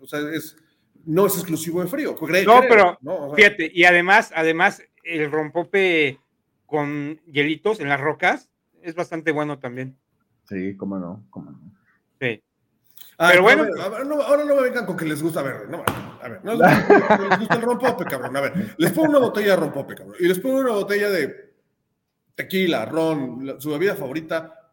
o 0.00 0.06
sea, 0.06 0.20
es, 0.32 0.56
no 1.04 1.26
es 1.26 1.34
exclusivo 1.34 1.82
de 1.82 1.88
frío. 1.88 2.16
no, 2.44 2.60
pero 2.68 2.98
fíjate, 3.36 3.70
y 3.72 3.84
además, 3.84 4.32
además, 4.34 4.82
el 5.04 5.30
rompope 5.30 6.18
con 6.66 7.20
hielitos 7.26 7.80
en 7.80 7.88
las 7.88 8.00
rocas 8.00 8.50
es 8.82 8.94
bastante 8.94 9.32
bueno 9.32 9.58
también. 9.58 9.98
Sí, 10.50 10.76
cómo 10.76 10.98
no, 10.98 11.24
cómo 11.30 11.52
no. 11.52 11.60
Sí. 12.20 12.42
pero 13.16 13.42
bueno. 13.42 13.66
ahora 13.80 14.44
no 14.44 14.56
me 14.56 14.62
vengan 14.62 14.84
con 14.84 14.96
que 14.96 15.04
les 15.04 15.22
gusta, 15.22 15.40
a 15.40 15.42
ver, 15.44 15.70
no, 15.70 15.84
a 15.86 16.28
ver, 16.28 16.44
no 16.44 16.54
les 17.28 17.38
gusta 17.38 17.54
el 17.54 17.62
rompope, 17.62 18.04
cabrón. 18.04 18.36
A 18.36 18.40
ver, 18.40 18.74
les 18.76 18.90
pongo 18.90 19.10
una 19.10 19.20
botella 19.20 19.50
de 19.50 19.56
rompope, 19.56 19.94
cabrón, 19.94 20.16
y 20.18 20.26
les 20.26 20.40
pongo 20.40 20.58
una 20.58 20.72
botella 20.72 21.08
de 21.08 21.54
tequila, 22.34 22.84
ron, 22.84 23.60
su 23.60 23.70
bebida 23.70 23.94
favorita. 23.94 24.72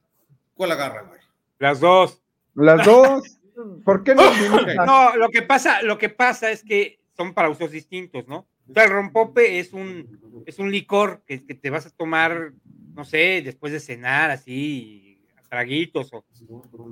¿Cuál 0.56 0.72
agarran, 0.72 1.10
güey? 1.10 1.22
Las 1.60 1.80
dos. 1.80 2.24
Las 2.56 2.84
dos. 2.84 3.40
¿Por 3.86 4.04
qué 4.04 4.16
no? 4.16 4.24
no, 4.88 5.16
lo 5.16 5.30
que 5.30 5.44
pasa, 5.44 5.84
lo 5.84 6.00
que 6.00 6.10
pasa 6.10 6.50
es 6.50 6.64
que 6.64 7.00
son 7.16 7.36
para 7.36 7.52
usos 7.52 7.70
distintos, 7.70 8.28
¿no? 8.28 8.48
O 8.68 8.74
sea, 8.74 8.86
el 8.86 8.90
rompope 8.90 9.60
es 9.60 9.74
un, 9.74 10.44
es 10.48 10.58
un 10.58 10.72
licor 10.72 11.22
que, 11.28 11.46
que 11.46 11.54
te 11.54 11.70
vas 11.70 11.86
a 11.86 11.92
tomar, 11.92 12.54
no 12.96 13.06
sé, 13.06 13.44
después 13.46 13.72
de 13.72 13.80
cenar, 13.80 14.32
así, 14.32 15.08
traguitos, 15.50 16.12
o 16.14 16.24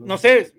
no 0.05 0.17
sé, 0.17 0.53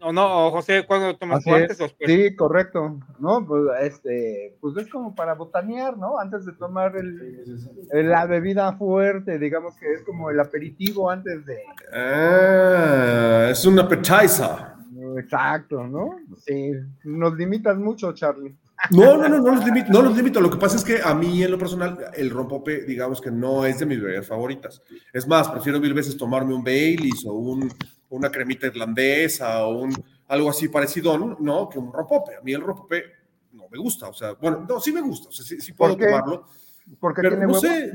o 0.00 0.12
no, 0.12 0.50
José, 0.50 0.84
¿cuándo 0.86 1.16
tomas 1.16 1.38
Así 1.38 1.50
antes 1.50 1.80
es. 1.80 1.90
o? 1.90 1.94
Sí, 2.06 2.36
correcto. 2.36 2.98
No, 3.18 3.44
pues 3.46 3.62
este, 3.82 4.56
pues 4.60 4.76
es 4.76 4.88
como 4.90 5.14
para 5.14 5.34
botanear, 5.34 5.96
¿no? 5.96 6.18
Antes 6.18 6.44
de 6.46 6.52
tomar 6.52 6.96
el, 6.96 7.44
el- 7.90 8.08
la 8.08 8.26
bebida 8.26 8.72
fuerte, 8.74 9.38
digamos 9.38 9.76
que 9.76 9.92
es 9.92 10.02
como 10.04 10.30
el 10.30 10.38
aperitivo 10.40 11.10
antes 11.10 11.44
de. 11.46 11.58
Ah, 11.92 13.48
es 13.50 13.64
un 13.66 13.78
appetizer. 13.78 14.78
Exacto, 15.16 15.84
¿no? 15.86 16.16
Sí, 16.44 16.72
nos 17.04 17.34
limitas 17.36 17.76
mucho, 17.76 18.12
Charlie. 18.12 18.56
No, 18.90 19.16
no, 19.16 19.28
no, 19.28 19.38
no 19.40 19.54
los 19.54 19.64
limito, 19.64 19.90
no 19.92 20.02
los 20.02 20.16
limito. 20.16 20.40
Lo 20.40 20.50
que 20.50 20.56
pasa 20.56 20.76
es 20.76 20.84
que 20.84 21.00
a 21.02 21.14
mí, 21.14 21.42
en 21.42 21.50
lo 21.50 21.58
personal, 21.58 21.98
el 22.14 22.30
rompope, 22.30 22.84
digamos 22.84 23.20
que 23.20 23.30
no 23.30 23.64
es 23.64 23.78
de 23.80 23.86
mis 23.86 24.00
bebidas 24.00 24.26
favoritas. 24.26 24.82
Es 25.12 25.26
más, 25.26 25.48
prefiero 25.48 25.80
mil 25.80 25.92
veces 25.94 26.16
tomarme 26.16 26.54
un 26.54 26.62
Baileys 26.62 27.24
o 27.26 27.32
un, 27.32 27.72
una 28.10 28.30
cremita 28.30 28.66
irlandesa 28.68 29.64
o 29.64 29.80
un, 29.80 29.92
algo 30.28 30.50
así 30.50 30.68
parecido, 30.68 31.18
¿no? 31.18 31.68
Que 31.68 31.78
un 31.78 31.92
rompope. 31.92 32.36
A 32.36 32.40
mí 32.42 32.52
el 32.52 32.60
rompope 32.60 33.04
no 33.52 33.68
me 33.68 33.78
gusta. 33.78 34.08
O 34.08 34.14
sea, 34.14 34.32
bueno, 34.34 34.64
no, 34.68 34.78
sí 34.80 34.92
me 34.92 35.00
gusta. 35.00 35.28
O 35.28 35.32
sea, 35.32 35.44
sí, 35.44 35.60
sí 35.60 35.72
puedo 35.72 35.92
¿Por 35.92 36.00
qué? 36.00 36.06
tomarlo. 36.06 36.46
Porque 37.00 37.20
Pero 37.22 37.36
tiene 37.36 37.46
no 37.52 37.58
huevo. 37.58 37.60
sé, 37.60 37.92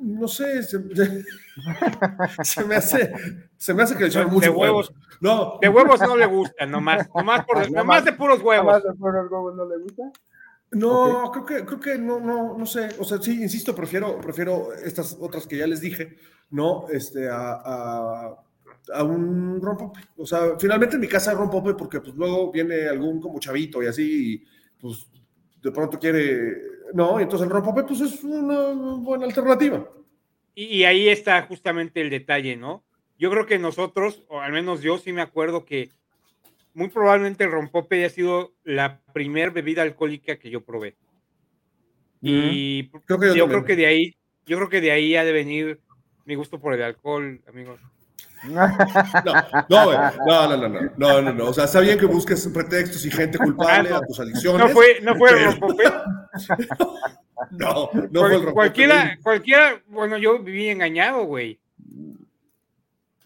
no 0.00 0.28
sé, 0.28 0.62
se, 0.62 0.78
se 2.44 2.64
me 2.64 2.76
hace, 2.76 3.12
se 3.56 3.74
me 3.74 3.82
hace 3.82 3.94
que 3.94 4.02
le 4.02 4.06
echaron 4.08 4.28
De 4.30 4.34
mucho 4.34 4.52
huevos. 4.52 4.90
huevos. 4.90 5.18
No, 5.20 5.58
De 5.60 5.68
huevos 5.68 6.00
no 6.00 6.16
le 6.16 6.26
gustan, 6.26 6.70
nomás, 6.70 7.08
nomás, 7.14 7.44
por, 7.44 7.56
Nomás- 7.58 7.72
nomás 7.72 8.04
de 8.04 8.12
puros 8.12 8.38
¿Nada 8.44 8.62
más 8.62 8.74
huevos. 8.76 8.84
de 8.84 8.98
fuera 8.98 9.22
huevos 9.22 9.54
no 9.56 9.64
le 9.68 9.78
gusta? 9.78 10.02
No, 10.70 11.32
creo 11.32 11.46
que, 11.46 11.64
creo 11.64 11.80
que 11.80 11.98
no, 11.98 12.20
no, 12.20 12.56
no 12.58 12.66
sé. 12.66 12.90
O 12.98 13.04
sea, 13.04 13.18
sí, 13.22 13.42
insisto, 13.42 13.74
prefiero, 13.74 14.20
prefiero 14.20 14.72
estas 14.74 15.16
otras 15.18 15.46
que 15.46 15.56
ya 15.56 15.66
les 15.66 15.80
dije, 15.80 16.16
¿no? 16.50 16.86
Este, 16.90 17.28
a, 17.28 17.52
a, 17.64 18.36
a 18.92 19.02
un 19.02 19.60
rompope. 19.62 20.00
O 20.18 20.26
sea, 20.26 20.58
finalmente 20.58 20.96
en 20.96 21.00
mi 21.00 21.08
casa 21.08 21.32
rompope 21.32 21.72
porque 21.74 22.00
pues 22.00 22.14
luego 22.14 22.52
viene 22.52 22.86
algún 22.86 23.18
como 23.18 23.38
chavito 23.40 23.82
y 23.82 23.86
así, 23.86 24.34
y, 24.34 24.44
pues 24.78 25.06
de 25.62 25.72
pronto 25.72 25.98
quiere, 25.98 26.54
¿no? 26.94 27.20
Entonces 27.20 27.46
el 27.46 27.52
rompope 27.52 27.84
pues 27.84 28.00
es 28.00 28.24
una 28.24 28.72
buena 28.96 29.26
alternativa. 29.26 29.88
Y, 30.54 30.82
ahí 30.84 31.08
está 31.08 31.42
justamente 31.42 32.00
el 32.00 32.10
detalle, 32.10 32.56
¿no? 32.56 32.84
Yo 33.16 33.30
creo 33.30 33.46
que 33.46 33.60
nosotros, 33.60 34.24
o 34.28 34.40
al 34.40 34.50
menos 34.52 34.82
yo 34.82 34.98
sí 34.98 35.12
me 35.12 35.22
acuerdo 35.22 35.64
que 35.64 35.90
muy 36.74 36.88
probablemente 36.88 37.44
el 37.44 37.52
rompope 37.52 37.96
haya 37.96 38.10
sido 38.10 38.54
la 38.64 39.00
primer 39.12 39.52
bebida 39.52 39.82
alcohólica 39.82 40.36
que 40.36 40.50
yo 40.50 40.64
probé. 40.64 40.96
Y 42.20 42.88
Creo 43.06 43.20
que 43.20 43.26
yo 43.28 43.34
yo 43.34 43.48
creo 43.48 43.64
que 43.64 43.76
de 43.76 43.86
ahí, 43.86 44.16
yo 44.46 44.56
creo 44.56 44.68
que 44.68 44.80
de 44.80 44.90
ahí 44.90 45.14
ha 45.14 45.24
de 45.24 45.32
venir 45.32 45.80
mi 46.24 46.34
gusto 46.34 46.58
por 46.58 46.74
el 46.74 46.82
alcohol, 46.82 47.40
amigos. 47.46 47.80
No, 48.44 48.66
no, 49.68 50.56
no, 50.56 50.68
no, 50.68 50.90
no, 50.96 51.22
no, 51.22 51.32
no. 51.32 51.44
O 51.46 51.52
sea, 51.54 51.64
está 51.64 51.80
bien 51.80 51.98
que 51.98 52.06
busques 52.06 52.46
pretextos 52.48 53.04
y 53.04 53.10
gente 53.10 53.38
culpable 53.38 53.92
a 53.92 54.00
tus 54.00 54.20
adicciones. 54.20 54.60
No 54.60 54.68
fue, 54.68 55.00
no 55.02 55.16
fue 55.16 55.30
el 55.30 55.36
pero- 55.36 55.50
rompope. 55.52 55.84
No, 57.52 57.90
no 57.92 57.92
Cual- 57.92 58.10
fue 58.10 58.26
el 58.26 58.32
rompope. 58.34 58.52
cualquiera, 58.52 59.18
cualquiera, 59.22 59.82
bueno, 59.88 60.18
yo 60.18 60.38
viví 60.40 60.68
engañado, 60.68 61.24
güey. 61.24 61.60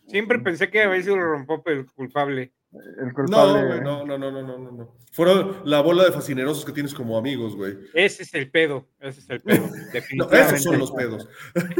Siempre 0.09 0.39
Mm. 0.39 0.43
pensé 0.45 0.71
que 0.71 0.83
había 0.83 1.03
sido 1.03 1.15
el 1.17 1.23
rompope 1.23 1.73
el 1.73 1.87
culpable. 1.87 2.53
El 2.73 3.09
No, 3.09 3.13
culpable. 3.15 3.67
güey, 3.67 3.81
no, 3.81 4.05
no, 4.07 4.19
no, 4.19 4.31
no, 4.31 4.43
no, 4.43 4.59
no, 4.59 4.71
no. 4.73 4.95
Fueron 5.13 5.59
la 5.65 5.81
bola 5.83 6.05
de 6.05 6.13
fascinerosos 6.13 6.65
que 6.65 6.73
tienes 6.73 6.95
como 6.95 7.19
amigos, 7.19 7.55
güey. 7.55 7.77
Ese 7.93 8.23
es 8.23 8.33
el 8.33 8.51
pedo, 8.51 8.87
ese 8.99 9.21
es 9.21 9.29
el 9.31 9.41
pedo. 9.43 9.67
No, 9.67 9.73
definitivamente. 9.93 10.55
esos 10.57 10.63
son 10.63 10.79
los 10.79 10.91
pedos. 10.93 11.29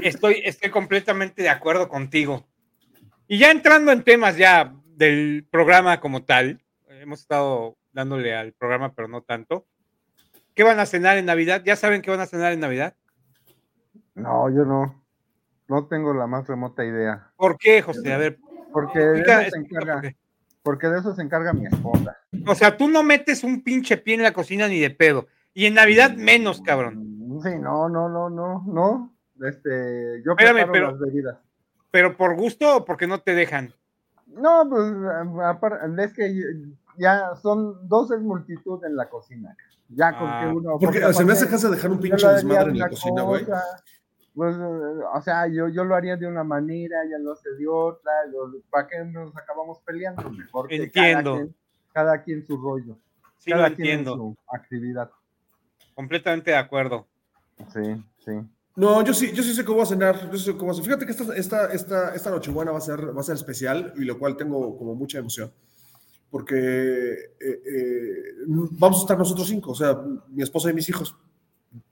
Estoy, 0.03 0.43
estoy 0.45 0.71
completamente 0.71 1.43
de 1.43 1.49
acuerdo 1.49 1.89
contigo. 1.89 2.47
Y 3.33 3.39
ya 3.39 3.51
entrando 3.51 3.93
en 3.93 4.03
temas 4.05 4.37
ya 4.37 4.75
del 4.85 5.47
programa 5.51 6.01
como 6.01 6.23
tal, 6.23 6.61
hemos 7.01 7.21
estado 7.21 7.79
dándole 7.95 8.37
al 8.37 8.53
programa, 8.53 8.93
pero 8.95 9.09
no 9.09 9.23
tanto. 9.23 9.65
¿Qué 10.55 10.65
van 10.65 10.79
a 10.79 10.85
cenar 10.85 11.17
en 11.17 11.25
Navidad? 11.25 11.63
¿Ya 11.65 11.75
saben 11.77 12.03
qué 12.03 12.11
van 12.11 12.21
a 12.21 12.27
cenar 12.27 12.53
en 12.53 12.61
Navidad? 12.61 12.95
No, 14.15 14.51
yo 14.51 14.67
no. 14.67 15.03
No 15.67 15.87
tengo 15.87 16.13
la 16.13 16.27
más 16.27 16.47
remota 16.47 16.85
idea. 16.85 17.31
¿Por 17.39 17.57
qué, 17.57 17.81
José? 17.81 18.13
A 18.13 18.19
ver, 18.19 18.39
Porque 18.71 18.99
de 18.99 19.23
eso 19.23 19.51
se 19.51 19.59
encarga, 19.61 20.03
por 20.03 20.13
porque 20.63 20.87
de 20.89 20.99
eso 20.99 21.15
se 21.15 21.23
encarga 21.23 21.55
mi 21.55 21.65
esposa. 21.65 22.19
O 22.47 22.55
sea, 22.55 22.77
tú 22.77 22.87
no 22.87 23.03
metes 23.03 23.45
un 23.45 23.65
pinche 23.65 23.97
pie 23.97 24.17
en 24.17 24.25
la 24.25 24.35
cocina 24.35 24.69
ni 24.69 24.79
de 24.79 24.91
pedo. 24.91 25.27
Y 25.55 25.65
en 25.65 25.73
Navidad 25.73 26.15
menos, 26.17 26.61
cabrón. 26.61 26.97
Mm, 26.99 27.41
Sí, 27.41 27.49
no, 27.59 27.89
no, 27.89 28.11
no, 28.11 28.29
no, 28.29 28.63
no. 28.67 29.15
Este, 29.43 30.23
yo 30.23 30.33
Espérame, 30.33 30.55
preparo 30.57 30.73
pero- 30.73 30.91
las 30.91 31.01
bebidas. 31.01 31.39
¿Pero 31.93 32.17
por 32.17 32.35
gusto 32.37 32.79
o 32.79 32.85
porque 32.85 33.07
no 33.07 33.21
te 33.21 33.35
dejan? 33.35 33.73
No, 34.27 34.67
pues 34.69 34.83
apar- 34.87 36.01
es 36.01 36.13
que 36.15 36.35
ya 36.99 37.37
son 37.37 37.87
dos 37.89 38.11
es 38.11 38.21
multitud 38.21 38.85
en 38.85 38.97
la 38.97 39.09
cocina. 39.09 39.57
Ya 39.91 40.19
con 40.19 40.27
Ah, 40.29 40.41
que 40.43 40.57
uno. 40.57 40.79
Porque 40.81 41.13
se 41.13 41.25
me 41.25 41.33
hace 41.35 41.47
casa 41.49 41.69
dejar 41.69 41.91
un 41.91 42.01
pinche 42.01 42.27
desmadre 42.27 42.71
en 42.71 42.79
la 42.79 42.89
cocina, 42.89 43.23
güey. 43.23 43.47
Pues, 44.35 44.57
eh, 44.57 44.61
o 45.15 45.21
sea, 45.21 45.47
yo, 45.47 45.69
yo 45.69 45.85
lo 45.85 45.95
haría 45.95 46.17
de 46.17 46.27
una 46.27 46.43
manera, 46.43 46.97
ya 47.11 47.19
lo 47.19 47.33
hace 47.33 47.51
de 47.51 47.69
otra. 47.69 48.11
¿Para 48.71 48.89
qué 48.89 49.05
nos 49.05 49.37
acabamos 49.37 49.79
peleando? 49.81 50.31
Mejor 50.31 50.69
que 50.69 50.77
Entiendo. 50.77 51.33
Cada 51.35 51.43
quien, 51.45 51.55
cada 51.93 52.23
quien 52.23 52.47
su 52.47 52.57
rollo. 52.57 52.97
Sí, 53.37 53.51
lo 53.51 53.57
cada 53.57 53.69
quien 53.75 53.87
en 53.89 53.93
entiendo. 53.99 54.17
su 54.17 54.37
actividad. 54.51 55.11
Completamente 55.95 56.53
de 56.53 56.57
acuerdo. 56.57 57.07
Sí, 57.75 58.03
sí. 58.25 58.33
No, 58.75 59.05
yo 59.05 59.13
sí, 59.13 59.33
yo 59.35 59.43
sí 59.43 59.55
sé 59.55 59.65
cómo 59.65 59.77
voy 59.77 59.85
a 59.85 59.87
cenar. 59.87 60.31
Yo 60.31 60.39
sé 60.39 60.53
cómo 60.53 60.73
voy 60.73 60.81
a 60.81 60.83
cenar. 60.83 60.99
Fíjate 60.99 61.07
que 61.07 61.13
esta, 61.13 61.37
esta, 61.37 61.73
esta, 61.73 62.15
esta 62.15 62.31
Nochebuena 62.31 62.73
va 62.73 62.79
a, 62.79 62.81
ser, 62.81 63.15
va 63.17 63.21
a 63.21 63.25
ser 63.25 63.35
especial 63.37 63.93
y 63.97 64.05
lo 64.05 64.19
cual 64.19 64.37
tengo 64.37 64.77
como 64.77 64.95
mucha 64.95 65.19
emoción. 65.19 65.53
Porque 66.31 66.57
eh, 66.57 67.63
eh, 67.67 68.35
vamos 68.47 68.99
a 68.99 69.03
estar 69.03 69.19
nosotros 69.19 69.47
cinco, 69.47 69.73
o 69.73 69.75
sea, 69.75 70.01
mi 70.29 70.43
esposa 70.43 70.71
y 70.71 70.75
mis 70.75 70.89
hijos. 70.89 71.15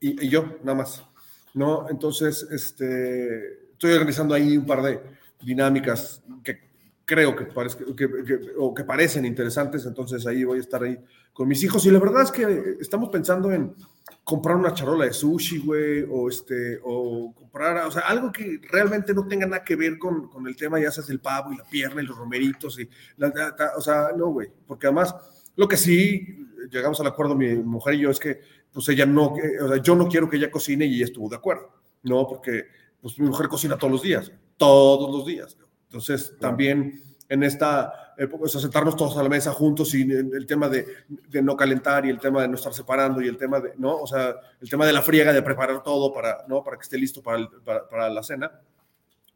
Y, 0.01 0.27
y 0.27 0.29
yo, 0.31 0.57
nada 0.63 0.79
más. 0.79 1.05
¿No? 1.53 1.87
Entonces, 1.91 2.47
este, 2.51 3.73
estoy 3.73 3.93
organizando 3.93 4.35
ahí 4.35 4.57
un 4.57 4.65
par 4.65 4.83
de 4.83 5.01
dinámicas 5.43 6.23
que 6.43 6.70
creo 7.11 7.35
que, 7.35 7.49
que, 7.97 8.25
que- 8.25 8.41
o 8.57 8.73
que 8.73 8.85
parecen 8.85 9.25
interesantes. 9.25 9.85
Entonces, 9.85 10.25
ahí 10.29 10.45
voy 10.45 10.59
a 10.59 10.61
estar 10.61 10.81
ahí 10.85 10.97
con 11.33 11.49
mis 11.49 11.63
hijos. 11.65 11.85
Y 11.87 11.91
la 11.91 11.99
verdad 11.99 12.23
es 12.23 12.31
que 12.31 12.77
estamos 12.81 13.09
pensando 13.09 13.51
en 13.51 13.75
comprar 14.23 14.55
una 14.57 14.73
charola 14.73 15.07
de 15.07 15.13
sushi, 15.13 15.59
güey, 15.59 16.07
o 16.09 16.29
este, 16.29 16.79
o 16.85 17.35
comprar, 17.35 17.85
o 17.87 17.91
sea, 17.91 18.03
algo 18.03 18.31
que 18.31 18.61
realmente 18.71 19.13
no 19.13 19.27
tenga 19.27 19.45
nada 19.47 19.65
que 19.65 19.75
ver 19.75 19.99
con, 19.99 20.29
con 20.29 20.47
el 20.47 20.55
tema, 20.55 20.79
ya 20.81 20.93
sabes, 20.93 21.11
el 21.11 21.19
pavo 21.21 21.53
y 21.53 21.57
la 21.57 21.65
pierna 21.65 22.01
y 22.03 22.07
los 22.07 22.17
romeritos 22.17 22.79
y, 22.79 22.89
la, 23.17 23.29
la- 23.35 23.55
la- 23.59 23.73
o 23.77 23.81
sea, 23.81 24.11
no, 24.17 24.29
güey, 24.29 24.49
porque 24.69 24.87
además, 24.87 25.13
lo 25.57 25.67
que 25.67 25.77
sí 25.77 26.47
llegamos 26.71 27.01
al 27.01 27.09
acuerdo 27.09 27.35
mi 27.35 27.55
mujer 27.57 27.95
y 27.95 28.01
yo 28.03 28.11
es 28.11 28.21
que, 28.21 28.41
pues 28.73 28.89
ella 28.89 29.05
no, 29.07 29.35
que- 29.35 29.59
o 29.61 29.69
sea, 29.69 29.83
yo 29.83 29.97
no 29.97 30.07
quiero 30.07 30.29
que 30.31 30.37
ella 30.37 30.51
cocine 30.51 30.87
y 30.87 30.95
ella 30.97 31.07
estuvo 31.07 31.29
de 31.29 31.37
acuerdo, 31.37 31.73
¿no? 32.05 32.27
Porque, 32.29 32.67
pues 33.03 33.19
mi 33.19 33.27
mujer 33.27 33.49
cocina 33.49 33.77
todos 33.77 33.93
los 33.93 34.03
días, 34.03 34.31
todos 34.57 35.11
los 35.11 35.27
días, 35.27 35.57
¿no? 35.59 35.67
Entonces, 35.91 36.35
también 36.39 37.03
en 37.29 37.43
esta 37.43 38.15
época, 38.17 38.45
o 38.45 38.49
sea, 38.49 38.61
sentarnos 38.61 38.95
todos 38.95 39.17
a 39.17 39.23
la 39.25 39.29
mesa 39.29 39.51
juntos 39.53 39.93
y 39.95 40.03
el, 40.03 40.47
tema 40.47 40.69
de, 40.69 40.87
de 41.09 41.43
no 41.43 41.57
calentar 41.57 42.07
y 42.07 42.11
el 42.11 42.21
tema 42.21 42.43
de 42.43 42.49
no 42.49 42.55
estar 42.55 42.73
separando 42.73 43.21
y 43.21 43.27
el 43.27 43.37
tema 43.37 43.59
de, 43.59 43.73
¿no? 43.77 43.97
O 43.97 44.07
sea, 44.07 44.37
el 44.61 44.71
tema 44.71 44.87
de 44.87 44.93
la 44.93 45.03
friega, 45.03 45.33
de 45.33 45.43
preparar 45.43 45.83
todo 45.83 46.13
para, 46.13 46.45
¿no? 46.47 46.63
Para 46.63 46.77
que 46.77 46.83
esté 46.83 46.97
listo 46.97 47.23
para, 47.23 47.39
el- 47.39 47.49
para, 47.65 47.89
para 47.89 48.09
la 48.09 48.23
cena. 48.23 48.53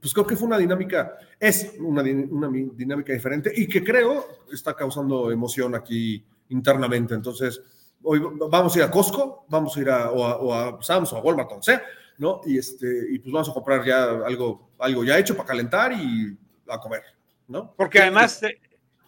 Pues 0.00 0.12
creo 0.14 0.26
que 0.26 0.36
fue 0.36 0.46
una 0.46 0.58
dinámica, 0.58 1.16
es 1.40 1.74
una, 1.80 2.02
una 2.30 2.48
mi- 2.48 2.70
dinámica 2.74 3.12
diferente 3.12 3.52
y 3.56 3.66
que 3.66 3.82
creo 3.82 4.26
está 4.52 4.74
causando 4.74 5.30
emoción 5.32 5.74
aquí 5.74 6.24
internamente. 6.50 7.14
Entonces, 7.14 7.60
hoy 8.02 8.20
vamos 8.48 8.76
a 8.76 8.78
ir 8.78 8.84
a 8.84 8.90
Costco, 8.92 9.44
vamos 9.48 9.76
a 9.76 9.80
ir 9.80 9.90
a, 9.90 10.10
o 10.12 10.24
a, 10.24 10.36
o 10.36 10.54
a 10.54 10.82
Sam's 10.82 11.12
o 11.14 11.16
a 11.16 11.20
Walmart, 11.20 11.48
donde 11.48 11.64
sea, 11.64 11.82
¿no? 12.18 12.42
Y, 12.44 12.58
este, 12.58 13.06
y 13.10 13.18
pues 13.18 13.32
vamos 13.32 13.48
a 13.48 13.54
comprar 13.54 13.84
ya 13.84 14.04
algo, 14.26 14.70
algo 14.78 15.02
ya 15.04 15.18
hecho 15.18 15.34
para 15.36 15.48
calentar 15.48 15.92
y 15.92 16.36
a 16.68 16.78
comer, 16.78 17.02
¿no? 17.48 17.74
Porque 17.76 18.00
además 18.00 18.42
eh, 18.42 18.60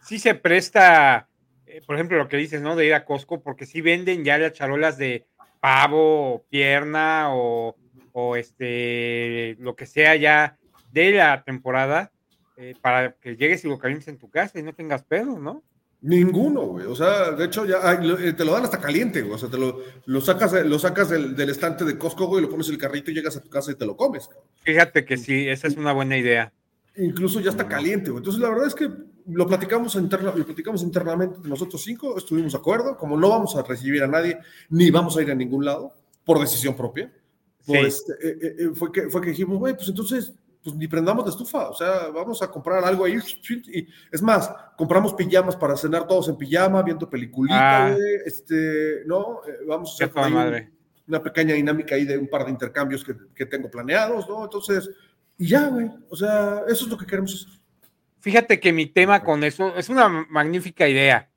sí 0.02 0.18
se 0.18 0.34
presta, 0.34 1.28
eh, 1.66 1.80
por 1.86 1.96
ejemplo, 1.96 2.18
lo 2.18 2.28
que 2.28 2.36
dices, 2.36 2.60
¿no? 2.62 2.76
De 2.76 2.86
ir 2.86 2.94
a 2.94 3.04
Costco, 3.04 3.40
porque 3.40 3.66
sí 3.66 3.80
venden 3.80 4.24
ya 4.24 4.38
las 4.38 4.52
charolas 4.52 4.98
de 4.98 5.26
pavo, 5.60 6.34
o 6.34 6.42
pierna 6.48 7.34
o, 7.34 7.76
o 8.12 8.36
este, 8.36 9.56
lo 9.58 9.74
que 9.74 9.86
sea 9.86 10.16
ya 10.16 10.58
de 10.92 11.12
la 11.12 11.42
temporada, 11.42 12.12
eh, 12.56 12.74
para 12.80 13.12
que 13.12 13.36
llegues 13.36 13.64
y 13.64 13.68
lo 13.68 13.78
calientes 13.78 14.08
en 14.08 14.18
tu 14.18 14.30
casa 14.30 14.58
y 14.58 14.62
no 14.62 14.72
tengas 14.72 15.02
pedo, 15.04 15.38
¿no? 15.38 15.62
Ninguno, 16.00 16.62
güey. 16.62 16.86
O 16.86 16.94
sea, 16.94 17.32
de 17.32 17.46
hecho, 17.46 17.66
ya 17.66 17.78
ay, 17.82 17.98
eh, 18.20 18.32
te 18.32 18.44
lo 18.44 18.52
dan 18.52 18.64
hasta 18.64 18.80
caliente, 18.80 19.22
güey. 19.22 19.34
O 19.34 19.38
sea, 19.38 19.50
te 19.50 19.58
lo, 19.58 19.82
lo 20.04 20.20
sacas, 20.20 20.52
lo 20.64 20.78
sacas 20.78 21.10
del, 21.10 21.34
del 21.34 21.50
estante 21.50 21.84
de 21.84 21.98
Costco, 21.98 22.26
güey, 22.26 22.42
lo 22.42 22.48
pones 22.48 22.68
en 22.68 22.74
el 22.74 22.80
carrito 22.80 23.10
y 23.10 23.14
llegas 23.14 23.36
a 23.36 23.42
tu 23.42 23.50
casa 23.50 23.72
y 23.72 23.74
te 23.74 23.84
lo 23.84 23.96
comes. 23.96 24.30
Fíjate 24.62 25.04
que 25.04 25.16
sí, 25.16 25.48
esa 25.48 25.66
es 25.66 25.76
una 25.76 25.92
buena 25.92 26.16
idea. 26.16 26.52
Incluso 26.98 27.40
ya 27.40 27.50
está 27.50 27.68
caliente, 27.68 28.11
güey. 28.11 28.20
Entonces, 28.20 28.40
la 28.40 28.48
verdad 28.48 28.66
es 28.66 28.74
que 28.74 28.90
lo 29.28 29.46
platicamos, 29.46 29.94
interna, 29.96 30.32
lo 30.35 30.44
platicamos 30.44 30.82
internamente 30.82 31.48
nosotros 31.48 31.82
cinco, 31.82 32.16
estuvimos 32.16 32.52
de 32.52 32.59
acuerdo. 32.59 32.96
Como 32.96 33.16
no 33.16 33.28
vamos 33.28 33.56
a 33.56 33.62
recibir 33.62 34.02
a 34.02 34.06
nadie, 34.06 34.38
ni 34.70 34.90
vamos 34.90 35.16
a 35.16 35.22
ir 35.22 35.30
a 35.30 35.35
ningún 35.35 35.64
lado, 35.64 35.92
por 36.24 36.38
decisión 36.38 36.76
propia. 36.76 37.12
este, 37.66 38.70
fue, 38.74 38.92
que, 38.92 39.11
fue 39.11 39.20
que 39.20 39.30
dijimos, 39.30 39.59
güey, 39.59 39.74
pues 39.74 39.88
entonces 39.88 40.32
pues 40.66 40.74
ni 40.74 40.88
prendamos 40.88 41.24
la 41.24 41.30
estufa, 41.30 41.68
o 41.68 41.74
sea, 41.74 42.09
vamos 42.09 42.42
a 42.42 42.50
comprar 42.50 42.82
algo 42.82 43.04
ahí. 43.04 43.20
Y, 43.68 43.87
es 44.11 44.20
más, 44.20 44.50
compramos 44.76 45.14
pijamas 45.14 45.54
para 45.54 45.76
cenar 45.76 46.09
todos 46.09 46.28
en 46.28 46.37
pijama, 46.37 46.82
viendo 46.82 47.09
peliculita, 47.09 47.87
ah. 47.87 47.96
este, 48.24 49.04
¿no? 49.06 49.42
Eh, 49.46 49.59
vamos 49.64 49.96
a 50.00 50.04
hacer 50.06 50.72
una 51.06 51.22
pequeña 51.22 51.54
dinámica 51.54 51.94
ahí 51.94 52.04
de 52.04 52.18
un 52.18 52.26
par 52.26 52.44
de 52.44 52.50
intercambios 52.50 53.04
que, 53.04 53.14
que 53.32 53.46
tengo 53.46 53.70
planeados, 53.70 54.28
¿no? 54.28 54.42
Entonces, 54.42 54.90
y 55.38 55.49
ya, 55.49 55.68
güey, 55.68 55.90
o 56.09 56.16
sea, 56.16 56.62
eso 56.68 56.85
es 56.85 56.90
lo 56.90 56.96
que 56.96 57.07
queremos 57.07 57.35
hacer. 57.35 57.61
Fíjate 58.20 58.59
que 58.59 58.72
mi 58.72 58.87
tema 58.87 59.22
con 59.22 59.44
eso 59.44 59.77
es 59.77 59.88
una 59.88 60.09
magnífica 60.09 60.88
idea, 60.88 61.31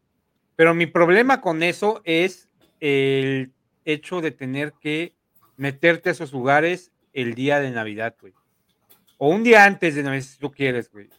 pero 0.56 0.74
mi 0.74 0.88
problema 0.88 1.42
con 1.42 1.62
eso 1.62 2.02
es 2.04 2.50
el 2.80 3.52
hecho 3.86 4.22
de 4.22 4.32
tener 4.32 4.74
que 4.74 5.14
meterte 5.58 6.10
a 6.10 6.12
esos 6.14 6.32
lugares 6.32 6.92
el 7.14 7.36
día 7.36 7.60
de 7.60 7.72
Navidad, 7.72 8.16
güey 8.20 8.34
o 9.20 9.30
un 9.30 9.44
día 9.44 9.66
antes 9.66 9.96
de 9.96 10.02
Navidad, 10.02 10.24
si 10.24 10.40
tú 10.40 10.50
quieres, 10.50 10.90
güey. 10.90 11.10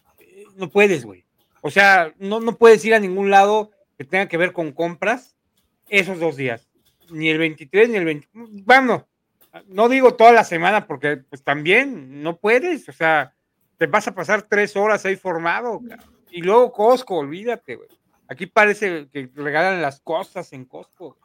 No 0.57 0.69
puedes, 0.71 1.05
güey. 1.05 1.25
O 1.61 1.71
sea, 1.71 2.12
no, 2.19 2.40
no 2.40 2.57
puedes 2.57 2.85
ir 2.85 2.95
a 2.95 2.99
ningún 2.99 3.31
lado 3.31 3.71
que 3.97 4.05
tenga 4.05 4.27
que 4.27 4.38
ver 4.38 4.53
con 4.53 4.73
compras 4.73 5.37
esos 5.88 6.19
dos 6.19 6.37
días. 6.37 6.66
Ni 7.11 7.29
el 7.29 7.38
23 7.38 7.90
ni 7.90 7.97
el 7.97 8.07
20. 8.07 8.29
Bueno, 8.33 9.07
no 9.66 9.88
digo 9.88 10.14
toda 10.14 10.32
la 10.32 10.44
semana 10.44 10.86
porque 10.86 11.18
pues 11.18 11.42
también 11.42 12.22
no 12.22 12.36
puedes. 12.36 12.88
O 12.88 12.92
sea, 12.92 13.34
te 13.76 13.86
vas 13.86 14.06
a 14.08 14.14
pasar 14.14 14.42
tres 14.42 14.76
horas 14.76 15.04
ahí 15.04 15.16
formado. 15.16 15.80
Y 16.30 16.42
luego 16.42 16.72
Costco, 16.72 17.16
olvídate, 17.16 17.76
güey. 17.76 17.88
Aquí 18.28 18.46
parece 18.46 19.08
que 19.12 19.28
regalan 19.34 19.82
las 19.82 20.00
cosas 20.00 20.52
en 20.52 20.64
Costco. 20.64 21.16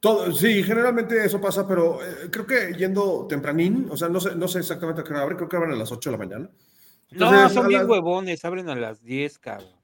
Todo, 0.00 0.30
sí, 0.32 0.62
generalmente 0.62 1.24
eso 1.24 1.40
pasa, 1.40 1.66
pero 1.66 2.00
eh, 2.00 2.30
creo 2.30 2.46
que 2.46 2.72
yendo 2.74 3.26
tempranín, 3.26 3.88
o 3.90 3.96
sea, 3.96 4.08
no 4.08 4.20
sé, 4.20 4.36
no 4.36 4.46
sé 4.46 4.60
exactamente 4.60 5.00
a 5.00 5.04
qué 5.04 5.10
hora 5.10 5.22
abre, 5.22 5.34
creo 5.34 5.48
que 5.48 5.56
abren 5.56 5.72
a 5.72 5.76
las 5.76 5.90
8 5.90 6.10
de 6.10 6.16
la 6.16 6.24
mañana. 6.24 6.50
no, 7.10 7.48
son 7.48 7.66
bien 7.66 7.90
huevones, 7.90 8.44
abren 8.44 8.68
a 8.68 8.76
las 8.76 9.02
10, 9.02 9.38
cabrón. 9.40 9.77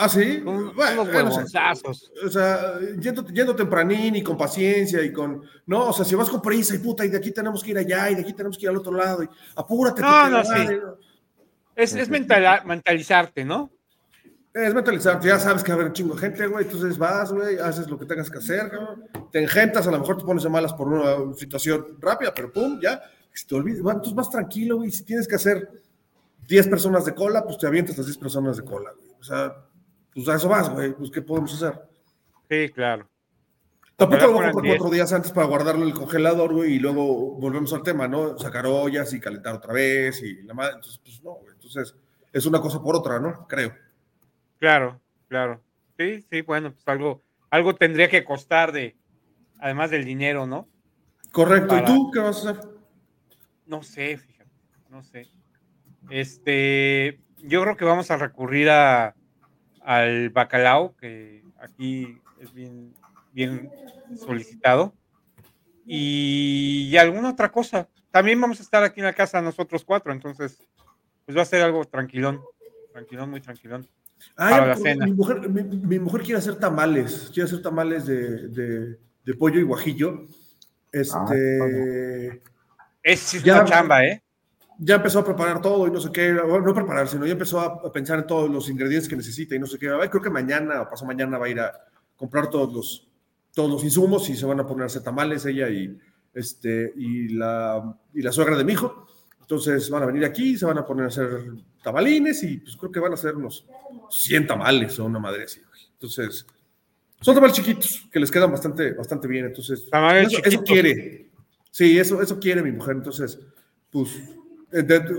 Ah, 0.00 0.08
sí. 0.08 0.40
Son, 0.44 0.76
bueno, 0.76 1.02
huevonzazos. 1.02 2.12
o 2.24 2.28
sea, 2.30 2.78
yendo, 3.00 3.26
yendo, 3.26 3.56
tempranín 3.56 4.14
y 4.14 4.22
con 4.22 4.36
paciencia 4.36 5.02
y 5.02 5.12
con. 5.12 5.42
No, 5.66 5.88
o 5.88 5.92
sea, 5.92 6.04
si 6.04 6.14
vas 6.14 6.30
con 6.30 6.40
prisa 6.40 6.76
y 6.76 6.78
puta, 6.78 7.04
y 7.04 7.08
de 7.08 7.18
aquí 7.18 7.32
tenemos 7.32 7.64
que 7.64 7.72
ir 7.72 7.78
allá 7.78 8.08
y 8.08 8.14
de 8.14 8.20
aquí 8.20 8.32
tenemos 8.32 8.56
que 8.56 8.66
ir 8.66 8.68
al 8.70 8.76
otro 8.76 8.92
lado, 8.92 9.24
y 9.24 9.28
apúrate. 9.56 10.00
No, 10.00 10.30
no, 10.30 10.44
sí. 10.44 10.68
Es, 11.74 11.96
es 11.96 12.08
mentalizarte, 12.08 13.44
¿no? 13.44 13.72
Es 14.54 14.72
mentalizar, 14.72 15.20
ya 15.20 15.38
sabes 15.40 15.64
que 15.64 15.72
va 15.72 15.74
a 15.74 15.76
haber 15.76 15.88
un 15.88 15.92
chingo 15.94 16.14
de 16.14 16.20
gente, 16.20 16.46
güey, 16.46 16.64
entonces 16.64 16.96
vas, 16.96 17.32
güey, 17.32 17.58
haces 17.58 17.88
lo 17.90 17.98
que 17.98 18.06
tengas 18.06 18.30
que 18.30 18.38
hacer, 18.38 18.70
cabrón. 18.70 19.04
Te 19.32 19.42
engentas, 19.42 19.86
a 19.88 19.90
lo 19.90 19.98
mejor 19.98 20.16
te 20.16 20.24
pones 20.24 20.44
de 20.44 20.48
malas 20.48 20.72
por 20.74 20.86
una 20.86 21.34
situación 21.34 21.98
rápida, 22.00 22.32
pero 22.32 22.52
pum, 22.52 22.78
ya, 22.80 23.02
si 23.32 23.46
te 23.46 23.56
olvidas, 23.56 23.82
bueno, 23.82 23.98
entonces 23.98 24.16
vas 24.16 24.30
tranquilo, 24.30 24.76
güey, 24.76 24.92
si 24.92 25.02
tienes 25.02 25.26
que 25.26 25.34
hacer 25.34 25.68
10 26.46 26.68
personas 26.68 27.04
de 27.04 27.14
cola, 27.14 27.44
pues 27.44 27.58
te 27.58 27.66
avientas 27.66 27.96
las 27.98 28.06
10 28.06 28.18
personas 28.18 28.56
de 28.56 28.64
cola, 28.64 28.92
güey. 28.96 29.10
O 29.20 29.22
sea, 29.22 29.54
pues 30.24 30.34
a 30.34 30.36
eso 30.36 30.48
vas, 30.48 30.68
güey, 30.68 30.92
pues 30.94 31.10
¿qué 31.10 31.22
podemos 31.22 31.54
hacer? 31.54 31.80
Sí, 32.50 32.68
claro. 32.70 33.08
Tampoco 33.94 34.26
lo 34.26 34.52
compro 34.52 34.62
cuatro 34.62 34.90
días 34.90 35.12
antes 35.12 35.30
para 35.32 35.46
guardarlo 35.46 35.82
en 35.82 35.88
el 35.88 35.94
congelador, 35.94 36.52
güey, 36.52 36.74
y 36.74 36.78
luego 36.78 37.36
volvemos 37.36 37.72
al 37.72 37.82
tema, 37.82 38.08
¿no? 38.08 38.36
Sacar 38.38 38.66
ollas 38.66 39.12
y 39.12 39.20
calentar 39.20 39.54
otra 39.54 39.72
vez 39.72 40.22
y 40.22 40.42
la 40.42 40.54
madre, 40.54 40.74
entonces, 40.74 41.00
pues 41.04 41.22
no, 41.22 41.34
güey. 41.34 41.52
Entonces, 41.52 41.94
es 42.32 42.46
una 42.46 42.60
cosa 42.60 42.82
por 42.82 42.96
otra, 42.96 43.20
¿no? 43.20 43.46
Creo. 43.46 43.72
Claro, 44.58 45.00
claro. 45.28 45.60
Sí, 45.96 46.24
sí, 46.30 46.42
bueno, 46.42 46.72
pues 46.72 46.86
algo, 46.86 47.22
algo 47.50 47.74
tendría 47.74 48.08
que 48.08 48.24
costar 48.24 48.72
de, 48.72 48.96
además 49.60 49.90
del 49.90 50.04
dinero, 50.04 50.46
¿no? 50.46 50.68
Correcto. 51.30 51.76
¿Y 51.76 51.84
tú 51.84 52.10
qué 52.12 52.20
vas 52.20 52.44
a 52.44 52.50
hacer? 52.50 52.64
No 53.66 53.82
sé, 53.82 54.16
fíjate, 54.16 54.50
no 54.90 55.02
sé. 55.02 55.28
Este, 56.10 57.20
yo 57.38 57.62
creo 57.62 57.76
que 57.76 57.84
vamos 57.84 58.10
a 58.10 58.16
recurrir 58.16 58.70
a, 58.70 59.14
al 59.88 60.28
bacalao, 60.28 60.94
que 60.96 61.42
aquí 61.58 62.20
es 62.38 62.52
bien, 62.52 62.94
bien 63.32 63.70
solicitado. 64.18 64.92
Y, 65.86 66.90
y 66.90 66.96
alguna 66.98 67.30
otra 67.30 67.50
cosa. 67.50 67.88
También 68.10 68.38
vamos 68.38 68.60
a 68.60 68.62
estar 68.62 68.84
aquí 68.84 69.00
en 69.00 69.06
la 69.06 69.14
casa 69.14 69.40
nosotros 69.40 69.86
cuatro, 69.86 70.12
entonces, 70.12 70.58
pues 71.24 71.38
va 71.38 71.40
a 71.40 71.46
ser 71.46 71.62
algo 71.62 71.86
tranquilón, 71.86 72.42
tranquilón, 72.92 73.30
muy 73.30 73.40
tranquilón. 73.40 73.88
Mi, 74.36 75.12
mujer, 75.12 75.48
mi, 75.48 75.98
mujer, 75.98 76.20
quiere 76.20 76.38
hacer 76.38 76.56
tamales, 76.56 77.30
quiere 77.32 77.46
hacer 77.46 77.62
tamales 77.62 78.04
de, 78.04 78.98
de, 79.24 79.34
pollo 79.38 79.58
y 79.58 79.62
guajillo. 79.62 80.26
Este. 80.92 82.42
es 83.02 83.42
ya, 83.42 83.64
chamba, 83.64 84.04
¿eh? 84.04 84.22
Ya 84.78 84.96
empezó 84.96 85.18
a 85.18 85.24
preparar 85.24 85.60
todo 85.60 85.88
y 85.88 85.90
no 85.90 86.00
sé 86.00 86.10
qué, 86.12 86.32
no 86.32 86.74
preparar, 86.74 87.08
sino 87.08 87.26
ya 87.26 87.32
empezó 87.32 87.60
a 87.60 87.92
pensar 87.92 88.20
en 88.20 88.26
todos 88.26 88.48
los 88.48 88.70
ingredientes 88.70 89.08
que 89.08 89.16
necesita 89.16 89.56
y 89.56 89.58
no 89.58 89.66
sé 89.66 89.78
qué. 89.78 89.88
Creo 90.10 90.22
que 90.22 90.30
mañana 90.30 90.82
o 90.82 90.88
pasado 90.88 91.08
mañana 91.08 91.36
va 91.36 91.46
a 91.46 91.48
ir 91.48 91.58
a 91.58 91.72
comprar 92.16 92.48
todos 92.48 92.72
los, 92.72 93.08
todos 93.54 93.70
los 93.70 93.84
insumos 93.84 94.28
y 94.30 94.36
se 94.36 94.46
van 94.46 94.60
a 94.60 94.66
poner 94.66 94.84
a 94.84 94.86
hacer 94.86 95.02
tamales 95.02 95.44
ella 95.46 95.68
y, 95.68 95.98
este, 96.32 96.92
y, 96.96 97.30
la, 97.30 97.96
y 98.14 98.22
la 98.22 98.30
suegra 98.30 98.56
de 98.56 98.64
mi 98.64 98.72
hijo. 98.74 99.06
Entonces 99.40 99.88
van 99.90 100.02
a 100.02 100.06
venir 100.06 100.24
aquí, 100.24 100.56
se 100.56 100.66
van 100.66 100.78
a 100.78 100.84
poner 100.84 101.06
a 101.06 101.08
hacer 101.08 101.28
tamalines 101.82 102.42
y 102.42 102.58
pues 102.58 102.76
creo 102.76 102.92
que 102.92 103.00
van 103.00 103.14
a 103.14 103.16
ser 103.16 103.34
unos 103.34 103.66
100 104.10 104.46
tamales 104.46 104.98
o 104.98 105.06
una 105.06 105.18
madre 105.18 105.44
así. 105.44 105.60
Entonces, 105.94 106.46
son 107.20 107.34
tamales 107.34 107.56
chiquitos 107.56 108.08
que 108.12 108.20
les 108.20 108.30
quedan 108.30 108.52
bastante, 108.52 108.92
bastante 108.92 109.26
bien. 109.26 109.46
Entonces, 109.46 109.88
eso, 110.44 110.62
quiere. 110.62 111.30
Sí, 111.70 111.98
eso, 111.98 112.22
eso 112.22 112.38
quiere 112.38 112.62
mi 112.62 112.72
mujer. 112.72 112.96
Entonces, 112.96 113.40
pues, 113.90 114.10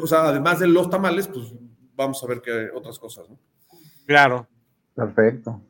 o 0.01 0.07
sea, 0.07 0.23
además 0.23 0.59
de 0.59 0.67
los 0.67 0.89
tamales, 0.89 1.27
pues 1.27 1.53
vamos 1.95 2.23
a 2.23 2.27
ver 2.27 2.41
qué 2.41 2.69
otras 2.73 2.97
cosas, 2.99 3.29
¿no? 3.29 3.37
Claro. 4.05 4.47
Perfecto. 4.95 5.61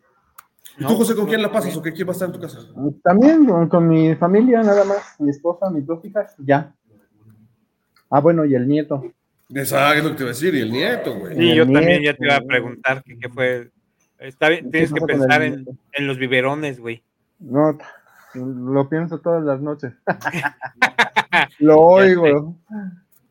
¿Y 0.77 0.85
tú, 0.85 0.95
José, 0.95 1.13
con 1.13 1.27
quién 1.27 1.41
la 1.41 1.51
pasas 1.51 1.75
o 1.75 1.81
qué, 1.81 1.91
quién 1.91 2.07
va 2.07 2.11
a 2.11 2.13
estar 2.13 2.29
en 2.29 2.33
tu 2.33 2.39
casa? 2.39 2.59
También 3.03 3.67
con, 3.67 3.87
mi 3.87 4.15
familia, 4.15 4.63
nada 4.63 4.85
más. 4.85 5.19
Mi 5.19 5.29
esposa, 5.29 5.69
mis 5.69 5.85
dos 5.85 6.03
hijas, 6.05 6.33
ya. 6.37 6.73
Ah, 8.09 8.21
bueno, 8.21 8.45
y 8.45 8.55
el 8.55 8.67
nieto. 8.67 9.03
Exacto, 9.53 9.97
es 9.97 10.03
lo 10.03 10.09
que 10.11 10.15
te 10.15 10.23
iba 10.23 10.29
a 10.29 10.33
decir, 10.33 10.55
y 10.55 10.61
el 10.61 10.71
nieto, 10.71 11.19
güey. 11.19 11.35
Sí, 11.35 11.55
yo 11.55 11.65
también 11.69 12.01
ya 12.03 12.13
te 12.13 12.25
iba 12.25 12.37
a 12.37 12.41
preguntar 12.41 13.03
qué 13.03 13.29
fue. 13.29 13.71
Está 14.19 14.49
bien, 14.49 14.71
tienes 14.71 14.93
que 14.93 15.01
pensar 15.01 15.41
en, 15.41 15.65
en, 15.93 16.07
los 16.07 16.17
biberones, 16.17 16.79
güey. 16.79 17.03
No, 17.39 17.77
lo 18.33 18.89
pienso 18.89 19.19
todas 19.19 19.43
las 19.43 19.59
noches. 19.61 19.93
lo 21.59 21.79
oigo. 21.79 22.55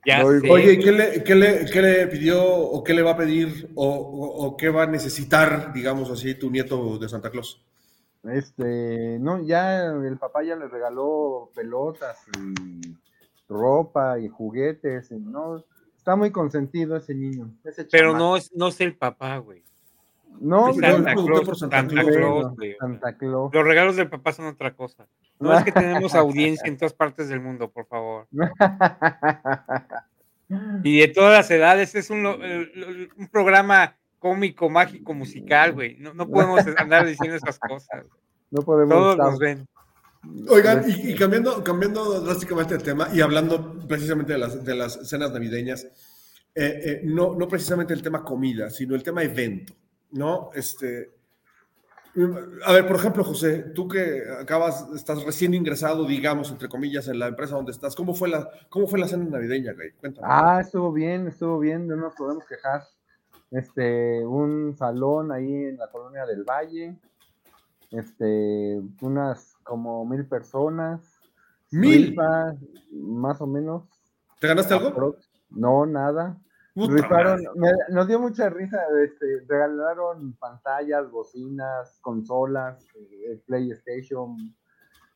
Ya 0.05 0.25
Oye, 0.25 0.79
¿qué 0.79 0.93
le, 0.93 1.25
qué, 1.25 1.35
le, 1.35 1.65
¿qué 1.67 1.83
le, 1.83 2.07
pidió 2.07 2.43
o 2.43 2.83
qué 2.83 2.95
le 2.95 3.03
va 3.03 3.13
a 3.13 3.17
pedir 3.17 3.71
o, 3.75 3.87
o, 3.87 4.57
qué 4.57 4.69
va 4.69 4.85
a 4.85 4.87
necesitar, 4.87 5.73
digamos 5.73 6.11
así, 6.11 6.35
tu 6.35 6.51
nieto 6.51 6.99
de 6.99 7.09
Santa 7.09 7.31
Claus? 7.31 7.63
Este, 8.25 9.19
no, 9.21 9.43
ya 9.45 9.87
el 9.87 10.19
papá 10.19 10.43
ya 10.43 10.57
le 10.57 10.69
regaló 10.69 11.51
pelotas 11.55 12.19
y 12.39 12.97
ropa 13.49 14.19
y 14.19 14.29
juguetes, 14.29 15.11
¿no? 15.13 15.65
Está 15.97 16.17
muy 16.17 16.31
consentido 16.31 16.97
ese 16.97 17.15
niño. 17.15 17.51
Pero 17.91 18.17
no 18.17 18.37
es, 18.37 18.53
no 18.55 18.69
es 18.69 18.81
el 18.81 18.97
papá, 18.97 19.39
güey. 19.39 19.63
No, 20.41 20.73
Santa, 20.75 21.15
Claus, 21.15 21.59
Santa, 21.59 21.87
Claus, 21.87 22.55
Santa, 22.79 23.17
Claus, 23.17 23.53
Los 23.53 23.65
regalos 23.65 23.97
del 23.97 24.09
papá 24.09 24.33
son 24.33 24.47
otra 24.47 24.75
cosa. 24.75 25.07
No 25.39 25.57
es 25.57 25.65
que 25.65 25.73
tenemos 25.73 26.15
audiencia 26.15 26.69
en 26.69 26.77
todas 26.77 26.93
partes 26.93 27.29
del 27.29 27.41
mundo, 27.41 27.71
por 27.71 27.87
favor. 27.87 28.27
Y 30.83 31.01
de 31.01 31.09
todas 31.09 31.35
las 31.35 31.51
edades, 31.51 31.95
es 31.95 32.09
un, 32.09 32.25
un 32.25 33.29
programa 33.31 33.99
cómico, 34.19 34.71
mágico, 34.71 35.13
musical, 35.15 35.73
güey. 35.73 35.97
No, 35.99 36.15
no 36.15 36.27
podemos 36.27 36.63
andar 36.79 37.07
diciendo 37.07 37.37
esas 37.37 37.59
cosas. 37.59 38.05
No 38.51 38.63
podemos. 38.63 38.95
Todos 38.95 39.17
nos 39.19 39.39
ven. 39.39 39.69
Oigan, 40.49 40.85
y, 40.89 41.15
cambiando, 41.15 41.63
cambiando 41.63 42.21
drásticamente 42.21 42.75
el 42.75 42.83
tema 42.83 43.09
y 43.13 43.21
hablando 43.21 43.79
precisamente 43.87 44.33
de 44.33 44.39
las, 44.39 44.65
de 44.65 44.75
las 44.75 45.09
cenas 45.09 45.33
navideñas, 45.33 45.85
eh, 46.55 46.81
eh, 46.85 47.01
no, 47.05 47.35
no 47.37 47.47
precisamente 47.47 47.95
el 47.95 48.03
tema 48.03 48.25
comida, 48.25 48.69
sino 48.69 48.95
el 48.95 49.03
tema 49.03 49.23
evento, 49.23 49.75
¿no? 50.11 50.51
Este, 50.55 51.11
a 52.65 52.73
ver, 52.73 52.87
por 52.87 52.97
ejemplo, 52.97 53.23
José, 53.23 53.61
tú 53.75 53.87
que 53.87 54.25
acabas, 54.41 54.89
estás 54.95 55.23
recién 55.25 55.55
ingresado, 55.55 56.05
digamos, 56.05 56.51
entre 56.51 56.69
comillas, 56.69 57.07
en 57.09 57.19
la 57.19 57.29
empresa 57.29 57.55
donde 57.55 57.71
estás, 57.71 57.95
¿cómo 57.95 58.15
fue 58.15 58.29
la, 58.29 58.51
cómo 58.69 58.89
fue 58.89 58.99
la 58.99 59.07
cena 59.07 59.25
navideña, 59.25 59.73
güey? 59.75 59.93
Cuéntame. 59.93 60.27
Ah, 60.29 60.61
estuvo 60.61 60.93
bien, 60.93 61.29
estuvo 61.29 61.59
bien, 61.59 61.87
no 61.87 61.97
nos 61.97 62.15
podemos 62.15 62.45
quejar. 62.47 62.83
Este, 63.51 64.27
un 64.27 64.77
salón 64.77 65.33
ahí 65.33 65.53
en 65.53 65.77
la 65.79 65.91
colonia 65.91 66.27
del 66.27 66.45
Valle, 66.45 66.97
este, 67.91 68.81
unas 69.01 69.57
como 69.63 70.05
mil 70.05 70.27
personas. 70.27 71.01
¿Mil? 71.71 72.17
más 72.93 73.41
o 73.43 73.47
menos. 73.47 73.85
¿Te 74.41 74.49
ganaste 74.49 74.73
algo? 74.73 75.17
No, 75.51 75.85
nada. 75.85 76.39
Nos 77.91 78.09
dio 78.09 78.21
mucha 78.21 78.49
risa, 78.51 78.79
este, 79.05 79.45
regalaron 79.49 80.35
pantallas, 80.35 81.11
bocinas, 81.11 81.99
consolas, 82.01 82.87
eh, 82.97 83.43
PlayStation 83.47 84.37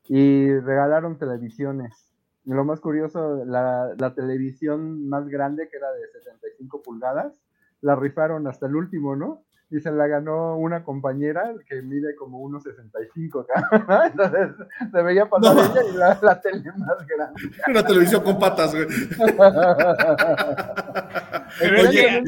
y 0.09 0.53
regalaron 0.59 1.19
televisiones. 1.19 2.13
lo 2.45 2.65
más 2.65 2.81
curioso, 2.81 3.45
la, 3.45 3.95
la 3.99 4.15
televisión 4.15 5.09
más 5.09 5.29
grande, 5.29 5.69
que 5.69 5.77
era 5.77 5.93
de 5.93 6.09
75 6.09 6.83
pulgadas, 6.83 7.41
la 7.81 7.95
rifaron 7.97 8.47
hasta 8.47 8.67
el 8.67 8.77
último, 8.77 9.15
¿no? 9.15 9.45
Y 9.73 9.81
se 9.81 9.91
la 9.91 10.07
ganó 10.07 10.57
una 10.59 10.85
compañera 10.85 11.55
que 11.67 11.81
mide 11.81 12.15
como 12.15 12.47
1,65 12.47 13.43
acá. 13.43 13.71
Entonces 14.13 14.51
se 14.93 15.03
veía 15.03 15.31
pasar 15.31 15.57
ella 15.57 15.83
y 15.91 15.95
la, 15.97 16.19
la, 16.21 16.39
tele 16.41 16.71
más 16.77 17.07
grande. 17.07 17.41
Una 17.69 17.83
televisión 17.83 18.23
con 18.23 18.39
patas, 18.39 18.75
güey. 18.75 18.85
Oye, 21.89 22.23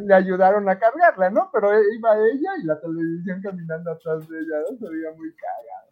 le 0.00 0.14
ayudaron 0.14 0.68
a 0.68 0.78
cargarla, 0.78 1.28
¿no? 1.30 1.50
Pero 1.52 1.72
iba 1.72 2.14
ella 2.14 2.50
y 2.62 2.64
la 2.64 2.80
televisión 2.80 3.42
caminando 3.42 3.90
atrás 3.90 4.28
de 4.28 4.38
ella, 4.38 4.58
¿no? 4.70 4.78
Se 4.78 4.88
veía 4.88 5.10
muy 5.16 5.34
cagado. 5.34 5.86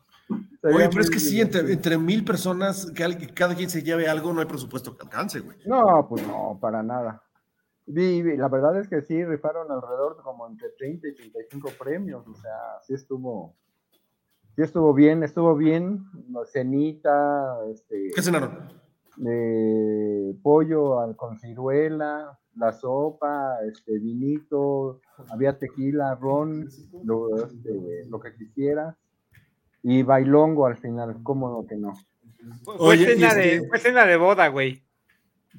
Oye, 0.76 0.88
pero 0.88 1.00
es 1.00 1.10
que 1.10 1.18
sí, 1.18 1.40
entre, 1.40 1.72
entre, 1.72 1.98
mil 1.98 2.24
personas, 2.24 2.92
que 2.94 3.34
cada 3.34 3.56
quien 3.56 3.68
se 3.68 3.82
lleve 3.82 4.08
algo, 4.08 4.32
no 4.32 4.40
hay 4.40 4.46
presupuesto 4.46 4.96
que 4.96 5.02
alcance, 5.02 5.40
güey. 5.40 5.56
No, 5.66 6.06
pues 6.08 6.24
no, 6.26 6.56
para 6.60 6.84
nada. 6.84 7.20
Vi, 7.86 8.22
la 8.36 8.48
verdad 8.48 8.78
es 8.80 8.88
que 8.88 9.02
sí, 9.02 9.24
rifaron 9.24 9.70
alrededor 9.70 10.16
como 10.22 10.46
entre 10.46 10.70
30 10.70 11.08
y 11.08 11.14
35 11.14 11.70
premios, 11.78 12.26
o 12.26 12.34
sea, 12.34 12.80
sí 12.82 12.94
estuvo, 12.94 13.54
sí 14.56 14.62
estuvo 14.62 14.94
bien, 14.94 15.22
estuvo 15.22 15.54
bien, 15.54 16.06
cenita, 16.50 17.58
este... 17.70 18.10
¿Qué 18.14 18.22
cenaron? 18.22 18.68
Eh, 19.26 20.34
pollo 20.42 21.14
con 21.16 21.38
ciruela, 21.38 22.38
la 22.56 22.72
sopa, 22.72 23.58
este 23.66 23.98
vinito, 23.98 25.00
había 25.30 25.58
tequila, 25.58 26.14
ron, 26.14 26.68
lo, 27.04 27.36
este, 27.36 28.06
lo 28.08 28.18
que 28.18 28.34
quisiera, 28.34 28.96
y 29.82 30.02
bailongo 30.02 30.66
al 30.66 30.78
final, 30.78 31.22
cómo 31.22 31.66
que 31.66 31.76
no. 31.76 31.92
Fue, 32.64 32.96
cena, 32.96 33.34
de, 33.34 33.66
fue 33.68 33.78
cena 33.78 34.06
de 34.06 34.16
boda, 34.16 34.48
güey. 34.48 34.83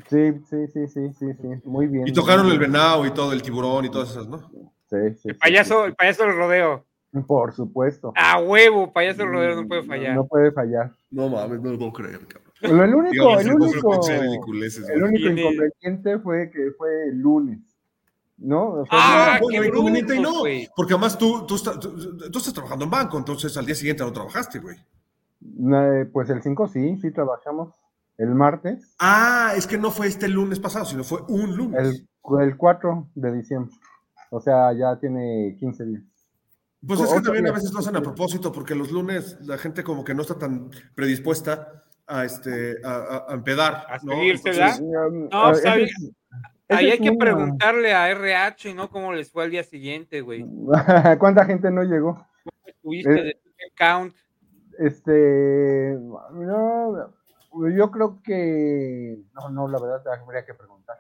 Sí, 0.10 0.34
sí, 0.50 0.68
sí, 0.68 0.88
sí, 0.88 1.14
sí, 1.14 1.34
sí, 1.42 1.48
muy 1.64 1.88
bien. 1.88 2.08
Y 2.08 2.14
tocaron 2.14 2.48
el 2.52 2.60
venado 2.60 3.06
y 3.06 3.12
todo, 3.12 3.32
el 3.34 3.42
tiburón 3.42 3.86
y 3.86 3.90
todas 3.90 4.12
esas, 4.12 4.28
¿no? 4.28 4.50
Sí, 4.90 4.98
sí. 5.22 5.30
El 5.30 5.38
payaso, 5.38 5.86
el 5.86 5.96
payaso 5.96 6.24
del 6.24 6.36
rodeo. 6.36 6.86
Por 7.28 7.54
supuesto. 7.54 8.12
A 8.16 8.40
huevo, 8.40 8.92
payaso 8.92 9.20
del 9.20 9.32
rodeo 9.32 9.62
no 9.62 9.68
puede 9.68 9.84
fallar. 9.84 10.16
No 10.16 10.28
puede 10.28 10.52
fallar. 10.52 10.92
No 11.10 11.30
mames, 11.30 11.62
no 11.62 11.72
lo 11.72 11.78
puedo 11.78 11.94
creer, 11.94 12.20
cabrón. 12.28 12.46
Lo, 12.62 12.84
el 12.84 12.96
único, 12.96 13.40
el 13.40 13.54
único, 13.54 14.08
el 14.10 15.04
único 15.04 15.30
inconveniente 15.30 16.20
fue 16.20 16.50
que 16.50 16.72
fue 16.78 17.10
el 17.10 17.20
lunes. 17.20 17.60
¿No? 18.38 18.84
ah, 18.92 19.40
qué 19.50 19.66
inconveniente 19.66 20.16
y 20.16 20.20
no. 20.20 20.44
Porque 20.76 20.94
además 20.94 21.18
tú, 21.18 21.46
tú, 21.46 21.56
estás, 21.56 21.80
tú, 21.80 22.18
tú, 22.18 22.38
estás 22.38 22.54
trabajando 22.54 22.84
en 22.84 22.92
banco, 22.92 23.18
entonces 23.18 23.56
al 23.56 23.66
día 23.66 23.76
siguiente 23.76 24.04
no 24.04 24.12
trabajaste, 24.12 24.60
güey. 24.60 24.76
Eh, 24.78 26.06
pues 26.12 26.30
el 26.30 26.42
5 26.42 26.68
sí, 26.68 26.98
sí 27.02 27.12
trabajamos. 27.12 27.70
¿El 28.18 28.34
martes? 28.34 28.96
Ah, 29.00 29.54
es 29.56 29.68
que 29.68 29.78
no 29.78 29.92
fue 29.92 30.08
este 30.08 30.28
lunes 30.28 30.60
pasado, 30.60 30.86
sino 30.86 31.04
fue 31.04 31.20
un 31.28 31.56
lunes. 31.56 32.08
El, 32.30 32.42
el 32.42 32.58
4 32.58 33.10
de 33.16 33.34
diciembre. 33.34 33.76
O 34.30 34.40
sea, 34.40 34.74
ya 34.74 34.98
tiene 35.00 35.56
15 35.60 35.86
días. 35.86 36.04
Pues 36.86 37.00
es 37.00 37.14
que 37.14 37.22
también 37.22 37.48
a 37.48 37.52
veces 37.52 37.72
lo 37.74 37.80
hacen 37.80 37.96
a 37.96 38.02
propósito, 38.02 38.52
porque 38.52 38.76
los 38.76 38.92
lunes 38.92 39.38
la 39.42 39.58
gente 39.58 39.84
como 39.84 40.04
que 40.04 40.14
no 40.14 40.22
está 40.22 40.38
tan 40.38 40.70
predispuesta 40.94 41.84
a 42.08 42.26
este 42.26 42.76
a, 42.84 43.26
a 43.28 43.34
empedar. 43.34 43.86
A 43.90 43.98
¿no? 44.04 44.14
Entonces, 44.14 44.82
no, 44.82 45.28
uh, 45.30 45.54
ahí, 45.68 45.88
ahí 46.70 46.92
hay 46.92 47.00
que 47.00 47.14
preguntarle 47.14 47.94
a 47.94 48.10
RH, 48.10 48.76
¿no? 48.76 48.90
¿Cómo 48.90 49.14
les 49.14 49.32
fue 49.32 49.46
al 49.46 49.52
día 49.52 49.64
siguiente, 49.64 50.22
güey? 50.22 50.46
¿Cuánta 51.20 51.46
gente 51.46 51.72
no 51.72 51.84
llegó? 51.84 52.28
¿Tuviste 52.84 53.30
eh, 53.30 53.42
de 53.58 53.72
count? 53.78 54.14
Este, 54.78 55.98
no, 55.98 57.14
yo 57.76 57.92
creo 57.92 58.22
que. 58.24 59.18
No, 59.34 59.50
no, 59.50 59.68
la 59.68 59.80
verdad 59.80 60.02
habría 60.22 60.46
que 60.46 60.54
preguntar. 60.54 60.98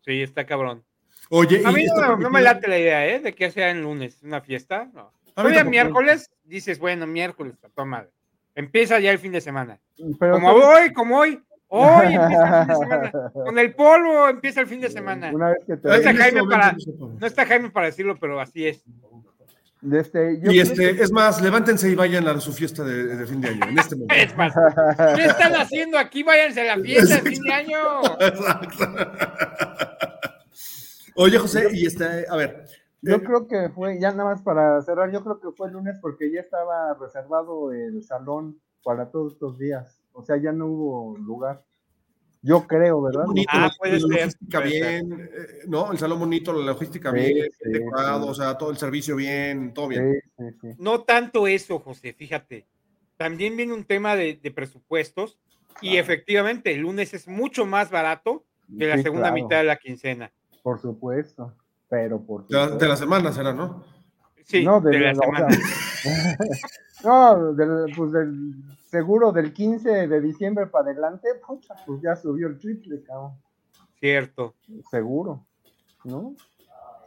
Sí, 0.00 0.22
está 0.22 0.46
cabrón. 0.46 0.84
Oye, 1.30 1.62
a 1.64 1.72
mí 1.72 1.84
no, 1.84 2.16
no, 2.16 2.30
me 2.30 2.40
late 2.40 2.68
la 2.68 2.78
idea, 2.78 3.06
¿eh? 3.06 3.20
De 3.20 3.34
que 3.34 3.50
sea 3.50 3.70
en 3.70 3.82
lunes, 3.82 4.22
una 4.22 4.40
fiesta. 4.40 4.90
No. 4.94 5.12
Hoy 5.36 5.52
miércoles, 5.64 6.30
dices, 6.44 6.78
bueno, 6.78 7.06
miércoles, 7.06 7.54
toma. 7.74 8.06
Empieza 8.54 8.98
ya 8.98 9.12
el 9.12 9.18
fin 9.18 9.32
de 9.32 9.40
semana. 9.40 9.78
Pero 10.18 10.34
como 10.34 10.48
hoy, 10.48 10.92
como 10.92 11.18
hoy. 11.18 11.40
Hoy 11.68 12.14
empieza 12.14 12.62
el 12.62 12.66
fin 12.66 12.68
de 12.68 12.74
semana. 13.10 13.30
Con 13.32 13.58
el 13.58 13.74
polvo 13.74 14.28
empieza 14.28 14.60
el 14.62 14.66
fin 14.66 14.80
de 14.80 14.90
semana. 14.90 15.30
Una 15.32 15.50
vez 15.50 15.58
que 15.66 15.76
te 15.76 15.86
no, 15.86 15.94
está 15.94 16.14
Jaime 16.14 16.42
para, 16.44 16.76
no 16.98 17.26
está 17.26 17.46
Jaime 17.46 17.70
para 17.70 17.86
decirlo, 17.86 18.16
pero 18.18 18.40
así 18.40 18.66
es. 18.66 18.82
Este, 19.92 20.40
y 20.42 20.58
este, 20.58 20.90
es 20.90 21.12
más, 21.12 21.40
levántense 21.40 21.88
y 21.88 21.94
vayan 21.94 22.26
a 22.26 22.40
su 22.40 22.52
fiesta 22.52 22.82
de, 22.82 23.16
de 23.16 23.26
fin 23.26 23.40
de 23.40 23.50
año, 23.50 23.64
en 23.68 23.78
este 23.78 23.94
momento. 23.94 24.14
Es 24.14 24.36
más, 24.36 24.52
¿qué 25.14 25.24
están 25.24 25.54
haciendo 25.54 25.98
aquí? 25.98 26.24
Váyanse 26.24 26.68
a 26.68 26.76
la 26.76 26.82
fiesta 26.82 27.16
de 27.16 27.30
fin 27.30 27.42
de 27.42 27.52
año. 27.52 27.78
Exacto. 28.20 28.84
Oye, 31.14 31.38
José, 31.38 31.68
y 31.72 31.86
este, 31.86 32.26
a 32.28 32.36
ver. 32.36 32.64
Yo 33.02 33.16
eh, 33.16 33.22
creo 33.22 33.46
que 33.46 33.68
fue, 33.70 34.00
ya 34.00 34.10
nada 34.10 34.30
más 34.30 34.42
para 34.42 34.82
cerrar, 34.82 35.12
yo 35.12 35.22
creo 35.22 35.40
que 35.40 35.52
fue 35.56 35.68
el 35.68 35.74
lunes 35.74 35.96
porque 36.00 36.32
ya 36.32 36.40
estaba 36.40 36.94
reservado 36.94 37.72
el 37.72 38.02
salón 38.02 38.60
para 38.82 39.10
todos 39.10 39.34
estos 39.34 39.58
días. 39.58 40.02
O 40.12 40.24
sea, 40.24 40.36
ya 40.36 40.50
no 40.50 40.66
hubo 40.66 41.16
lugar. 41.18 41.62
Yo 42.40 42.66
creo, 42.66 43.02
¿verdad? 43.02 43.24
Bonito, 43.26 43.50
ah, 43.52 43.70
puede 43.78 43.98
la 44.00 44.06
logística 44.06 44.60
bien, 44.60 45.30
eh, 45.32 45.64
¿no? 45.66 45.90
El 45.90 45.98
salón 45.98 46.20
bonito, 46.20 46.52
la 46.52 46.66
logística 46.66 47.10
bien, 47.10 47.50
sí, 47.50 47.70
decorado, 47.70 48.24
sí. 48.24 48.30
o 48.30 48.34
sea, 48.34 48.56
todo 48.56 48.70
el 48.70 48.76
servicio 48.76 49.16
bien, 49.16 49.74
todo 49.74 49.88
bien. 49.88 50.22
Sí, 50.36 50.68
no 50.78 51.02
tanto 51.02 51.46
eso, 51.46 51.80
José, 51.80 52.12
fíjate. 52.12 52.66
También 53.16 53.56
viene 53.56 53.72
un 53.72 53.84
tema 53.84 54.14
de, 54.14 54.38
de 54.40 54.50
presupuestos 54.52 55.38
y 55.80 55.96
efectivamente 55.96 56.72
el 56.72 56.82
lunes 56.82 57.12
es 57.14 57.26
mucho 57.26 57.66
más 57.66 57.90
barato 57.90 58.44
que 58.78 58.86
la 58.86 58.98
segunda 58.98 59.30
claro. 59.30 59.34
mitad 59.34 59.56
de 59.58 59.64
la 59.64 59.76
quincena. 59.76 60.32
Por 60.62 60.80
supuesto, 60.80 61.54
pero 61.88 62.20
por 62.20 62.42
supuesto. 62.42 62.66
De, 62.66 62.72
la, 62.72 62.76
de 62.78 62.88
la 62.88 62.96
semana 62.96 63.32
será, 63.32 63.52
¿no? 63.52 63.84
Sí, 64.44 64.64
no, 64.64 64.80
de, 64.80 64.90
de 64.90 64.98
la, 65.00 65.12
la 65.12 65.14
semana. 65.14 65.48
no, 67.04 67.54
pues 67.96 68.12
del 68.12 68.77
seguro 68.88 69.32
del 69.32 69.52
15 69.52 70.08
de 70.08 70.20
diciembre 70.20 70.66
para 70.66 70.90
adelante, 70.90 71.28
pucha, 71.46 71.74
pues 71.86 72.00
ya 72.02 72.16
subió 72.16 72.48
el 72.48 72.58
triple, 72.58 73.02
cabrón. 73.02 73.32
Cierto. 74.00 74.54
Seguro, 74.90 75.46
¿no? 76.04 76.34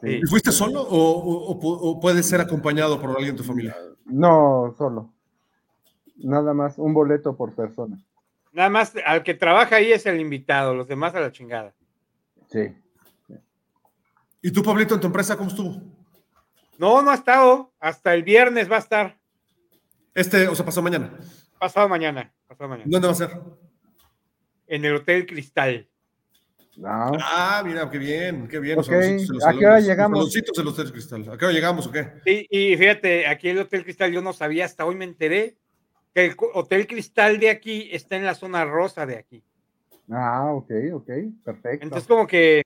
Sí. 0.02 0.20
¿Y 0.24 0.28
fuiste 0.28 0.52
solo 0.52 0.82
o, 0.82 0.98
o, 0.98 1.60
o, 1.60 2.00
puedes 2.00 2.28
ser 2.28 2.42
acompañado 2.42 3.00
por 3.00 3.12
alguien 3.12 3.36
de 3.36 3.42
tu 3.42 3.44
familia? 3.44 3.76
No, 4.06 4.74
solo. 4.78 5.14
Nada 6.18 6.54
más, 6.54 6.78
un 6.78 6.94
boleto 6.94 7.36
por 7.36 7.54
persona. 7.54 7.98
Nada 8.52 8.70
más, 8.70 8.94
al 9.06 9.24
que 9.24 9.34
trabaja 9.34 9.78
ahí 9.78 9.92
es 9.92 10.06
el 10.06 10.20
invitado, 10.20 10.74
los 10.74 10.88
demás 10.88 11.16
a 11.16 11.22
la 11.22 11.32
chingada. 11.32 11.74
Sí. 12.48 12.76
¿Y 14.42 14.52
tú, 14.52 14.64
Pablito, 14.64 14.96
en 14.96 15.02
tu 15.02 15.08
empresa, 15.08 15.38
cómo 15.38 15.50
estuvo? 15.50 15.82
No, 16.78 17.02
no 17.02 17.12
ha 17.12 17.16
estado. 17.16 17.72
Hasta 17.80 18.14
el 18.14 18.24
viernes 18.24 18.70
va 18.70 18.78
a 18.78 18.80
estar. 18.80 19.18
Este, 20.14 20.48
o 20.48 20.56
sea, 20.56 20.66
pasó 20.66 20.82
mañana. 20.82 21.12
Pasado 21.62 21.88
mañana, 21.88 22.34
pasado 22.48 22.70
mañana. 22.70 22.90
¿Dónde 22.90 23.08
va 23.08 23.14
a 23.14 23.16
ser? 23.16 23.30
En 24.66 24.84
el 24.84 24.96
Hotel 24.96 25.28
Cristal. 25.28 25.88
No. 26.76 27.12
Ah, 27.22 27.62
mira, 27.64 27.88
qué 27.88 28.00
bien, 28.00 28.48
qué 28.48 28.60
bien. 28.60 28.80
Okay. 28.80 29.28
¿A 29.46 29.52
qué 29.54 29.68
hora 29.68 29.80
llegamos? 29.80 30.18
Los 30.18 30.56
del 30.56 30.68
Hotel 30.68 30.92
Cristal. 30.92 31.30
¿A 31.30 31.38
qué 31.38 31.46
hora 31.46 31.54
llegamos 31.54 31.86
o 31.86 31.92
qué? 31.92 32.14
Sí, 32.26 32.48
y 32.50 32.76
fíjate, 32.76 33.28
aquí 33.28 33.50
el 33.50 33.60
Hotel 33.60 33.84
Cristal 33.84 34.12
yo 34.12 34.24
no 34.24 34.34
sabía, 34.34 34.66
hasta 34.66 34.88
hoy 34.88 34.96
me 34.96 35.06
enteré 35.06 35.56
que 36.16 36.26
el 36.26 36.36
Hotel 36.56 36.88
Cristal 36.88 37.40
de 37.40 37.52
aquí 37.52 37.90
está 37.92 38.16
en 38.16 38.26
la 38.26 38.34
zona 38.34 38.66
rosa 38.66 39.06
de 39.06 39.18
aquí. 39.18 39.44
Ah, 40.10 40.52
ok, 40.52 40.72
ok, 40.94 41.10
perfecto. 41.46 41.84
Entonces 41.84 42.08
como 42.08 42.26
que 42.26 42.64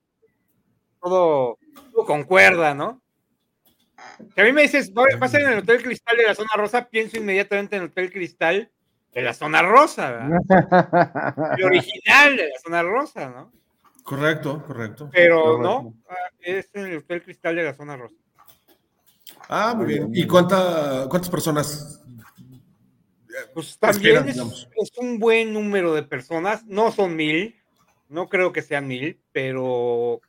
todo, 1.01 1.59
todo 1.91 2.05
concuerda, 2.05 2.73
¿no? 2.73 3.01
Si 4.33 4.39
a 4.39 4.45
mí 4.45 4.53
me 4.53 4.61
dices, 4.61 4.93
vas 4.93 5.33
a 5.33 5.37
ir 5.37 5.45
en 5.47 5.51
el 5.51 5.59
Hotel 5.59 5.83
Cristal 5.83 6.15
de 6.15 6.27
la 6.27 6.33
zona 6.33 6.51
rosa, 6.55 6.87
pienso 6.87 7.17
inmediatamente 7.17 7.75
en 7.75 7.81
el 7.81 7.89
Hotel 7.89 8.09
Cristal 8.09 8.71
de 9.15 9.21
la 9.21 9.33
zona 9.33 9.61
rosa, 9.61 10.11
¿verdad? 10.11 11.55
el 11.57 11.63
original 11.63 12.35
de 12.35 12.49
la 12.49 12.59
zona 12.61 12.83
rosa, 12.83 13.29
¿no? 13.29 13.51
Correcto, 14.03 14.61
correcto. 14.67 15.09
Pero 15.11 15.41
correcto. 15.41 15.63
no, 15.63 15.93
ah, 16.09 16.29
es 16.41 16.69
el 16.73 16.97
Hotel 16.97 17.23
Cristal 17.23 17.55
de 17.55 17.63
la 17.63 17.73
zona 17.73 17.95
rosa. 17.95 18.15
Ah, 19.47 19.73
muy 19.73 19.85
bien. 19.85 20.11
¿Y 20.13 20.27
cuánta, 20.27 21.07
cuántas 21.09 21.29
personas? 21.29 22.03
Pues 23.53 23.79
también 23.79 24.27
es, 24.27 24.37
es, 24.37 24.97
un 24.97 25.17
buen 25.17 25.53
número 25.53 25.93
de 25.93 26.03
personas. 26.03 26.65
No 26.65 26.91
son 26.91 27.15
mil, 27.15 27.55
no 28.09 28.27
creo 28.27 28.51
que 28.51 28.61
sean 28.61 28.85
mil, 28.85 29.21
pero, 29.31 30.19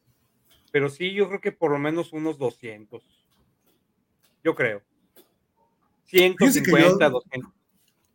pero 0.71 0.89
sí, 0.89 1.13
yo 1.13 1.27
creo 1.29 1.41
que 1.41 1.53
por 1.53 1.73
lo 1.73 1.79
menos 1.79 2.13
unos 2.13 2.39
200. 2.39 3.03
Yo 4.45 4.55
creo. 4.55 4.81
150, 6.05 7.05
yo, 7.05 7.11
200. 7.11 7.56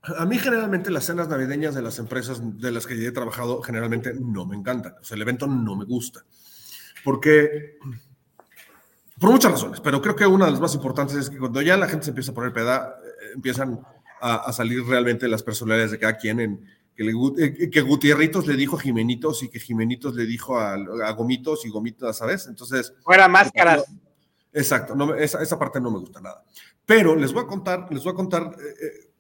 A 0.04 0.26
mí 0.26 0.40
generalmente 0.40 0.90
las 0.90 1.06
cenas 1.06 1.28
navideñas 1.28 1.76
de 1.76 1.82
las 1.82 2.00
empresas 2.00 2.42
de 2.60 2.72
las 2.72 2.88
que 2.88 3.06
he 3.06 3.12
trabajado 3.12 3.62
generalmente 3.62 4.14
no 4.20 4.46
me 4.46 4.56
encantan. 4.56 4.96
O 5.00 5.04
sea, 5.04 5.16
el 5.16 5.22
evento 5.22 5.46
no 5.48 5.76
me 5.76 5.86
gusta. 5.86 6.26
Porque, 7.04 7.78
por 9.20 9.32
muchas 9.32 9.52
razones, 9.52 9.80
pero 9.80 10.02
creo 10.02 10.16
que 10.16 10.26
una 10.26 10.46
de 10.46 10.52
las 10.52 10.60
más 10.60 10.74
importantes 10.74 11.16
es 11.18 11.30
que 11.30 11.38
cuando 11.38 11.62
ya 11.62 11.78
la 11.78 11.88
gente 11.88 12.06
se 12.06 12.12
empieza 12.12 12.32
a 12.32 12.36
poner 12.36 12.52
peda, 12.52 12.96
eh, 13.04 13.32
empiezan 13.36 13.80
a, 14.20 14.36
a, 14.36 14.54
salir 14.54 14.84
realmente 14.86 15.28
las 15.28 15.44
personalidades 15.44 15.92
de 15.92 16.00
cada 16.00 16.18
quien 16.18 16.40
en, 16.40 16.66
que, 16.96 17.04
le, 17.04 17.14
eh, 17.38 17.70
que 17.70 17.82
Gutierritos 17.82 18.48
le 18.48 18.56
dijo 18.56 18.78
a 18.78 18.82
Jimenitos 18.82 19.44
y 19.44 19.50
que 19.50 19.60
Jimenitos 19.60 20.16
le 20.16 20.26
dijo 20.26 20.58
a, 20.58 20.74
a 20.74 21.12
Gomitos 21.12 21.66
y 21.66 21.70
Gomitos, 21.70 22.18
¿sabes? 22.18 22.48
Entonces... 22.48 22.94
Fuera 23.04 23.28
máscaras. 23.28 23.86
Exacto, 24.54 24.96
no, 24.96 25.16
esa, 25.16 25.42
esa, 25.42 25.58
parte 25.58 25.80
no 25.80 25.92
me 25.92 26.00
gusta 26.00 26.20
nada. 26.20 26.44
Pero 26.86 27.16
les 27.16 27.32
voy 27.32 27.44
a 27.44 27.48
contar, 27.48 27.88
les 27.90 28.04
voy 28.04 28.12
a 28.12 28.16
contar 28.16 28.56
eh, 28.60 29.11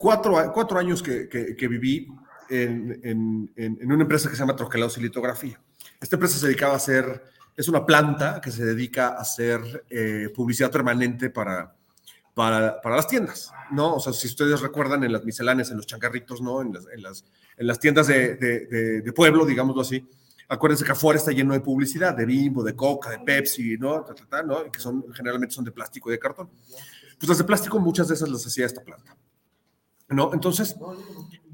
cuatro, 0.00 0.50
cuatro, 0.54 0.78
años 0.78 1.02
que, 1.02 1.28
que, 1.28 1.54
que 1.54 1.68
viví 1.68 2.08
en, 2.48 2.98
en, 3.04 3.52
en, 3.54 3.92
una 3.92 4.02
empresa 4.02 4.30
que 4.30 4.34
se 4.34 4.40
llama 4.40 4.56
Troquelados 4.56 4.96
y 4.96 5.02
Litografía. 5.02 5.60
Esta 6.00 6.16
empresa 6.16 6.38
se 6.38 6.46
dedicaba 6.46 6.72
a 6.72 6.76
hacer, 6.76 7.22
es 7.54 7.68
una 7.68 7.84
planta 7.84 8.40
que 8.40 8.50
se 8.50 8.64
dedica 8.64 9.08
a 9.08 9.20
hacer 9.20 9.84
eh, 9.90 10.30
publicidad 10.34 10.70
permanente 10.70 11.28
para, 11.28 11.76
para, 12.32 12.80
para, 12.80 12.96
las 12.96 13.08
tiendas, 13.08 13.52
¿no? 13.72 13.96
O 13.96 14.00
sea, 14.00 14.14
si 14.14 14.26
ustedes 14.26 14.62
recuerdan 14.62 15.04
en 15.04 15.12
las 15.12 15.22
misceláneas, 15.22 15.70
en 15.70 15.76
los 15.76 15.86
changarritos, 15.86 16.40
¿no? 16.40 16.62
En 16.62 16.72
las, 16.72 16.86
en 16.90 17.02
las, 17.02 17.24
en 17.58 17.66
las 17.66 17.78
tiendas 17.78 18.06
de, 18.06 18.36
de, 18.36 19.02
de, 19.02 19.12
pueblo, 19.12 19.44
digámoslo 19.44 19.82
así, 19.82 20.08
acuérdense 20.48 20.82
que 20.86 20.92
afuera 20.92 21.18
está 21.18 21.32
lleno 21.32 21.52
de 21.52 21.60
publicidad, 21.60 22.16
de 22.16 22.24
Bimbo, 22.24 22.64
de 22.64 22.74
Coca, 22.74 23.10
de 23.10 23.18
Pepsi, 23.18 23.76
¿no? 23.76 24.06
¿no? 24.46 24.72
Que 24.72 24.80
son, 24.80 25.12
generalmente 25.12 25.54
son 25.54 25.66
de 25.66 25.72
plástico 25.72 26.08
y 26.08 26.12
de 26.12 26.18
cartón. 26.18 26.48
Pues 27.18 27.28
las 27.28 27.36
de 27.36 27.44
plástico, 27.44 27.78
muchas 27.78 28.08
de 28.08 28.14
esas 28.14 28.30
las 28.30 28.46
hacía 28.46 28.64
esta 28.64 28.82
planta. 28.82 29.14
¿No? 30.10 30.30
Entonces, 30.34 30.76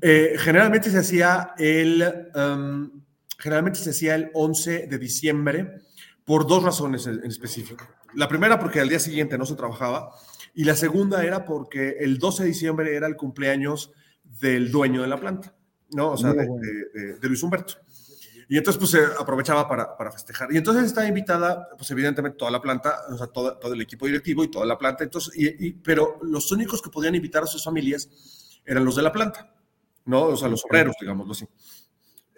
eh, 0.01 0.37
generalmente 0.39 0.91
se 0.91 0.99
hacía 0.99 1.55
el, 1.59 2.31
um, 2.35 3.03
generalmente 3.39 3.79
se 3.79 3.91
hacía 3.91 4.15
el 4.15 4.31
11 4.35 4.87
de 4.87 4.99
diciembre 4.99 5.79
por 6.25 6.47
dos 6.47 6.63
razones 6.63 7.07
en, 7.07 7.25
específico. 7.25 7.87
La 8.15 8.29
primera 8.29 8.59
porque 8.59 8.81
al 8.81 8.89
día 8.89 8.99
siguiente 8.99 9.39
no 9.39 9.47
se 9.47 9.55
trabajaba 9.55 10.11
y 10.55 10.65
la 10.65 10.75
segunda 10.75 11.25
era 11.25 11.45
porque 11.45 11.97
el 12.01 12.19
12 12.19 12.45
de 12.45 12.49
diciembre 12.49 12.97
era 12.97 13.07
el 13.07 13.17
cumpleaños 13.17 13.93
del 14.25 14.71
dueño 14.71 15.03
de 15.03 15.09
la 15.09 15.19
planta, 15.19 15.55
¿no? 15.91 16.13
O 16.13 16.17
sea, 16.17 16.33
de, 16.33 16.47
de, 16.47 17.19
de 17.19 17.29
Luis 17.29 17.43
Humberto. 17.43 17.75
Y 18.49 18.57
entonces, 18.57 18.79
pues 18.79 18.91
se 18.91 19.21
aprovechaba 19.21 19.69
para, 19.69 19.97
para, 19.97 20.13
festejar. 20.13 20.53
Y 20.53 20.57
entonces 20.57 20.85
estaba 20.85 21.07
invitada, 21.07 21.69
pues 21.77 21.91
evidentemente 21.91 22.39
toda 22.39 22.51
la 22.53 22.63
planta, 22.63 23.01
o 23.11 23.19
sea, 23.19 23.27
todo, 23.27 23.59
todo 23.59 23.73
el 23.73 23.81
equipo 23.81 24.07
directivo 24.07 24.45
y 24.45 24.49
toda 24.49 24.65
la 24.65 24.79
planta. 24.79 25.03
Entonces, 25.03 25.37
y, 25.37 25.67
y, 25.67 25.73
pero 25.73 26.21
los 26.23 26.53
únicos 26.53 26.81
que 26.81 26.91
podían 26.91 27.17
invitar 27.17 27.43
a 27.43 27.47
sus 27.47 27.65
familias 27.65 28.09
eran 28.67 28.85
los 28.85 28.97
de 28.97 29.03
la 29.03 29.13
planta, 29.13 29.55
¿no? 30.05 30.25
O 30.25 30.37
sea, 30.37 30.49
los 30.49 30.65
obreros, 30.65 30.97
digámoslo 31.01 31.33
así. 31.33 31.47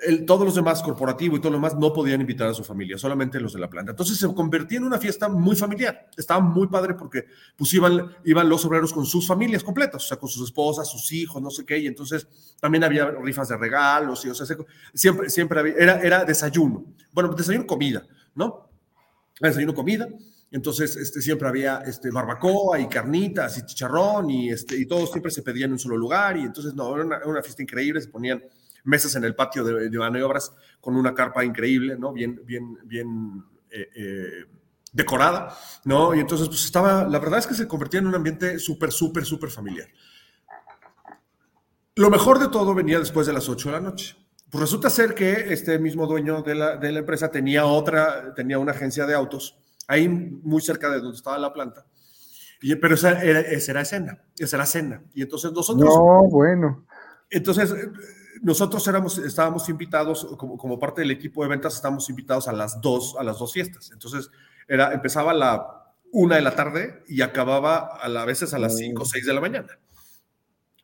El, 0.01 0.24
todos 0.24 0.45
los 0.45 0.55
demás, 0.55 0.81
corporativo 0.81 1.37
y 1.37 1.41
todo 1.41 1.51
lo 1.51 1.59
demás, 1.59 1.76
no 1.76 1.93
podían 1.93 2.20
invitar 2.20 2.47
a 2.49 2.55
su 2.55 2.62
familia, 2.62 2.97
solamente 2.99 3.41
los 3.41 3.53
de 3.53 3.59
la 3.59 3.68
planta. 3.68 3.91
Entonces 3.91 4.16
se 4.16 4.33
convertía 4.33 4.79
en 4.79 4.85
una 4.85 4.99
fiesta 4.99 5.29
muy 5.29 5.57
familiar. 5.57 6.09
Estaba 6.16 6.39
muy 6.39 6.68
padre 6.68 6.95
porque 6.95 7.24
pues 7.57 7.74
iban, 7.74 8.14
iban 8.24 8.49
los 8.49 8.64
obreros 8.64 8.93
con 8.93 9.05
sus 9.05 9.26
familias 9.26 9.64
completas, 9.64 10.05
o 10.05 10.07
sea, 10.07 10.16
con 10.16 10.29
sus 10.29 10.45
esposas, 10.45 10.89
sus 10.89 11.11
hijos, 11.11 11.43
no 11.43 11.51
sé 11.51 11.66
qué, 11.66 11.79
y 11.79 11.89
entonces 11.89 12.29
también 12.61 12.85
había 12.85 13.11
rifas 13.11 13.49
de 13.49 13.57
regalos, 13.57 14.24
y, 14.24 14.31
o 14.31 14.35
sea, 14.35 14.47
se, 14.47 14.57
siempre, 14.95 15.31
siempre 15.31 15.59
había, 15.59 15.74
era, 15.74 16.01
era 16.01 16.24
desayuno. 16.24 16.85
Bueno, 17.12 17.31
desayuno, 17.31 17.66
comida, 17.66 18.07
¿no? 18.37 18.70
Desayuno, 19.41 19.74
comida. 19.74 20.09
Entonces, 20.51 20.97
este, 20.97 21.21
siempre 21.21 21.47
había 21.47 21.79
este, 21.87 22.11
barbacoa 22.11 22.81
y 22.81 22.89
carnitas 22.89 23.59
y 23.59 23.67
chicharrón 23.67 24.31
y, 24.31 24.51
este, 24.51 24.79
y 24.79 24.87
todos 24.87 25.11
siempre 25.11 25.31
se 25.31 25.43
pedían 25.43 25.69
en 25.69 25.73
un 25.73 25.79
solo 25.79 25.97
lugar 25.97 26.37
y 26.39 26.43
entonces, 26.43 26.75
no, 26.75 26.95
era 26.95 27.21
una, 27.27 27.43
fiesta 27.43 27.63
increíble, 27.63 28.01
se 28.01 28.09
ponían 28.09 28.43
mesas 28.85 29.15
en 29.17 29.25
el 29.25 29.35
patio 29.35 29.63
de, 29.63 29.91
de 29.91 29.99
maniobras 29.99 30.53
con 30.81 30.97
una 30.97 31.15
carpa 31.15 31.45
increíble, 31.45 31.97
¿no? 31.99 32.13
Bien, 32.13 32.41
bien, 32.47 32.79
bien 32.85 33.45
eh, 33.71 33.89
eh, 33.95 34.45
decorada, 34.91 35.55
¿no? 35.85 36.15
Y 36.15 36.21
entonces, 36.21 36.49
pues 36.49 36.65
estaba, 36.65 37.07
la 37.07 37.19
verdad 37.19 37.41
es 37.41 37.47
que 37.47 37.55
se 37.55 37.69
convertía 37.69 38.01
en 38.01 38.07
un 38.07 38.15
ambiente 38.15 38.59
súper, 38.59 38.91
súper, 38.91 39.27
súper 39.27 39.51
familiar. 39.51 39.89
Lo 41.97 42.09
mejor 42.09 42.39
de 42.39 42.49
todo 42.49 42.75
venía 42.75 42.99
después 42.99 43.27
de 43.27 43.35
las 43.35 43.49
8 43.49 43.69
de 43.69 43.73
la 43.73 43.81
noche. 43.81 44.17
Pues 44.49 44.63
resulta 44.63 44.89
ser 44.89 45.15
que 45.15 45.53
este 45.53 45.79
mismo 45.79 46.07
dueño 46.07 46.41
de 46.41 46.55
la, 46.55 46.77
de 46.77 46.91
la 46.91 47.01
empresa 47.01 47.31
tenía 47.31 47.67
otra, 47.67 48.33
tenía 48.35 48.59
una 48.59 48.73
agencia 48.73 49.05
de 49.05 49.15
autos 49.15 49.59
ahí 49.89 50.09
muy 50.09 50.62
cerca 50.62 50.89
de 50.91 51.01
donde 51.01 51.16
estaba 51.16 51.39
la 51.39 51.53
planta. 51.53 51.84
Y, 52.61 52.74
pero 52.76 52.95
esa 52.95 53.22
era, 53.22 53.41
esa 53.41 53.72
era 53.72 53.80
escena, 53.80 54.22
esa 54.39 54.57
era 54.57 54.66
cena. 54.66 55.03
Y 55.14 55.22
entonces 55.22 55.51
nosotros... 55.53 55.93
No, 55.93 56.28
bueno. 56.28 56.86
Entonces 57.30 57.74
nosotros 58.43 58.86
éramos, 58.86 59.18
estábamos 59.18 59.68
invitados, 59.68 60.26
como, 60.39 60.57
como, 60.57 60.78
parte 60.78 61.01
del 61.01 61.11
equipo 61.11 61.43
de 61.43 61.49
ventas, 61.49 61.74
estábamos 61.74 62.09
invitados 62.09 62.49
a 62.49 62.53
las 62.53 62.80
dos, 62.80 63.16
a 63.18 63.24
las 63.24 63.39
dos 63.39 63.53
fiestas. 63.53 63.91
Entonces, 63.93 64.30
era, 64.66 64.93
empezaba 64.93 65.32
a 65.32 65.34
la 65.34 65.74
una 66.11 66.36
de 66.36 66.43
la 66.43 66.55
tarde 66.55 67.03
y 67.07 67.20
acababa 67.20 67.97
a, 68.01 68.09
la, 68.09 68.22
a 68.22 68.24
veces 68.24 68.55
a 68.55 68.59
las 68.59 68.76
cinco 68.76 69.03
o 69.03 69.07
seis 69.07 69.26
de 69.26 69.34
la 69.34 69.41
mañana. 69.41 69.78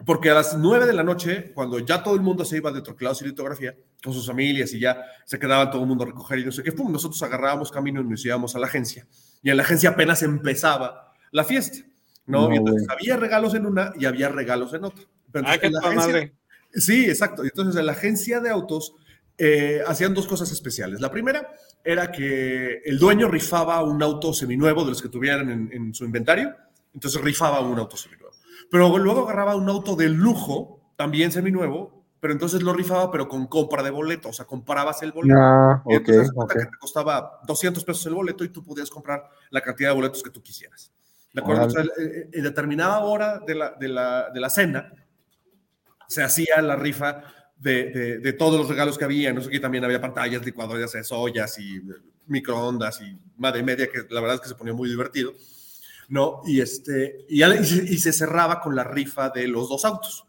Porque 0.04 0.30
a 0.30 0.34
las 0.34 0.56
nueve 0.56 0.86
de 0.86 0.92
la 0.92 1.02
noche, 1.02 1.52
cuando 1.54 1.78
ya 1.78 2.02
todo 2.02 2.14
el 2.14 2.20
mundo 2.20 2.44
se 2.44 2.56
iba 2.56 2.72
de 2.72 2.82
troquelados 2.82 3.22
y 3.22 3.26
litografía, 3.26 3.74
con 4.02 4.12
sus 4.12 4.26
familias 4.26 4.72
y 4.74 4.80
ya 4.80 5.02
se 5.24 5.38
quedaba 5.38 5.70
todo 5.70 5.82
el 5.82 5.88
mundo 5.88 6.04
a 6.04 6.08
recoger 6.08 6.40
y 6.40 6.44
no 6.44 6.52
sé 6.52 6.62
qué, 6.62 6.72
pum, 6.72 6.92
nosotros 6.92 7.22
agarrábamos 7.22 7.70
camino 7.70 8.00
y 8.00 8.04
nos 8.04 8.24
íbamos 8.24 8.54
a 8.54 8.58
la 8.58 8.66
agencia. 8.66 9.06
Y 9.42 9.50
en 9.50 9.56
la 9.56 9.62
agencia 9.62 9.90
apenas 9.90 10.22
empezaba 10.22 11.12
la 11.30 11.44
fiesta, 11.44 11.78
¿no? 12.26 12.48
no 12.48 12.54
y 12.54 12.58
entonces 12.58 12.86
había 12.90 13.16
regalos 13.16 13.54
en 13.54 13.66
una 13.66 13.92
y 13.98 14.04
había 14.04 14.28
regalos 14.28 14.74
en 14.74 14.84
otra. 14.84 15.04
Pero 15.32 15.46
ah, 15.48 15.58
qué 15.58 15.70
la 15.70 15.80
agencia, 15.80 16.06
madre. 16.06 16.34
Sí, 16.72 17.06
exacto. 17.06 17.42
Entonces, 17.44 17.78
en 17.78 17.86
la 17.86 17.92
agencia 17.92 18.40
de 18.40 18.50
autos 18.50 18.94
eh, 19.38 19.82
hacían 19.86 20.14
dos 20.14 20.26
cosas 20.26 20.52
especiales. 20.52 21.00
La 21.00 21.10
primera 21.10 21.50
era 21.82 22.12
que 22.12 22.82
el 22.84 22.98
dueño 22.98 23.28
rifaba 23.28 23.82
un 23.82 24.02
auto 24.02 24.32
seminuevo 24.32 24.84
de 24.84 24.90
los 24.90 25.02
que 25.02 25.08
tuvieran 25.08 25.50
en, 25.50 25.70
en 25.72 25.94
su 25.94 26.04
inventario. 26.04 26.54
Entonces, 26.92 27.20
rifaba 27.20 27.60
un 27.60 27.78
auto 27.78 27.96
seminuevo. 27.96 28.23
Pero 28.74 28.98
luego 28.98 29.22
agarraba 29.22 29.54
un 29.54 29.68
auto 29.68 29.94
de 29.94 30.08
lujo, 30.08 30.80
también 30.96 31.30
seminuevo, 31.30 32.04
pero 32.18 32.32
entonces 32.32 32.60
lo 32.60 32.72
rifaba, 32.72 33.08
pero 33.12 33.28
con 33.28 33.46
compra 33.46 33.84
de 33.84 33.90
boleto. 33.90 34.30
O 34.30 34.32
sea, 34.32 34.46
comprabas 34.46 35.00
el 35.04 35.12
boleto. 35.12 35.38
Ah, 35.38 35.80
y 35.86 35.94
entonces 35.94 36.32
okay, 36.34 36.58
que 36.58 36.66
te 36.72 36.78
costaba 36.78 37.38
200 37.46 37.84
pesos 37.84 38.04
el 38.06 38.14
boleto 38.14 38.42
y 38.42 38.48
tú 38.48 38.64
podías 38.64 38.90
comprar 38.90 39.28
la 39.50 39.60
cantidad 39.60 39.90
de 39.90 39.94
boletos 39.94 40.24
que 40.24 40.30
tú 40.30 40.42
quisieras. 40.42 40.90
¿De 41.32 41.40
acuerdo? 41.40 41.66
O 41.66 41.70
sea, 41.70 41.84
en, 42.32 42.42
determinada 42.42 42.98
hora 42.98 43.38
de 43.46 43.54
la, 43.54 43.70
de 43.78 43.86
la, 43.86 44.30
de 44.30 44.40
la 44.40 44.50
cena, 44.50 44.92
se 46.08 46.24
hacía 46.24 46.60
la 46.60 46.74
rifa 46.74 47.22
de, 47.56 47.90
de, 47.90 48.18
de, 48.18 48.32
todos 48.32 48.58
los 48.58 48.68
regalos 48.68 48.98
que 48.98 49.04
había. 49.04 49.32
No 49.32 49.40
sé, 49.40 49.50
aquí 49.50 49.60
también 49.60 49.84
había 49.84 50.00
pantallas, 50.00 50.44
licuadoras 50.44 51.12
ollas 51.12 51.60
y 51.60 51.80
microondas 52.26 53.00
y 53.02 53.16
madre 53.36 53.62
media, 53.62 53.86
que 53.86 54.04
la 54.10 54.20
verdad 54.20 54.34
es 54.34 54.40
que 54.40 54.48
se 54.48 54.56
ponía 54.56 54.74
muy 54.74 54.88
divertido. 54.88 55.32
¿No? 56.08 56.42
Y, 56.44 56.60
este, 56.60 57.24
y, 57.28 57.40
se, 57.98 58.12
cerraba 58.12 58.60
con 58.60 58.76
la 58.76 58.84
rifa 58.84 59.30
de 59.30 59.48
los 59.48 59.68
dos 59.68 59.84
autos. 59.84 60.26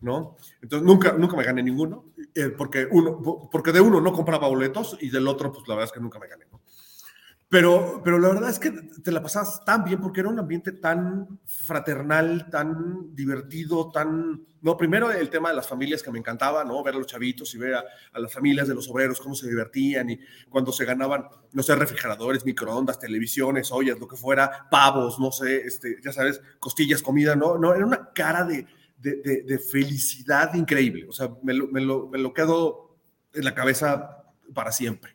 ¿No? 0.00 0.36
Entonces 0.60 0.86
nunca, 0.86 1.12
nunca 1.12 1.34
me 1.34 1.44
gané 1.44 1.62
ninguno, 1.62 2.12
eh, 2.34 2.50
porque, 2.50 2.86
uno, 2.90 3.48
porque 3.50 3.72
de 3.72 3.80
uno 3.80 4.02
no 4.02 4.12
compraba 4.12 4.48
boletos 4.48 4.98
y 5.00 5.08
del 5.08 5.26
otro, 5.26 5.50
pues 5.50 5.66
la 5.66 5.76
verdad 5.76 5.88
es 5.88 5.92
que 5.92 6.00
nunca 6.00 6.18
me 6.18 6.28
gané. 6.28 6.44
Pero, 7.48 8.00
pero 8.02 8.18
la 8.18 8.28
verdad 8.28 8.50
es 8.50 8.58
que 8.58 8.70
te 8.70 9.12
la 9.12 9.22
pasabas 9.22 9.64
tan 9.64 9.84
bien 9.84 10.00
porque 10.00 10.20
era 10.20 10.28
un 10.28 10.38
ambiente 10.38 10.72
tan 10.72 11.38
fraternal, 11.44 12.48
tan 12.50 13.14
divertido, 13.14 13.90
tan... 13.92 14.44
No, 14.62 14.76
primero 14.76 15.12
el 15.12 15.28
tema 15.28 15.50
de 15.50 15.56
las 15.56 15.68
familias 15.68 16.02
que 16.02 16.10
me 16.10 16.18
encantaba, 16.18 16.64
¿no? 16.64 16.82
Ver 16.82 16.94
a 16.94 16.98
los 16.98 17.06
chavitos 17.06 17.54
y 17.54 17.58
ver 17.58 17.74
a, 17.74 18.18
las 18.18 18.32
familias 18.32 18.66
de 18.66 18.74
los 18.74 18.88
obreros 18.88 19.20
cómo 19.20 19.34
se 19.34 19.48
divertían 19.48 20.10
y 20.10 20.18
cuando 20.48 20.72
se 20.72 20.84
ganaban, 20.84 21.26
no 21.52 21.62
sé, 21.62 21.76
refrigeradores, 21.76 22.44
microondas, 22.44 22.98
televisiones, 22.98 23.70
ollas, 23.70 24.00
lo 24.00 24.08
que 24.08 24.16
fuera, 24.16 24.66
pavos, 24.70 25.20
no 25.20 25.30
sé, 25.30 25.58
este, 25.58 25.98
ya 26.02 26.12
sabes, 26.12 26.40
costillas, 26.58 27.02
comida, 27.02 27.36
¿no? 27.36 27.58
No, 27.58 27.74
era 27.74 27.84
una 27.84 28.10
cara 28.12 28.44
de, 28.44 28.66
de, 28.98 29.16
de, 29.22 29.42
de 29.42 29.58
felicidad 29.58 30.54
increíble. 30.54 31.06
O 31.08 31.12
sea, 31.12 31.30
me 31.42 31.52
lo, 31.52 31.68
me, 31.68 31.82
lo, 31.82 32.08
me 32.08 32.18
lo 32.18 32.32
quedo 32.32 32.96
en 33.34 33.44
la 33.44 33.54
cabeza 33.54 34.24
para 34.54 34.72
siempre. 34.72 35.14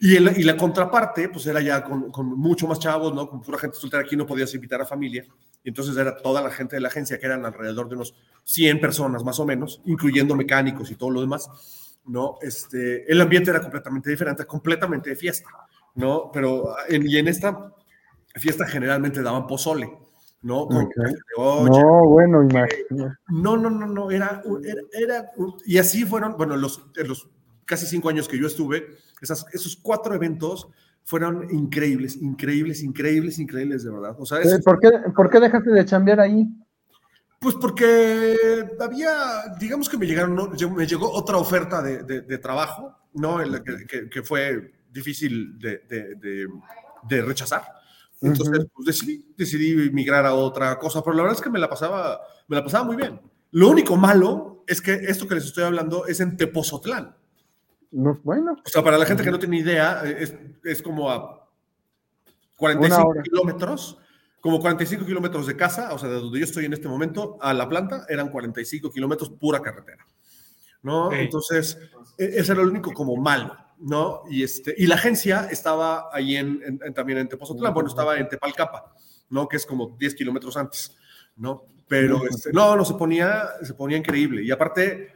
Y, 0.00 0.16
el, 0.16 0.38
y, 0.38 0.42
la 0.42 0.56
contraparte, 0.56 1.28
pues 1.28 1.46
era 1.46 1.60
ya 1.60 1.84
con, 1.84 2.10
con, 2.10 2.26
mucho 2.26 2.66
más 2.66 2.78
chavos, 2.78 3.14
¿no? 3.14 3.28
Con 3.28 3.40
pura 3.40 3.58
gente 3.58 3.76
soltera 3.76 4.02
aquí 4.02 4.16
no 4.16 4.26
podías 4.26 4.52
invitar 4.54 4.80
a 4.80 4.86
familia. 4.86 5.24
Y 5.62 5.68
entonces 5.68 5.96
era 5.96 6.16
toda 6.16 6.42
la 6.42 6.50
gente 6.50 6.76
de 6.76 6.80
la 6.80 6.88
agencia, 6.88 7.18
que 7.18 7.26
eran 7.26 7.44
alrededor 7.44 7.88
de 7.88 7.94
unos 7.94 8.14
100 8.44 8.80
personas 8.80 9.24
más 9.24 9.38
o 9.40 9.46
menos, 9.46 9.80
incluyendo 9.84 10.34
mecánicos 10.34 10.90
y 10.90 10.96
todo 10.96 11.10
lo 11.10 11.20
demás, 11.20 11.48
¿no? 12.06 12.36
Este, 12.42 13.10
el 13.10 13.20
ambiente 13.20 13.50
era 13.50 13.60
completamente 13.60 14.10
diferente, 14.10 14.44
completamente 14.44 15.10
de 15.10 15.16
fiesta, 15.16 15.48
¿no? 15.94 16.30
Pero 16.32 16.74
en, 16.88 17.08
y 17.08 17.16
en 17.16 17.28
esta 17.28 17.72
fiesta 18.34 18.66
generalmente 18.66 19.22
daban 19.22 19.46
pozole, 19.46 19.90
¿no? 20.42 20.62
Okay. 20.62 21.14
no, 21.38 22.08
bueno, 22.08 22.42
imagínate. 22.42 22.86
No, 23.28 23.56
no, 23.56 23.70
no, 23.70 23.86
no, 23.86 24.10
era, 24.10 24.42
era, 24.62 24.82
era, 24.92 25.30
y 25.64 25.78
así 25.78 26.04
fueron, 26.04 26.36
bueno, 26.36 26.56
los, 26.56 26.84
los 26.96 27.28
casi 27.64 27.86
cinco 27.86 28.10
años 28.10 28.28
que 28.28 28.38
yo 28.38 28.46
estuve, 28.46 28.98
esas, 29.20 29.46
esos 29.52 29.76
cuatro 29.76 30.14
eventos 30.14 30.68
fueron 31.04 31.48
increíbles, 31.50 32.16
increíbles, 32.16 32.82
increíbles, 32.82 33.38
increíbles, 33.38 33.84
de 33.84 33.90
verdad. 33.90 34.16
O 34.18 34.26
sea, 34.26 34.40
es, 34.40 34.62
¿Por, 34.62 34.80
qué, 34.80 34.90
¿Por 35.14 35.30
qué 35.30 35.40
dejaste 35.40 35.70
de 35.70 35.84
chambear 35.84 36.20
ahí? 36.20 36.48
Pues 37.38 37.56
porque 37.56 38.36
había, 38.80 39.10
digamos 39.60 39.88
que 39.88 39.98
me 39.98 40.06
llegaron, 40.06 40.34
¿no? 40.34 40.50
me 40.70 40.86
llegó 40.86 41.10
otra 41.10 41.36
oferta 41.36 41.82
de, 41.82 42.02
de, 42.04 42.22
de 42.22 42.38
trabajo, 42.38 42.96
¿no? 43.12 43.38
Que, 43.62 43.86
que, 43.86 44.08
que, 44.08 44.22
fue 44.22 44.72
difícil 44.90 45.58
de, 45.58 45.82
de 47.08 47.22
rechazar. 47.22 47.62
Entonces, 48.20 48.58
uh 48.58 48.62
-huh. 48.62 48.70
pues 48.74 48.86
decidí, 48.86 49.34
decidí 49.36 49.90
migrar 49.90 50.24
a 50.26 50.34
otra 50.34 50.78
cosa, 50.78 51.02
pero 51.02 51.14
la 51.16 51.22
verdad 51.22 51.38
es 51.38 51.42
que 51.42 51.50
me 51.50 51.58
la 51.58 51.68
pasaba, 51.68 52.20
me 52.48 52.56
la 52.56 52.64
pasaba 52.64 52.84
muy 52.84 52.96
bien. 52.96 53.20
Lo 53.50 53.68
único 53.68 53.96
malo 53.96 54.64
es 54.66 54.80
que 54.80 54.94
esto 54.94 55.28
que 55.28 55.34
les 55.34 55.44
estoy 55.44 55.64
hablando 55.64 56.06
es 56.06 56.20
en 56.20 56.36
Tepozotlán. 56.36 57.14
No, 57.94 58.20
bueno. 58.24 58.56
O 58.64 58.68
sea, 58.68 58.82
para 58.82 58.98
la 58.98 59.06
gente 59.06 59.22
que 59.22 59.30
no 59.30 59.38
tiene 59.38 59.58
idea, 59.58 60.02
es, 60.02 60.34
es 60.64 60.82
como 60.82 61.10
a 61.10 61.48
45 62.56 63.22
kilómetros, 63.22 63.98
como 64.40 64.58
45 64.58 65.06
kilómetros 65.06 65.46
de 65.46 65.56
casa, 65.56 65.92
o 65.92 65.98
sea, 65.98 66.08
de 66.08 66.16
donde 66.16 66.40
yo 66.40 66.44
estoy 66.44 66.64
en 66.64 66.72
este 66.72 66.88
momento, 66.88 67.38
a 67.40 67.54
la 67.54 67.68
planta, 67.68 68.04
eran 68.08 68.30
45 68.30 68.90
kilómetros 68.90 69.30
pura 69.30 69.60
carretera. 69.60 70.04
¿No? 70.82 71.12
Entonces, 71.12 71.78
e, 72.18 72.24
ese 72.24 72.52
era 72.52 72.62
lo 72.62 72.68
único 72.68 72.92
como 72.92 73.16
malo, 73.16 73.56
¿no? 73.78 74.22
Y, 74.28 74.42
este, 74.42 74.74
y 74.76 74.88
la 74.88 74.96
agencia 74.96 75.46
estaba 75.50 76.08
ahí 76.12 76.36
en, 76.36 76.80
también 76.94 77.20
en 77.20 77.28
Tepozotlán, 77.28 77.72
bueno, 77.72 77.88
estaba 77.88 78.18
en 78.18 78.28
Tepalcapa, 78.28 78.92
¿no? 79.30 79.46
Que 79.46 79.56
es 79.56 79.64
como 79.64 79.96
10 79.96 80.16
kilómetros 80.16 80.56
antes, 80.56 80.96
¿no? 81.36 81.64
Pero 81.86 82.26
este, 82.26 82.52
no, 82.52 82.74
no, 82.76 82.84
se 82.84 82.94
ponía, 82.94 83.44
se 83.62 83.74
ponía 83.74 83.96
increíble. 83.96 84.42
Y 84.42 84.50
aparte, 84.50 85.13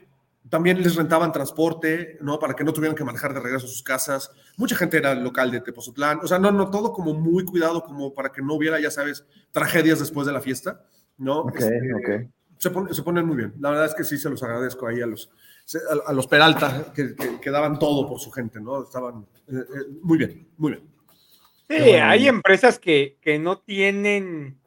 también 0.50 0.82
les 0.82 0.96
rentaban 0.96 1.32
transporte, 1.32 2.18
¿no? 2.20 2.38
Para 2.38 2.54
que 2.54 2.64
no 2.64 2.72
tuvieran 2.72 2.96
que 2.96 3.04
manejar 3.04 3.34
de 3.34 3.40
regreso 3.40 3.66
a 3.66 3.70
sus 3.70 3.82
casas. 3.82 4.30
Mucha 4.56 4.76
gente 4.76 4.96
era 4.96 5.14
local 5.14 5.50
de 5.50 5.60
Tepozotlán. 5.60 6.20
O 6.22 6.28
sea, 6.28 6.38
no, 6.38 6.50
no, 6.50 6.70
todo 6.70 6.92
como 6.92 7.14
muy 7.14 7.44
cuidado, 7.44 7.82
como 7.82 8.14
para 8.14 8.30
que 8.30 8.42
no 8.42 8.54
hubiera, 8.54 8.80
ya 8.80 8.90
sabes, 8.90 9.26
tragedias 9.52 9.98
después 9.98 10.26
de 10.26 10.32
la 10.32 10.40
fiesta, 10.40 10.84
¿no? 11.16 11.40
Ok, 11.40 11.56
este, 11.56 12.30
Se, 12.58 12.70
se, 12.94 13.02
ponen 13.02 13.26
muy 13.26 13.36
bien. 13.36 13.54
La 13.60 13.70
verdad 13.70 13.86
es 13.86 13.94
que 13.94 14.04
sí 14.04 14.18
se 14.18 14.30
los 14.30 14.42
agradezco 14.42 14.86
ahí 14.86 15.00
a 15.00 15.06
los, 15.06 15.30
a, 16.06 16.12
los 16.12 16.26
Peralta, 16.26 16.92
que, 16.94 17.14
que, 17.40 17.50
daban 17.50 17.78
todo 17.78 18.06
por 18.06 18.18
su 18.18 18.30
gente, 18.30 18.60
¿no? 18.60 18.82
Estaban 18.82 19.26
eh, 19.48 19.54
eh, 19.56 19.98
muy 20.02 20.18
bien, 20.18 20.48
muy 20.56 20.72
bien. 20.72 20.84
Sí, 21.68 21.92
hay 21.92 22.28
empresas 22.28 22.78
que, 22.78 23.18
que 23.20 23.38
no 23.38 23.58
tienen 23.58 24.58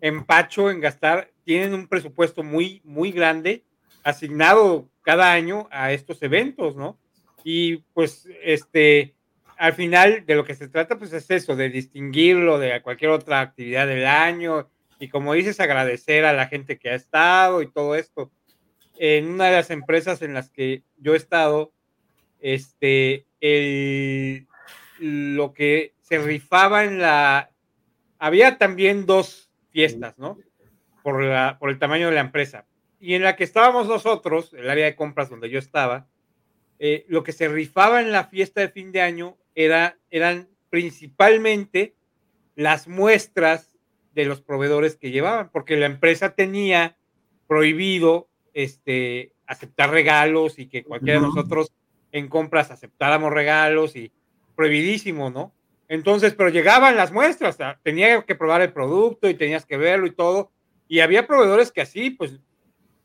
empacho 0.00 0.70
en 0.70 0.80
gastar, 0.80 1.30
tienen 1.44 1.72
un 1.72 1.86
presupuesto 1.86 2.42
muy, 2.42 2.82
muy 2.84 3.12
grande 3.12 3.64
asignado 4.02 4.88
cada 5.08 5.32
año 5.32 5.68
a 5.70 5.90
estos 5.92 6.22
eventos, 6.22 6.76
¿no? 6.76 6.98
Y 7.42 7.78
pues, 7.94 8.28
este, 8.44 9.14
al 9.56 9.72
final 9.72 10.26
de 10.26 10.34
lo 10.34 10.44
que 10.44 10.54
se 10.54 10.68
trata, 10.68 10.98
pues 10.98 11.14
es 11.14 11.30
eso, 11.30 11.56
de 11.56 11.70
distinguirlo 11.70 12.58
de 12.58 12.82
cualquier 12.82 13.12
otra 13.12 13.40
actividad 13.40 13.86
del 13.86 14.04
año 14.04 14.68
y 15.00 15.08
como 15.08 15.32
dices, 15.32 15.60
agradecer 15.60 16.26
a 16.26 16.34
la 16.34 16.48
gente 16.48 16.78
que 16.78 16.90
ha 16.90 16.94
estado 16.94 17.62
y 17.62 17.72
todo 17.72 17.94
esto. 17.94 18.30
En 18.98 19.28
una 19.28 19.46
de 19.46 19.52
las 19.52 19.70
empresas 19.70 20.20
en 20.20 20.34
las 20.34 20.50
que 20.50 20.82
yo 20.98 21.14
he 21.14 21.16
estado, 21.16 21.72
este, 22.38 23.24
el, 23.40 24.46
lo 24.98 25.54
que 25.54 25.94
se 26.02 26.18
rifaba 26.18 26.84
en 26.84 26.98
la... 26.98 27.50
Había 28.18 28.58
también 28.58 29.06
dos 29.06 29.48
fiestas, 29.70 30.18
¿no? 30.18 30.36
Por, 31.02 31.24
la, 31.24 31.56
por 31.58 31.70
el 31.70 31.78
tamaño 31.78 32.08
de 32.10 32.14
la 32.14 32.20
empresa 32.20 32.67
y 33.00 33.14
en 33.14 33.22
la 33.22 33.36
que 33.36 33.44
estábamos 33.44 33.86
nosotros, 33.88 34.52
el 34.54 34.68
área 34.68 34.86
de 34.86 34.96
compras 34.96 35.30
donde 35.30 35.50
yo 35.50 35.58
estaba, 35.58 36.06
eh, 36.78 37.04
lo 37.08 37.22
que 37.24 37.32
se 37.32 37.48
rifaba 37.48 38.00
en 38.00 38.12
la 38.12 38.24
fiesta 38.24 38.60
de 38.60 38.68
fin 38.68 38.92
de 38.92 39.00
año 39.00 39.36
era, 39.54 39.98
eran 40.10 40.48
principalmente 40.70 41.94
las 42.54 42.88
muestras 42.88 43.72
de 44.14 44.24
los 44.24 44.40
proveedores 44.40 44.96
que 44.96 45.10
llevaban, 45.10 45.50
porque 45.50 45.76
la 45.76 45.86
empresa 45.86 46.34
tenía 46.34 46.96
prohibido 47.46 48.28
este, 48.52 49.32
aceptar 49.46 49.90
regalos 49.90 50.58
y 50.58 50.68
que 50.68 50.84
cualquiera 50.84 51.20
de 51.20 51.26
nosotros 51.26 51.72
en 52.12 52.28
compras 52.28 52.70
aceptáramos 52.70 53.32
regalos 53.32 53.96
y 53.96 54.12
prohibidísimo, 54.56 55.30
¿no? 55.30 55.54
Entonces, 55.88 56.34
pero 56.34 56.50
llegaban 56.50 56.96
las 56.96 57.12
muestras, 57.12 57.56
tenía 57.82 58.22
que 58.22 58.34
probar 58.34 58.60
el 58.60 58.72
producto 58.72 59.28
y 59.28 59.34
tenías 59.34 59.64
que 59.64 59.76
verlo 59.76 60.06
y 60.06 60.10
todo, 60.10 60.50
y 60.86 61.00
había 61.00 61.26
proveedores 61.26 61.72
que 61.72 61.80
así, 61.80 62.10
pues 62.10 62.40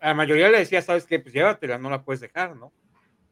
a 0.03 0.07
la 0.09 0.13
mayoría 0.15 0.49
le 0.49 0.59
decía, 0.59 0.81
¿sabes 0.81 1.05
qué? 1.05 1.17
Pues 1.19 1.33
llévatela, 1.33 1.77
no 1.77 1.89
la 1.89 2.03
puedes 2.03 2.19
dejar, 2.19 2.57
¿no? 2.57 2.73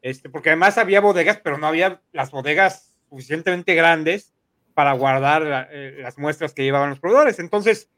Este, 0.00 0.30
porque 0.30 0.48
además 0.48 0.78
había 0.78 1.02
bodegas, 1.02 1.38
pero 1.44 1.58
no 1.58 1.66
había 1.66 2.00
las 2.12 2.30
bodegas 2.30 2.96
suficientemente 3.10 3.74
grandes 3.74 4.32
para 4.72 4.94
guardar 4.94 5.68
eh, 5.70 5.98
las 6.00 6.16
muestras 6.16 6.54
que 6.54 6.62
llevaban 6.64 6.88
los 6.88 6.98
proveedores. 6.98 7.38
Entonces, 7.38 7.90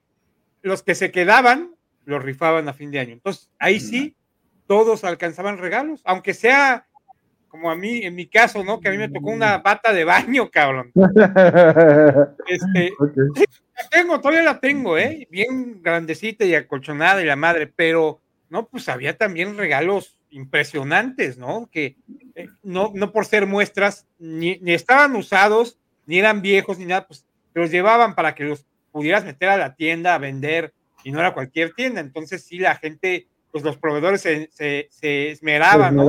los 0.61 0.83
que 0.83 0.97
se 0.97 1.13
quedaban, 1.13 1.77
los 2.05 2.21
rifaban 2.21 2.69
a 2.69 2.73
fin 2.73 2.91
de 2.91 2.99
año. 2.99 3.13
Entonces, 3.13 3.49
ahí 3.61 3.79
sí, 3.79 4.17
todos 4.67 5.05
alcanzaban 5.05 5.59
regalos, 5.59 6.01
aunque 6.05 6.35
sea 6.35 6.89
como 7.47 7.71
a 7.71 7.77
mí, 7.77 8.03
en 8.03 8.17
mi 8.17 8.27
caso, 8.27 8.65
¿no? 8.65 8.81
Que 8.81 8.89
a 8.89 8.91
mí 8.91 8.99
me 8.99 9.09
tocó 9.09 9.31
una 9.31 9.59
bata 9.59 9.93
de 9.93 10.03
baño, 10.03 10.51
cabrón. 10.51 10.91
Este, 12.49 12.93
la 13.77 13.89
tengo, 13.89 14.21
todavía 14.21 14.43
la 14.43 14.59
tengo, 14.59 14.99
¿eh? 14.99 15.29
Bien 15.31 15.81
grandecita 15.81 16.45
y 16.45 16.57
acolchonada 16.57 17.23
y 17.23 17.27
la 17.27 17.37
madre, 17.37 17.69
pero 17.69 18.21
no, 18.49 18.69
pues 18.69 18.89
había 18.89 19.17
también 19.17 19.57
regalos 19.57 20.19
impresionantes, 20.31 21.39
¿no? 21.39 21.69
Que 21.71 21.97
eh, 22.35 22.49
no, 22.63 22.93
no 22.95 23.13
por 23.13 23.25
ser 23.25 23.47
muestras, 23.47 24.07
ni, 24.19 24.59
estaban 24.67 25.15
usados, 25.17 25.79
ni 26.07 26.19
eran 26.19 26.43
viejos, 26.43 26.79
ni 26.79 26.87
nada, 26.87 27.07
pues 27.07 27.25
te 27.53 27.61
los 27.61 27.71
llevaban 27.71 28.15
para 28.15 28.35
que 28.35 28.45
los 28.45 28.67
pudieras 28.91 29.25
meter 29.25 29.49
a 29.49 29.57
la 29.57 29.75
tienda 29.75 30.15
a 30.15 30.19
vender 30.19 30.75
y 31.05 31.13
no 31.13 31.21
era 31.21 31.35
cualquier 31.35 31.73
tienda. 31.75 32.01
Entonces, 32.01 32.43
sí, 32.43 32.59
la 32.59 32.77
gente, 32.77 33.29
pues 33.53 33.63
los 33.63 33.77
proveedores 33.77 34.23
se, 34.23 34.49
se, 34.53 35.31
esmeraban, 35.31 35.97
¿no? 35.97 36.07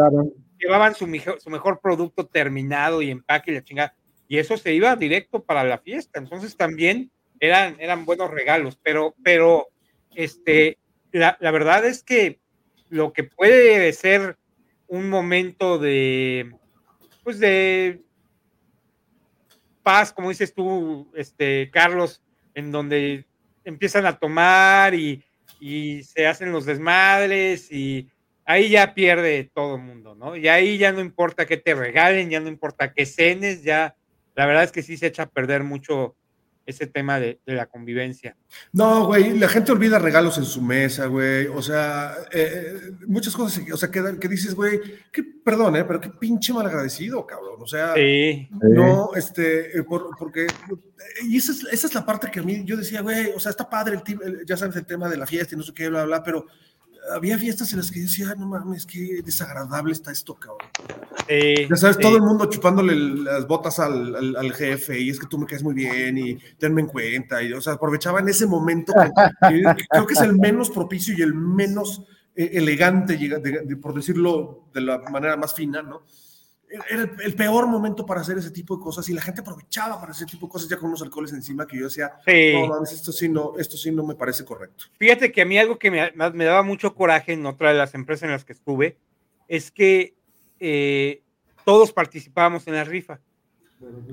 Llevaban 0.58 0.96
su, 0.96 1.06
su 1.40 1.50
mejor 1.50 1.80
producto 1.80 2.26
terminado 2.26 3.02
y 3.02 3.12
empaque 3.12 3.52
y 3.52 3.54
la 3.56 3.64
chingada. 3.64 3.96
Y 4.28 4.40
eso 4.40 4.58
se 4.58 4.74
iba 4.74 4.96
directo 4.96 5.44
para 5.44 5.64
la 5.64 5.78
fiesta. 5.78 6.20
Entonces, 6.20 6.58
también 6.58 7.12
eran, 7.40 7.76
eran 7.80 8.06
buenos 8.06 8.32
regalos, 8.32 8.80
pero, 8.82 9.14
pero, 9.24 9.68
este, 10.16 10.80
la, 11.20 11.52
verdad 11.52 11.86
es 11.86 12.04
que 12.04 12.40
lo 12.90 13.14
que 13.14 13.24
puede 13.24 13.92
ser 13.94 14.38
un 14.88 15.10
momento 15.10 15.78
de, 15.78 16.52
pues 17.24 17.40
de 17.40 18.02
paz, 19.82 20.12
como 20.12 20.30
dices 20.30 20.54
tú, 20.54 21.10
este, 21.16 21.70
Carlos, 21.72 22.22
en 22.54 22.72
donde 22.72 23.26
empiezan 23.64 24.06
a 24.06 24.20
tomar 24.20 24.94
y, 24.94 25.24
y, 25.60 26.04
se 26.04 26.28
hacen 26.28 26.52
los 26.52 26.66
desmadres 26.66 27.72
y 27.72 28.10
ahí 28.46 28.70
ya 28.70 28.94
pierde 28.94 29.50
todo 29.54 29.76
el 29.76 29.82
mundo, 29.82 30.16
¿no? 30.16 30.36
Y 30.36 30.48
ahí 30.48 30.78
ya 30.78 30.92
no 30.92 31.02
importa 31.02 31.46
que 31.46 31.58
te 31.58 31.74
regalen, 31.74 32.30
ya 32.30 32.40
no 32.40 32.50
importa 32.50 32.94
que 32.94 33.06
cenes, 33.06 33.64
ya 33.64 33.96
la 34.36 34.46
verdad 34.46 34.64
es 34.66 34.72
que 34.72 34.84
sí 34.84 34.98
se 34.98 35.08
echa 35.08 35.24
a 35.24 35.30
perder 35.30 35.64
mucho 35.64 36.16
ese 36.66 36.88
tema 36.88 37.20
de, 37.20 37.40
la 37.46 37.68
convivencia. 37.68 38.36
No, 38.72 39.06
güey, 39.06 39.38
la 39.38 39.48
gente 39.48 39.72
olvida 39.72 40.00
regalos 40.00 40.38
en 40.38 40.46
su 40.46 40.62
mesa, 40.62 41.06
güey. 41.06 41.48
O 41.48 41.62
sea, 41.62 42.16
eh, 42.32 42.74
eh, 42.76 42.92
muchas 43.08 43.36
cosas, 43.36 43.64
o 43.72 43.78
sea, 43.78 43.92
que, 43.92 44.18
que 44.20 44.28
dices, 44.28 44.56
güey, 44.56 44.80
que, 45.12 45.24
perdón, 45.24 45.76
eh, 45.76 45.84
pero 45.86 46.02
qué 46.02 46.10
pinche 46.10 46.54
mal 46.54 46.66
agradecido, 46.66 47.26
cabrón. 47.26 47.56
O 47.60 47.68
sea, 47.68 47.94
no, 48.50 49.12
este, 49.16 49.84
porque, 50.18 50.48
y 51.24 51.38
esa 51.38 51.52
es, 51.52 51.66
esa 51.72 51.88
es, 51.88 51.94
la 51.94 52.06
parte 52.06 52.32
que 52.32 52.40
a 52.40 52.44
mí, 52.44 52.64
yo 52.66 52.78
decía, 52.78 53.02
güey, 53.02 53.32
o 53.36 53.40
sea, 53.40 53.52
está 53.52 53.70
padre 53.70 54.02
el, 54.06 54.46
ya 54.46 54.58
sabes, 54.58 54.76
el 54.76 54.86
tema 54.86 55.08
de 55.10 55.18
la 55.18 55.28
fiesta 55.28 55.56
y 55.56 55.58
no 55.58 55.64
sé 55.64 55.74
qué, 55.74 55.90
bla, 55.90 56.06
bla, 56.06 56.24
pero 56.24 56.46
había 57.14 57.38
fiestas 57.38 57.72
en 57.72 57.80
las 57.80 57.92
que 57.92 58.00
yo 58.00 58.06
decía, 58.06 58.36
no 58.36 58.48
mames, 58.48 58.86
qué 58.86 59.22
desagradable 59.24 59.94
está 59.94 60.12
esto, 60.12 60.36
cabrón. 60.36 60.70
ya 61.70 61.76
sabes, 61.76 61.98
todo 62.00 62.16
el 62.18 62.24
mundo 62.24 62.46
chupándole 62.46 62.96
las 62.96 63.48
botas 63.48 63.80
al, 63.80 64.36
al, 64.36 64.54
jefe 64.54 65.00
y 65.00 65.10
es 65.10 65.20
que 65.20 65.28
tú 65.28 65.38
me 65.38 65.46
caes 65.46 65.64
muy 65.64 65.74
bien 65.74 66.18
y 66.18 66.36
tenme 66.58 66.82
en 66.82 66.88
cuenta. 66.88 67.42
Y, 67.44 67.54
o 67.54 67.62
sea, 67.62 67.74
aprovechaba 67.74 68.20
en 68.20 68.30
ese 68.30 68.48
momento 68.48 68.94
creo 69.90 70.08
que 70.08 70.14
es 70.14 70.22
el 70.22 70.38
menos 70.38 70.70
propicio 70.70 71.16
y 71.18 71.22
el 71.22 71.34
menos 71.34 72.04
eh, 72.36 72.52
elegante, 72.54 73.18
por 73.82 73.94
decirlo 73.94 74.66
de 74.74 74.82
la 74.82 74.98
manera 75.10 75.38
más 75.38 75.54
fina, 75.54 75.82
¿no? 75.82 76.04
Era 76.90 77.04
el, 77.24 77.36
peor 77.36 77.68
momento 77.68 78.06
para 78.06 78.22
hacer 78.22 78.38
ese 78.38 78.52
tipo 78.52 78.76
de 78.76 78.84
cosas 78.84 79.08
y 79.10 79.14
la 79.14 79.22
gente 79.22 79.42
aprovechaba 79.42 80.00
para 80.00 80.12
hacer 80.12 80.26
ese 80.26 80.36
tipo 80.36 80.48
de 80.48 80.52
cosas 80.52 80.70
ya 80.70 80.78
con 80.78 80.88
unos 80.88 81.02
alcoholes 81.02 81.32
encima 81.34 81.68
que 81.68 81.78
yo 81.78 81.86
decía, 81.86 82.14
no, 82.26 82.84
esto 82.84 83.12
sí 83.12 83.30
no, 83.30 83.54
esto 83.58 83.78
sí 83.78 83.92
no 83.92 84.04
me 84.04 84.16
parece 84.16 84.44
correcto. 84.44 84.86
Fíjate 84.98 85.32
que 85.32 85.42
a 85.42 85.46
mí 85.46 85.58
algo 85.58 85.78
que 85.78 85.92
me, 85.92 86.12
me 86.12 86.46
daba 86.46 86.64
mucho 86.64 86.96
coraje 86.96 87.34
en 87.34 87.46
otra 87.46 87.72
de 87.72 87.78
las 87.78 87.94
empresas 87.94 88.24
en 88.24 88.32
las 88.32 88.46
que 88.46 88.54
estuve 88.54 88.98
es 89.48 89.72
que 89.72 90.16
eh, 90.60 91.22
todos 91.64 91.92
participábamos 91.92 92.68
en 92.68 92.76
la 92.76 92.84
rifa, 92.84 93.20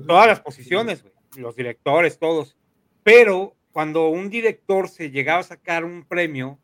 todas 0.07 0.27
las 0.27 0.39
posiciones, 0.39 1.05
los 1.35 1.55
directores, 1.55 2.19
todos, 2.19 2.55
pero 3.03 3.55
cuando 3.71 4.09
un 4.09 4.29
director 4.29 4.87
se 4.87 5.09
llegaba 5.09 5.39
a 5.39 5.43
sacar 5.43 5.83
un 5.83 6.03
premio, 6.03 6.59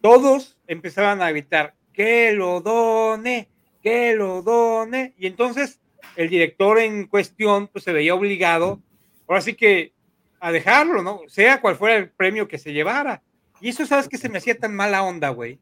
todos 0.00 0.58
empezaban 0.66 1.22
a 1.22 1.30
gritar, 1.30 1.74
que 1.92 2.32
lo 2.32 2.60
done, 2.60 3.48
que 3.86 4.16
lo 4.16 4.42
done. 4.42 5.14
Y 5.16 5.28
entonces 5.28 5.78
el 6.16 6.28
director 6.28 6.80
en 6.80 7.06
cuestión 7.06 7.68
pues 7.68 7.84
se 7.84 7.92
veía 7.92 8.16
obligado, 8.16 8.82
ahora 9.28 9.40
sí 9.40 9.54
que 9.54 9.92
a 10.40 10.50
dejarlo, 10.50 11.04
¿no? 11.04 11.20
Sea 11.28 11.60
cual 11.60 11.76
fuera 11.76 11.94
el 11.94 12.10
premio 12.10 12.48
que 12.48 12.58
se 12.58 12.72
llevara. 12.72 13.22
Y 13.60 13.68
eso, 13.68 13.86
¿sabes 13.86 14.08
que 14.08 14.18
Se 14.18 14.28
me 14.28 14.38
hacía 14.38 14.58
tan 14.58 14.74
mala 14.74 15.04
onda, 15.04 15.28
güey. 15.28 15.60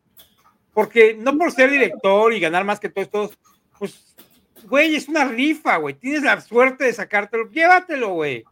Porque 0.73 1.15
no 1.15 1.37
por 1.37 1.53
ser 1.53 1.71
director 1.71 2.33
y 2.33 2.41
ganar 2.41 2.65
más 2.65 2.81
que 2.81 2.89
todos, 2.89 3.11
todos, 3.11 3.39
pues, 3.79 4.17
güey, 4.69 4.95
es 4.97 5.07
una 5.07 5.27
rifa, 5.27 5.77
güey. 5.77 5.93
Tienes 5.93 6.23
la 6.23 6.41
suerte 6.41 6.85
de 6.85 6.95
sacártelo, 6.95 7.51
llévatelo, 7.51 8.15
güey. 8.15 8.43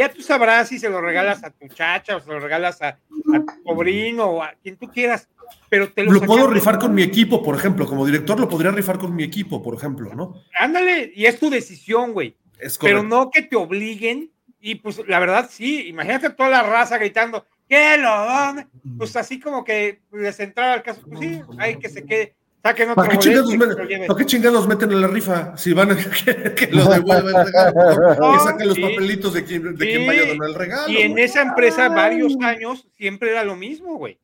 Ya 0.00 0.10
tú 0.10 0.22
sabrás 0.22 0.70
si 0.70 0.78
se 0.78 0.88
lo 0.88 1.02
regalas 1.02 1.44
a 1.44 1.50
tu 1.50 1.68
chacha 1.68 2.16
o 2.16 2.20
se 2.20 2.30
lo 2.30 2.40
regalas 2.40 2.80
a, 2.80 2.96
tu 2.96 3.44
sobrino 3.66 4.30
o 4.30 4.42
a 4.42 4.54
quien 4.62 4.78
tú 4.78 4.88
quieras, 4.90 5.28
pero 5.68 5.92
te 5.92 6.02
lo, 6.04 6.12
lo 6.12 6.22
puedo 6.22 6.46
rifar 6.46 6.78
con 6.78 6.94
mi 6.94 7.02
equipo, 7.02 7.42
por 7.42 7.54
ejemplo, 7.54 7.84
como 7.84 8.06
director 8.06 8.40
lo 8.40 8.48
podría 8.48 8.70
rifar 8.70 8.98
con 8.98 9.14
mi 9.14 9.24
equipo, 9.24 9.62
por 9.62 9.74
ejemplo, 9.74 10.14
¿no? 10.14 10.42
Ándale, 10.58 11.12
y 11.14 11.26
es 11.26 11.38
tu 11.38 11.50
decisión, 11.50 12.14
güey. 12.14 12.34
pero 12.80 13.02
no 13.02 13.30
que 13.30 13.42
te 13.42 13.56
obliguen, 13.56 14.30
y 14.58 14.76
pues 14.76 15.06
la 15.06 15.18
verdad 15.18 15.50
sí, 15.52 15.88
imagínate 15.88 16.30
toda 16.30 16.48
la 16.48 16.62
raza 16.62 16.96
gritando, 16.96 17.44
¿qué 17.68 17.98
lo? 17.98 18.64
Pues 18.96 19.14
así 19.16 19.38
como 19.38 19.64
que 19.64 20.00
les 20.12 20.40
entraba 20.40 20.72
al 20.72 20.82
caso, 20.82 21.02
pues 21.06 21.20
sí, 21.20 21.42
hay 21.58 21.76
que 21.76 21.90
se 21.90 22.06
quede 22.06 22.36
¿Para 22.62 22.74
qué, 22.74 24.26
chingados 24.26 24.68
meten 24.68 24.92
en 24.92 25.00
la 25.00 25.06
rifa? 25.06 25.56
Si 25.56 25.72
van 25.72 25.92
a 25.92 25.96
que, 26.54 26.68
lo 26.70 26.84
devuelvan 26.84 27.34
el 27.34 27.46
regalo, 27.46 28.32
que 28.32 28.38
saquen 28.40 28.68
los 28.68 28.78
papelitos 28.78 29.32
de 29.32 29.44
quién, 29.44 29.76
de 29.76 29.86
quién 29.86 30.06
vaya 30.06 30.22
a 30.22 30.26
donar 30.26 30.48
el 30.50 30.54
regalo. 30.54 30.92
Y 30.92 30.98
en 30.98 31.18
esa 31.18 31.40
empresa 31.42 31.88
varios 31.88 32.36
años 32.42 32.86
siempre 32.92 33.30
era 33.30 33.44
lo 33.44 33.56
mismo, 33.56 33.96
güey. 33.96 34.18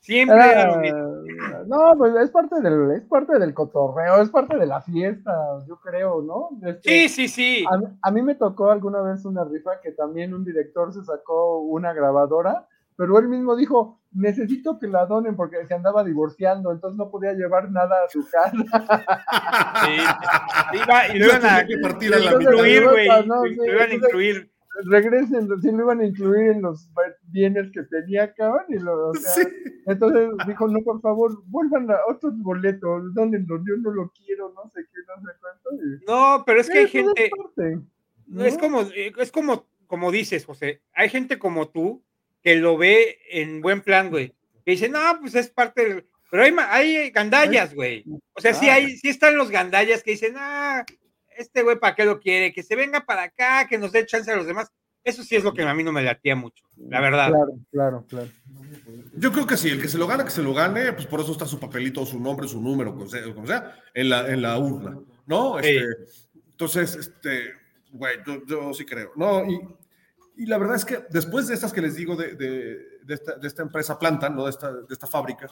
Siempre 0.00 0.36
era, 0.36 0.66
lo 0.66 0.80
mismo. 0.80 1.22
No, 1.66 1.94
pues 1.96 2.14
es 2.16 2.30
parte 2.30 2.60
del, 2.60 2.90
es 2.92 3.04
parte 3.04 3.38
del 3.38 3.54
cotorreo, 3.54 4.20
es 4.22 4.28
parte 4.28 4.56
de 4.56 4.66
la 4.66 4.82
fiesta, 4.82 5.32
yo 5.66 5.76
creo, 5.80 6.22
¿no? 6.22 6.50
sí, 6.82 7.08
sí, 7.08 7.28
sí. 7.28 7.64
A, 7.70 8.08
a 8.08 8.10
mí 8.10 8.20
me 8.20 8.34
tocó 8.34 8.70
alguna 8.70 9.00
vez 9.00 9.24
una 9.24 9.44
rifa 9.44 9.80
que 9.82 9.92
también 9.92 10.34
un 10.34 10.44
director 10.44 10.92
se 10.92 11.02
sacó 11.04 11.60
una 11.60 11.94
grabadora 11.94 12.66
pero 12.96 13.18
él 13.18 13.28
mismo 13.28 13.56
dijo, 13.56 14.00
necesito 14.12 14.78
que 14.78 14.86
la 14.86 15.06
donen 15.06 15.34
porque 15.36 15.66
se 15.66 15.74
andaba 15.74 16.04
divorciando, 16.04 16.70
entonces 16.70 16.96
no 16.96 17.10
podía 17.10 17.32
llevar 17.32 17.70
nada 17.70 17.96
a 18.04 18.08
su 18.08 18.26
casa. 18.30 18.54
Sí, 19.84 20.78
iba, 20.78 21.08
y 21.08 21.18
lo 21.18 21.26
iban 21.26 21.44
a, 21.44 21.66
partir 21.82 22.14
a 22.14 22.18
la 22.18 22.32
incluir, 22.32 22.88
güey, 22.88 23.06
lo 23.06 23.66
iban 23.66 23.90
a 23.90 23.94
incluir. 23.94 24.50
Regresen, 24.86 25.48
sí 25.60 25.70
lo 25.70 25.84
iban 25.84 26.00
a 26.00 26.06
incluir 26.06 26.50
en 26.52 26.62
los 26.62 26.88
bienes 27.28 27.70
que 27.72 27.82
tenía, 27.84 28.32
cabrón, 28.34 28.64
y 28.68 28.78
lo, 28.78 29.10
o 29.10 29.14
sea, 29.14 29.46
entonces 29.86 30.30
dijo, 30.46 30.68
no, 30.68 30.80
por 30.80 31.00
favor, 31.00 31.42
vuelvan 31.46 31.90
a 31.90 31.96
otros 32.08 32.36
boletos, 32.38 33.14
donenlos, 33.14 33.60
yo 33.66 33.76
no 33.76 33.90
lo 33.90 34.10
quiero, 34.10 34.52
no 34.52 34.68
sé 34.70 34.82
qué, 34.92 35.00
no 35.08 35.22
sé 35.22 35.36
cuánto. 35.40 35.70
No, 36.08 36.44
pero 36.44 36.60
es 36.60 36.68
que 36.68 36.78
hay 36.78 36.88
gente, 36.88 37.30
¿no? 38.26 38.44
es 38.44 38.58
como, 38.58 38.80
es 38.80 39.32
como, 39.32 39.66
como 39.86 40.10
dices, 40.10 40.44
José, 40.44 40.82
hay 40.92 41.08
gente 41.08 41.38
como 41.38 41.68
tú, 41.68 42.03
que 42.44 42.56
lo 42.56 42.76
ve 42.76 43.18
en 43.30 43.62
buen 43.62 43.80
plan, 43.80 44.10
güey. 44.10 44.34
Que 44.64 44.72
dice, 44.72 44.88
no, 44.88 45.00
pues 45.20 45.34
es 45.34 45.48
parte 45.48 45.88
del... 45.88 46.06
Pero 46.30 46.42
hay, 46.42 46.54
hay 46.68 47.10
gandallas, 47.10 47.74
güey. 47.74 48.04
O 48.34 48.40
sea, 48.40 48.52
sí, 48.52 48.68
hay, 48.68 48.96
sí 48.96 49.08
están 49.08 49.36
los 49.36 49.50
gandallas 49.50 50.02
que 50.02 50.10
dicen, 50.12 50.34
ah, 50.36 50.84
este 51.38 51.62
güey, 51.62 51.78
¿para 51.78 51.94
qué 51.94 52.04
lo 52.04 52.20
quiere? 52.20 52.52
Que 52.52 52.62
se 52.62 52.76
venga 52.76 53.06
para 53.06 53.22
acá, 53.22 53.66
que 53.68 53.78
nos 53.78 53.92
dé 53.92 54.04
chance 54.04 54.30
a 54.30 54.36
los 54.36 54.46
demás. 54.46 54.70
Eso 55.04 55.22
sí 55.22 55.36
es 55.36 55.44
lo 55.44 55.54
que 55.54 55.62
a 55.62 55.74
mí 55.74 55.84
no 55.84 55.92
me 55.92 56.02
latía 56.02 56.34
mucho, 56.34 56.64
la 56.76 57.00
verdad. 57.00 57.28
Claro, 57.28 57.58
claro, 57.70 58.06
claro. 58.08 58.28
Yo 59.16 59.32
creo 59.32 59.46
que 59.46 59.56
sí, 59.56 59.68
el 59.68 59.80
que 59.80 59.88
se 59.88 59.98
lo 59.98 60.06
gana, 60.06 60.24
que 60.24 60.30
se 60.30 60.42
lo 60.42 60.54
gane, 60.54 60.92
pues 60.92 61.06
por 61.06 61.20
eso 61.20 61.32
está 61.32 61.46
su 61.46 61.60
papelito, 61.60 62.04
su 62.06 62.18
nombre, 62.18 62.48
su 62.48 62.60
número, 62.60 62.94
como 62.94 63.06
sea, 63.06 63.82
en 63.92 64.08
la, 64.08 64.28
en 64.28 64.42
la 64.42 64.58
urna, 64.58 64.98
¿no? 65.26 65.58
Este, 65.58 65.84
entonces, 66.50 66.96
este, 66.96 67.52
güey, 67.92 68.16
yo, 68.26 68.44
yo, 68.46 68.72
sí 68.72 68.86
creo, 68.86 69.12
¿no? 69.14 69.44
Y 69.44 69.60
y 70.36 70.46
la 70.46 70.58
verdad 70.58 70.76
es 70.76 70.84
que 70.84 71.04
después 71.10 71.46
de 71.46 71.54
estas 71.54 71.72
que 71.72 71.80
les 71.80 71.94
digo 71.94 72.16
de, 72.16 72.34
de, 72.34 73.00
de, 73.04 73.46
esta, 73.46 73.62
empresa 73.62 73.98
planta, 73.98 74.28
¿no? 74.28 74.44
de, 74.44 74.50
esta, 74.50 74.72
de 74.72 74.92
esta 74.92 75.06
fábrica, 75.06 75.46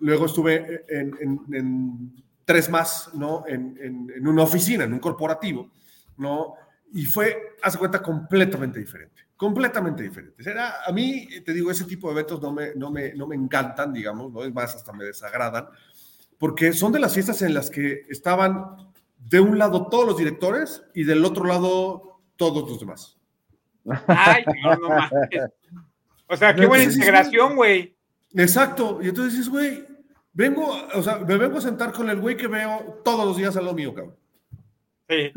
luego 0.00 0.26
estuve 0.26 0.84
en, 0.88 1.46
en, 1.52 2.24
tres 2.44 2.70
más, 2.70 3.10
¿no? 3.14 3.44
En, 3.46 3.78
en, 4.14 4.26
una 4.26 4.42
oficina, 4.42 4.84
en 4.84 4.92
un 4.94 4.98
corporativo, 4.98 5.70
¿no? 6.16 6.54
Y 6.94 7.04
fue, 7.04 7.56
hace 7.62 7.76
cuenta, 7.76 8.02
completamente 8.02 8.78
diferente, 8.78 9.26
completamente 9.36 10.02
diferente. 10.02 10.50
Era, 10.50 10.82
a 10.86 10.90
mí, 10.90 11.28
te 11.44 11.52
digo, 11.52 11.70
ese 11.70 11.84
tipo 11.84 12.08
de 12.08 12.14
eventos 12.14 12.40
no 12.40 12.52
me, 12.52 12.74
no 12.74 12.90
me, 12.90 13.12
no 13.12 13.26
me 13.26 13.36
encantan, 13.36 13.92
digamos, 13.92 14.32
¿no? 14.32 14.44
Es 14.44 14.54
más, 14.54 14.74
hasta 14.74 14.92
me 14.94 15.04
desagradan, 15.04 15.68
porque 16.38 16.72
son 16.72 16.90
de 16.90 17.00
las 17.00 17.12
fiestas 17.12 17.42
en 17.42 17.52
las 17.52 17.68
que 17.68 18.06
estaban 18.08 18.92
de 19.18 19.40
un 19.40 19.58
lado 19.58 19.88
todos 19.88 20.06
los 20.06 20.16
directores 20.16 20.82
y 20.94 21.04
del 21.04 21.24
otro 21.24 21.44
lado 21.44 22.22
todos 22.36 22.68
los 22.68 22.80
demás. 22.80 23.17
Ay, 24.06 24.44
no, 24.62 24.76
no 24.76 24.88
mames. 24.88 25.28
O 26.28 26.36
sea, 26.36 26.54
qué 26.54 26.66
buena 26.66 26.84
integración, 26.84 27.56
güey. 27.56 27.96
Exacto. 28.34 29.00
Y 29.02 29.08
entonces 29.08 29.34
dices, 29.34 29.48
güey, 29.48 29.84
vengo, 30.32 30.70
o 30.94 31.02
sea, 31.02 31.18
me 31.18 31.36
vengo 31.36 31.58
a 31.58 31.62
sentar 31.62 31.92
con 31.92 32.08
el 32.10 32.20
güey 32.20 32.36
que 32.36 32.46
veo 32.46 33.00
todos 33.04 33.26
los 33.26 33.36
días 33.36 33.56
a 33.56 33.62
lo 33.62 33.72
mío, 33.72 33.94
cabrón. 33.94 34.16
Sí. 35.08 35.32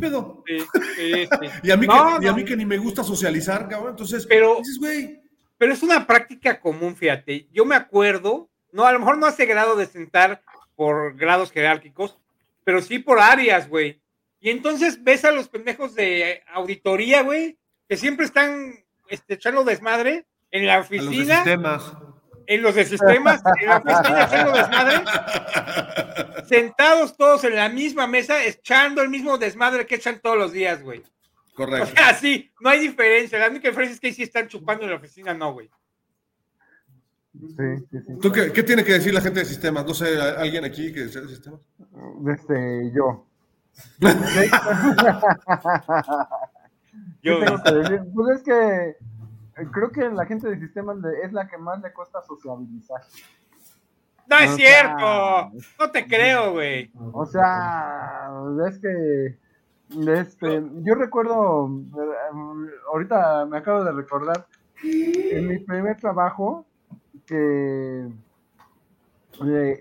pedo. 0.00 0.42
Sí, 0.46 0.58
sí, 0.58 0.82
sí. 0.96 1.28
y, 1.62 1.70
a 1.70 1.76
mí 1.76 1.86
que, 1.86 2.28
a 2.28 2.32
mí 2.32 2.44
que 2.44 2.56
ni 2.56 2.64
me 2.64 2.78
gusta 2.78 3.04
socializar, 3.04 3.68
cabrón. 3.68 3.90
Entonces, 3.90 4.26
pero, 4.26 4.56
dices, 4.58 4.78
güey. 4.78 5.20
Pero 5.58 5.72
es 5.72 5.82
una 5.82 6.06
práctica 6.06 6.60
común, 6.60 6.96
fíjate. 6.96 7.46
Yo 7.52 7.64
me 7.64 7.76
acuerdo, 7.76 8.50
no, 8.72 8.84
a 8.84 8.92
lo 8.92 8.98
mejor 8.98 9.18
no 9.18 9.26
hace 9.26 9.46
grado 9.46 9.76
de 9.76 9.86
sentar 9.86 10.42
por 10.74 11.16
grados 11.16 11.50
jerárquicos, 11.50 12.18
pero 12.64 12.82
sí 12.82 12.98
por 12.98 13.20
áreas, 13.20 13.68
güey. 13.68 14.00
Y 14.40 14.50
entonces 14.50 15.02
ves 15.02 15.24
a 15.24 15.30
los 15.30 15.48
pendejos 15.48 15.94
de 15.94 16.42
auditoría, 16.52 17.22
güey, 17.22 17.58
que 17.88 17.96
siempre 17.96 18.26
están 18.26 18.74
este, 19.08 19.34
echando 19.34 19.64
desmadre 19.64 20.26
en 20.50 20.66
la 20.66 20.80
oficina. 20.80 21.44
En 22.48 22.62
los 22.62 22.76
de 22.76 22.84
sistemas, 22.84 23.42
en 23.60 23.68
la 23.68 23.78
oficina 23.78 24.24
echando 24.24 24.52
desmadre. 24.52 25.02
sentados 26.46 27.16
todos 27.16 27.42
en 27.44 27.56
la 27.56 27.68
misma 27.68 28.06
mesa, 28.06 28.44
echando 28.44 29.02
el 29.02 29.08
mismo 29.08 29.36
desmadre 29.36 29.86
que 29.86 29.96
echan 29.96 30.20
todos 30.20 30.38
los 30.38 30.52
días, 30.52 30.82
güey. 30.82 31.02
Correcto. 31.54 31.84
O 31.84 31.96
sea, 31.96 32.14
sí, 32.14 32.52
no 32.60 32.70
hay 32.70 32.80
diferencia. 32.80 33.38
La 33.38 33.48
única 33.48 33.68
diferencia 33.68 33.94
es 33.94 34.00
que 34.00 34.12
sí 34.12 34.22
están 34.22 34.46
chupando 34.46 34.84
en 34.84 34.90
la 34.90 34.96
oficina, 34.96 35.34
no, 35.34 35.54
güey. 35.54 35.70
Sí, 37.32 37.86
sí, 37.90 37.98
¿Tú 38.20 38.32
qué, 38.32 38.52
qué, 38.52 38.62
tiene 38.62 38.84
que 38.84 38.94
decir 38.94 39.12
la 39.12 39.20
gente 39.20 39.40
de 39.40 39.46
sistemas? 39.46 39.84
No 39.84 39.92
sé, 39.92 40.18
¿alguien 40.18 40.64
aquí 40.64 40.92
que 40.92 41.08
sea 41.08 41.22
de 41.22 41.28
sistemas? 41.28 41.60
Este, 42.32 42.92
yo. 42.94 43.26
Yo, 47.26 47.40
pues 48.14 48.36
es 48.36 48.42
que 48.42 48.88
eh, 48.90 49.66
creo 49.72 49.90
que 49.90 50.08
la 50.10 50.26
gente 50.26 50.48
de 50.48 50.58
sistemas 50.58 50.98
es 51.22 51.32
la 51.32 51.48
que 51.48 51.58
más 51.58 51.80
le 51.82 51.92
cuesta 51.92 52.22
sociabilizar. 52.22 53.00
No 54.28 54.38
es 54.38 54.56
cierto, 54.56 55.52
no 55.78 55.90
te 55.92 56.06
creo, 56.06 56.52
güey. 56.52 56.90
O 57.12 57.24
sea, 57.26 58.30
es 58.68 58.78
que 58.78 59.38
este, 59.88 60.62
yo 60.82 60.94
recuerdo, 60.94 61.68
eh, 61.96 62.70
ahorita 62.92 63.46
me 63.46 63.58
acabo 63.58 63.84
de 63.84 63.92
recordar, 63.92 64.46
en 64.82 65.48
mi 65.48 65.58
primer 65.58 65.96
trabajo, 65.96 66.66
que 67.24 68.08
eh, 69.44 69.78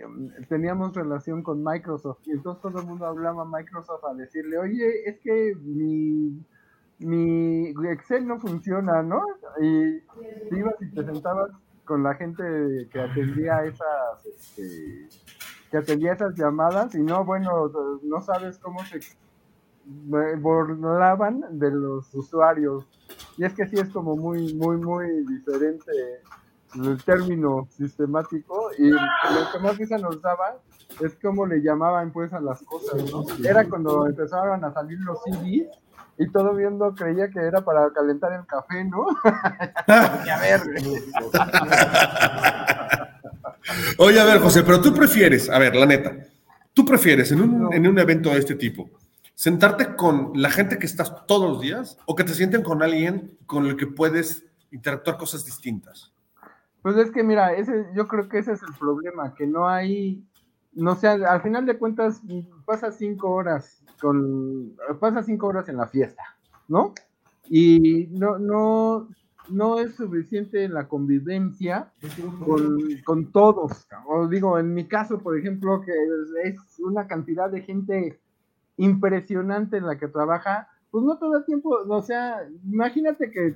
teníamos 0.50 0.93
relación 0.93 1.41
con 1.41 1.64
Microsoft 1.64 2.20
y 2.26 2.32
entonces 2.32 2.62
todo 2.62 2.80
el 2.80 2.88
mundo 2.88 3.06
hablaba 3.06 3.43
a 3.43 3.46
Microsoft 3.46 4.04
a 4.04 4.14
decirle, 4.14 4.58
oye, 4.58 5.10
es 5.10 5.20
que 5.20 5.56
mi, 5.62 6.39
mi 7.00 7.74
Excel 7.89 8.28
no 8.28 8.39
funciona, 8.39 9.04
¿no? 9.04 9.22
Y 9.62 10.02
ibas 10.56 10.76
y 10.82 10.89
te 10.91 11.04
sentabas 11.04 11.52
con 11.84 12.04
la 12.04 12.16
gente 12.16 12.43
que 12.91 13.00
atendía 13.00 13.64
esas, 13.66 14.26
este, 14.26 15.08
que 15.70 15.78
atendía 15.78 16.14
esas 16.14 16.36
llamadas 16.36 16.96
y 16.96 17.02
no, 17.02 17.24
bueno, 17.26 17.72
no 18.04 18.22
sabes 18.22 18.58
cómo 18.58 18.80
se 18.86 19.00
burlaban 20.38 21.60
de 21.60 21.72
los 21.72 22.14
usuarios. 22.14 22.88
Y 23.38 23.46
es 23.46 23.54
que 23.54 23.68
sí 23.68 23.76
es 23.78 23.89
como 23.89 24.16
muy, 24.16 24.54
muy, 24.56 24.78
muy 24.78 25.26
diferente 25.26 25.91
el 26.76 27.02
término 27.04 27.68
sistemático 27.70 28.70
y 28.78 28.89
lo 28.89 29.00
que 29.52 29.60
más 29.62 29.78
risa 29.78 29.98
nos 29.98 30.22
daba 30.22 30.58
es 31.02 31.16
como 31.16 31.46
le 31.46 31.62
llamaban 31.62 32.12
pues 32.12 32.34
a 32.34 32.39
las 32.39 32.62
cosas. 32.64 33.02
Era 33.43 33.68
cuando 33.68 34.08
empezaron 34.08 34.64
a 34.64 34.74
salir 34.74 35.00
los 35.02 35.22
CDs 35.24 35.68
y 36.18 36.32
todo 36.32 36.53
viendo 36.55 36.93
creía 36.95 37.30
que 37.30 37.39
era 37.39 37.63
para 37.63 37.91
calentar 37.91 38.34
el 38.34 38.45
café, 38.45 38.84
¿no? 38.84 39.05
a 39.88 40.39
ver. 40.39 40.61
Oye, 43.97 44.20
a 44.20 44.26
ver, 44.26 44.39
José, 44.39 44.63
pero 44.63 44.82
tú 44.82 44.93
prefieres, 44.93 45.49
a 45.49 45.59
ver, 45.59 45.76
la 45.76 45.86
neta, 45.86 46.16
tú 46.74 46.86
prefieres 46.86 47.32
en 47.32 47.41
un, 47.41 47.74
en 47.74 47.88
un 47.88 47.99
evento 47.99 48.30
de 48.30 48.39
este 48.39 48.55
tipo, 48.55 48.89
sentarte 49.34 49.95
con 49.95 50.32
la 50.36 50.49
gente 50.49 50.78
que 50.78 50.86
estás 50.86 51.26
todos 51.28 51.49
los 51.49 51.61
días 51.61 51.97
o 52.05 52.16
que 52.16 52.24
te 52.24 52.34
sienten 52.34 52.63
con 52.63 52.82
alguien 52.82 53.38
con 53.45 53.66
el 53.66 53.76
que 53.76 53.88
puedes 53.88 54.45
interactuar 54.72 55.18
cosas 55.18 55.45
distintas? 55.45 56.11
Pues 56.82 56.97
es 56.97 57.11
que 57.11 57.24
mira, 57.24 57.53
ese, 57.53 57.88
yo 57.95 58.07
creo 58.07 58.30
que 58.30 58.39
ese 58.39 58.53
es 58.53 58.61
el 58.61 58.74
problema, 58.78 59.34
que 59.34 59.47
no 59.47 59.68
hay, 59.68 60.24
no 60.76 60.95
sé, 60.95 61.07
al 61.07 61.41
final 61.41 61.65
de 61.65 61.78
cuentas 61.78 62.21
pasa 62.65 62.91
cinco 62.91 63.32
horas 63.32 63.82
con, 63.99 64.76
pasa 64.99 65.23
cinco 65.23 65.47
horas 65.47 65.69
en 65.69 65.78
la 65.78 65.88
fiesta, 65.88 66.23
¿no? 66.67 66.93
Y 67.49 68.07
no, 68.11 68.38
no, 68.38 69.07
no 69.49 69.80
es 69.80 69.95
suficiente 69.95 70.67
la 70.67 70.88
convivencia 70.88 71.91
con, 72.45 72.78
con 73.05 73.32
todos. 73.32 73.88
O 74.07 74.28
digo, 74.28 74.59
en 74.59 74.73
mi 74.73 74.86
caso, 74.86 75.19
por 75.19 75.38
ejemplo, 75.38 75.82
que 75.82 75.93
es 76.43 76.57
una 76.80 77.07
cantidad 77.07 77.49
de 77.49 77.61
gente 77.61 78.19
impresionante 78.78 79.78
en 79.78 79.86
la 79.86 79.97
que 79.97 80.07
trabaja, 80.07 80.67
pues 80.96 81.04
no 81.04 81.18
te 81.18 81.28
da 81.28 81.43
tiempo, 81.43 81.78
o 81.89 82.02
sea, 82.02 82.48
imagínate 82.64 83.30
que, 83.30 83.54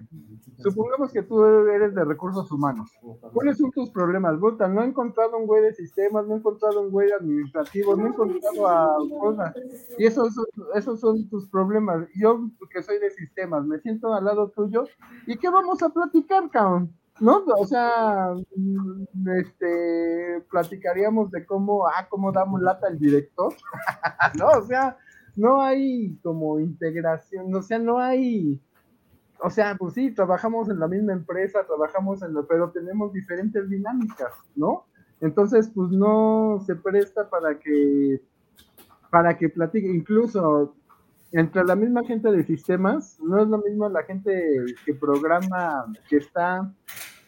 supongamos 0.57 1.13
que 1.13 1.23
tú 1.23 1.41
eres 1.45 1.95
de 1.95 2.03
recursos 2.03 2.51
humanos, 2.51 2.91
¿cuáles 3.33 3.57
son 3.57 3.71
tus 3.71 3.89
problemas? 3.91 4.37
Puta, 4.37 4.67
no 4.67 4.83
he 4.83 4.87
encontrado 4.87 5.37
un 5.37 5.47
güey 5.47 5.63
de 5.63 5.73
sistemas, 5.73 6.27
no 6.27 6.33
he 6.33 6.37
encontrado 6.39 6.81
un 6.81 6.91
güey 6.91 7.09
administrativo, 7.13 7.95
no 7.95 8.07
he 8.07 8.09
encontrado 8.09 8.67
a 8.67 8.97
cosas, 9.21 9.55
y 9.97 10.05
esos, 10.05 10.35
esos 10.75 10.99
son 10.99 11.29
tus 11.29 11.47
problemas. 11.47 12.09
Yo, 12.13 12.41
que 12.69 12.83
soy 12.83 12.99
de 12.99 13.09
sistemas, 13.11 13.65
me 13.65 13.79
siento 13.79 14.13
al 14.13 14.25
lado 14.25 14.49
tuyo, 14.49 14.83
¿y 15.25 15.37
qué 15.37 15.49
vamos 15.49 15.81
a 15.81 15.87
platicar, 15.87 16.49
cabrón? 16.49 16.93
¿no? 17.21 17.45
O 17.57 17.65
sea, 17.65 18.33
mm, 18.53 19.29
este, 19.39 20.43
platicaríamos 20.51 21.31
de 21.31 21.45
cómo, 21.45 21.87
ah, 21.87 22.05
cómo 22.09 22.33
damos 22.33 22.61
lata 22.61 22.87
al 22.87 22.99
director, 22.99 23.53
¿no? 24.37 24.47
O 24.49 24.61
sea, 24.63 24.97
no 25.35 25.61
hay 25.61 26.17
como 26.21 26.59
integración, 26.59 27.53
o 27.53 27.61
sea, 27.61 27.79
no 27.79 27.99
hay, 27.99 28.59
o 29.41 29.49
sea, 29.49 29.75
pues 29.75 29.93
sí, 29.93 30.11
trabajamos 30.11 30.69
en 30.69 30.79
la 30.79 30.87
misma 30.87 31.13
empresa, 31.13 31.65
trabajamos 31.65 32.21
en 32.21 32.33
lo, 32.33 32.45
pero 32.47 32.71
tenemos 32.71 33.13
diferentes 33.13 33.69
dinámicas, 33.69 34.33
¿no? 34.55 34.85
Entonces, 35.21 35.69
pues 35.73 35.91
no 35.91 36.61
se 36.65 36.75
presta 36.75 37.29
para 37.29 37.59
que, 37.59 38.21
para 39.09 39.37
que 39.37 39.49
platique, 39.49 39.87
incluso 39.87 40.75
entre 41.31 41.63
la 41.63 41.75
misma 41.75 42.03
gente 42.03 42.31
de 42.31 42.43
sistemas, 42.43 43.19
no 43.19 43.41
es 43.41 43.47
lo 43.47 43.59
mismo 43.59 43.87
la 43.89 44.03
gente 44.03 44.65
que 44.85 44.93
programa, 44.93 45.85
que 46.09 46.17
está 46.17 46.71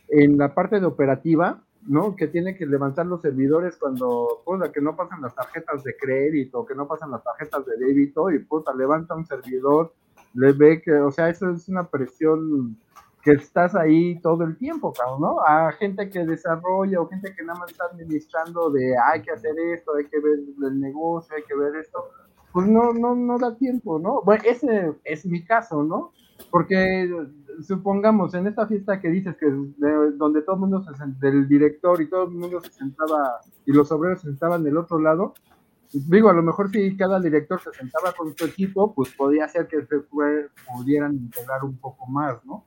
en 0.08 0.38
la 0.38 0.54
parte 0.54 0.80
de 0.80 0.86
operativa, 0.86 1.62
¿no? 1.88 2.16
Que 2.16 2.28
tiene 2.28 2.56
que 2.56 2.66
levantar 2.66 3.06
los 3.06 3.22
servidores 3.22 3.78
cuando, 3.78 4.42
pues, 4.46 4.70
que 4.72 4.82
no 4.82 4.96
pasan 4.96 5.22
las 5.22 5.36
tarjetas 5.36 5.84
de 5.84 5.96
crédito, 5.98 6.66
que 6.66 6.76
no 6.76 6.88
pasan 6.88 7.12
las 7.12 7.24
tarjetas 7.24 7.66
de 7.66 7.78
débito, 7.78 8.30
y 8.32 8.40
puta, 8.40 8.74
levanta 8.74 9.16
un 9.16 9.26
servidor, 9.26 9.94
le 10.34 10.54
ve 10.54 10.82
que, 10.82 10.94
o 10.94 11.12
sea, 11.12 11.30
eso 11.30 11.50
es 11.50 11.68
una 11.68 11.88
presión 11.88 12.78
que 13.24 13.32
estás 13.32 13.76
ahí 13.76 14.20
todo 14.22 14.44
el 14.44 14.58
tiempo, 14.58 14.94
¿no? 15.20 15.40
A 15.42 15.72
gente 15.74 16.10
que 16.10 16.26
desarrolla 16.26 17.02
o 17.02 17.08
gente 17.08 17.34
que 17.36 17.44
nada 17.44 17.60
más 17.60 17.72
está 17.72 17.86
administrando 17.86 18.72
de 18.72 18.96
hay 18.98 19.22
que 19.22 19.32
hacer 19.32 19.58
esto, 19.74 19.96
hay 19.96 20.06
que 20.06 20.20
ver 20.20 20.40
el 20.64 20.80
negocio, 20.80 21.36
hay 21.36 21.44
que 21.44 21.56
ver 21.56 21.76
esto, 21.76 22.04
pues 22.52 22.68
no, 22.68 22.94
no, 22.94 23.16
no 23.16 23.38
da 23.38 23.56
tiempo, 23.56 24.00
¿no? 24.00 24.22
Bueno, 24.24 24.44
ese 24.46 24.94
es 25.04 25.26
mi 25.26 25.44
caso, 25.44 25.84
¿no? 25.84 26.14
Porque 26.50 27.10
supongamos 27.62 28.34
en 28.34 28.48
esta 28.48 28.68
fiesta 28.68 29.00
que 29.00 29.10
dices 29.10 29.36
que 29.38 29.46
donde 29.48 30.42
todo 30.42 30.56
el 30.56 30.62
mundo 30.62 30.84
se 30.84 30.92
del 31.26 31.48
director 31.48 32.02
y 32.02 32.10
todo 32.10 32.24
el 32.24 32.32
mundo 32.32 32.62
se 32.62 32.72
sentaba 32.72 33.40
y 33.66 33.72
los 33.72 33.92
obreros 33.92 34.22
se 34.22 34.28
sentaban 34.28 34.64
del 34.64 34.78
otro 34.78 35.00
lado, 35.00 35.34
digo, 35.94 36.30
a 36.30 36.34
lo 36.34 36.42
mejor 36.42 36.72
si 36.72 36.96
cada 36.96 37.20
director 37.20 37.62
se 37.62 37.72
sentaba 37.74 38.14
con 38.14 38.36
su 38.36 38.46
equipo, 38.46 38.94
pues 38.94 39.14
podía 39.14 39.48
ser 39.48 39.68
que 39.68 39.86
se 39.86 40.00
pudieran 40.00 41.16
integrar 41.16 41.64
un 41.64 41.78
poco 41.78 42.06
más, 42.08 42.44
¿no? 42.46 42.66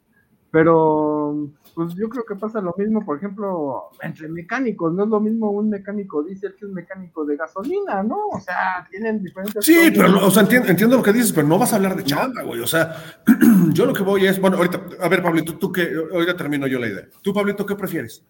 Pero, 0.54 1.50
pues 1.74 1.96
yo 1.96 2.08
creo 2.08 2.24
que 2.24 2.36
pasa 2.36 2.60
lo 2.60 2.72
mismo, 2.78 3.04
por 3.04 3.16
ejemplo, 3.16 3.90
entre 4.00 4.28
mecánicos. 4.28 4.94
No 4.94 5.02
es 5.02 5.08
lo 5.08 5.18
mismo 5.18 5.50
un 5.50 5.68
mecánico 5.68 6.22
diésel 6.22 6.54
que 6.54 6.64
un 6.64 6.74
mecánico 6.74 7.24
de 7.24 7.36
gasolina, 7.36 8.04
¿no? 8.04 8.28
O 8.28 8.38
sea, 8.38 8.86
tienen 8.88 9.20
diferentes. 9.20 9.64
Sí, 9.64 9.90
pero, 9.92 10.24
o 10.24 10.30
sea, 10.30 10.44
entiendo, 10.44 10.96
lo 10.96 11.02
que 11.02 11.12
dices, 11.12 11.32
pero 11.32 11.48
no 11.48 11.58
vas 11.58 11.72
a 11.72 11.76
hablar 11.76 11.96
de 11.96 12.04
chamba, 12.04 12.44
güey. 12.44 12.60
O 12.60 12.68
sea, 12.68 12.94
yo 13.72 13.84
lo 13.84 13.92
que 13.92 14.04
voy 14.04 14.26
es, 14.26 14.40
bueno, 14.40 14.58
ahorita, 14.58 14.80
a 15.00 15.08
ver, 15.08 15.24
Pablito, 15.24 15.58
tú 15.58 15.72
que, 15.72 15.92
ahorita 16.12 16.36
termino 16.36 16.68
yo 16.68 16.78
la 16.78 16.86
idea. 16.86 17.08
Tú, 17.20 17.34
Pablito, 17.34 17.66
¿qué 17.66 17.74
prefieres? 17.74 18.24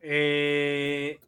Eh, 0.00 1.18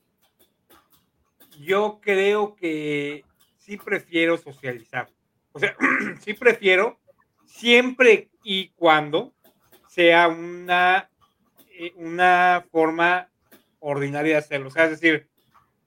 yo 1.61 1.99
creo 2.01 2.55
que 2.55 3.25
sí 3.59 3.79
prefiero 3.79 4.39
socializar. 4.39 5.09
O 5.51 5.59
sea, 5.59 5.75
sí 6.21 6.35
prefiero 6.35 7.01
siempre 7.55 8.31
y 8.43 8.69
cuando 8.71 9.33
sea 9.89 10.29
una, 10.29 11.09
eh, 11.71 11.93
una 11.97 12.67
forma 12.71 13.31
ordinaria 13.79 14.33
de 14.33 14.39
hacerlo. 14.39 14.69
O 14.69 14.71
sea, 14.71 14.85
es 14.85 14.91
decir, 14.91 15.29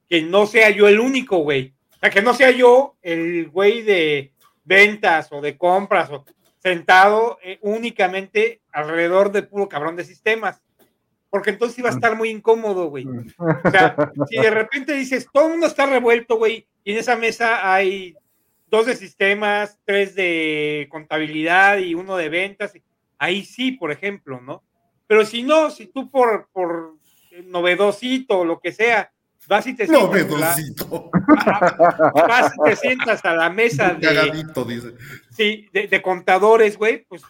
que 0.08 0.22
no 0.22 0.46
sea 0.46 0.70
yo 0.70 0.88
el 0.88 0.98
único 0.98 1.38
güey. 1.38 1.74
O 1.96 1.98
sea, 1.98 2.10
que 2.10 2.22
no 2.22 2.32
sea 2.32 2.50
yo 2.50 2.96
el 3.02 3.48
güey 3.50 3.82
de 3.82 4.32
ventas 4.64 5.30
o 5.30 5.40
de 5.40 5.58
compras 5.58 6.10
o 6.10 6.24
sentado 6.58 7.38
eh, 7.42 7.58
únicamente 7.60 8.62
alrededor 8.72 9.30
de 9.30 9.42
puro 9.42 9.68
cabrón 9.68 9.96
de 9.96 10.04
sistemas. 10.04 10.62
Porque 11.28 11.50
entonces 11.50 11.78
iba 11.78 11.90
a 11.90 11.92
estar 11.92 12.16
muy 12.16 12.30
incómodo, 12.30 12.88
güey. 12.88 13.06
O 13.06 13.70
sea, 13.70 13.94
si 14.30 14.38
de 14.38 14.50
repente 14.50 14.94
dices, 14.94 15.28
todo 15.30 15.44
el 15.44 15.50
mundo 15.50 15.66
está 15.66 15.84
revuelto, 15.84 16.38
güey, 16.38 16.66
y 16.82 16.92
en 16.92 16.98
esa 16.98 17.16
mesa 17.16 17.70
hay 17.70 18.16
dos 18.70 18.86
de 18.86 18.96
sistemas, 18.96 19.78
tres 19.84 20.14
de 20.14 20.88
contabilidad 20.90 21.78
y 21.78 21.94
uno 21.94 22.16
de 22.16 22.28
ventas. 22.28 22.72
Ahí 23.18 23.44
sí, 23.44 23.72
por 23.72 23.90
ejemplo, 23.90 24.40
¿no? 24.40 24.62
Pero 25.06 25.24
si 25.24 25.42
no, 25.42 25.70
si 25.70 25.86
tú 25.86 26.10
por, 26.10 26.48
por 26.52 26.96
novedosito 27.46 28.40
o 28.40 28.44
lo 28.44 28.60
que 28.60 28.72
sea, 28.72 29.10
vas 29.48 29.66
y 29.66 29.74
te 29.74 29.86
sientas. 29.86 30.08
Novedosito. 30.08 31.10
vas 32.14 32.52
y 32.54 32.68
te 32.68 32.76
sientas 32.76 33.24
a 33.24 33.34
la 33.34 33.50
mesa 33.50 33.94
de. 33.94 34.44
dice. 34.66 34.94
Sí, 35.30 35.66
de, 35.72 36.02
contadores, 36.02 36.76
güey, 36.76 37.04
pues 37.08 37.22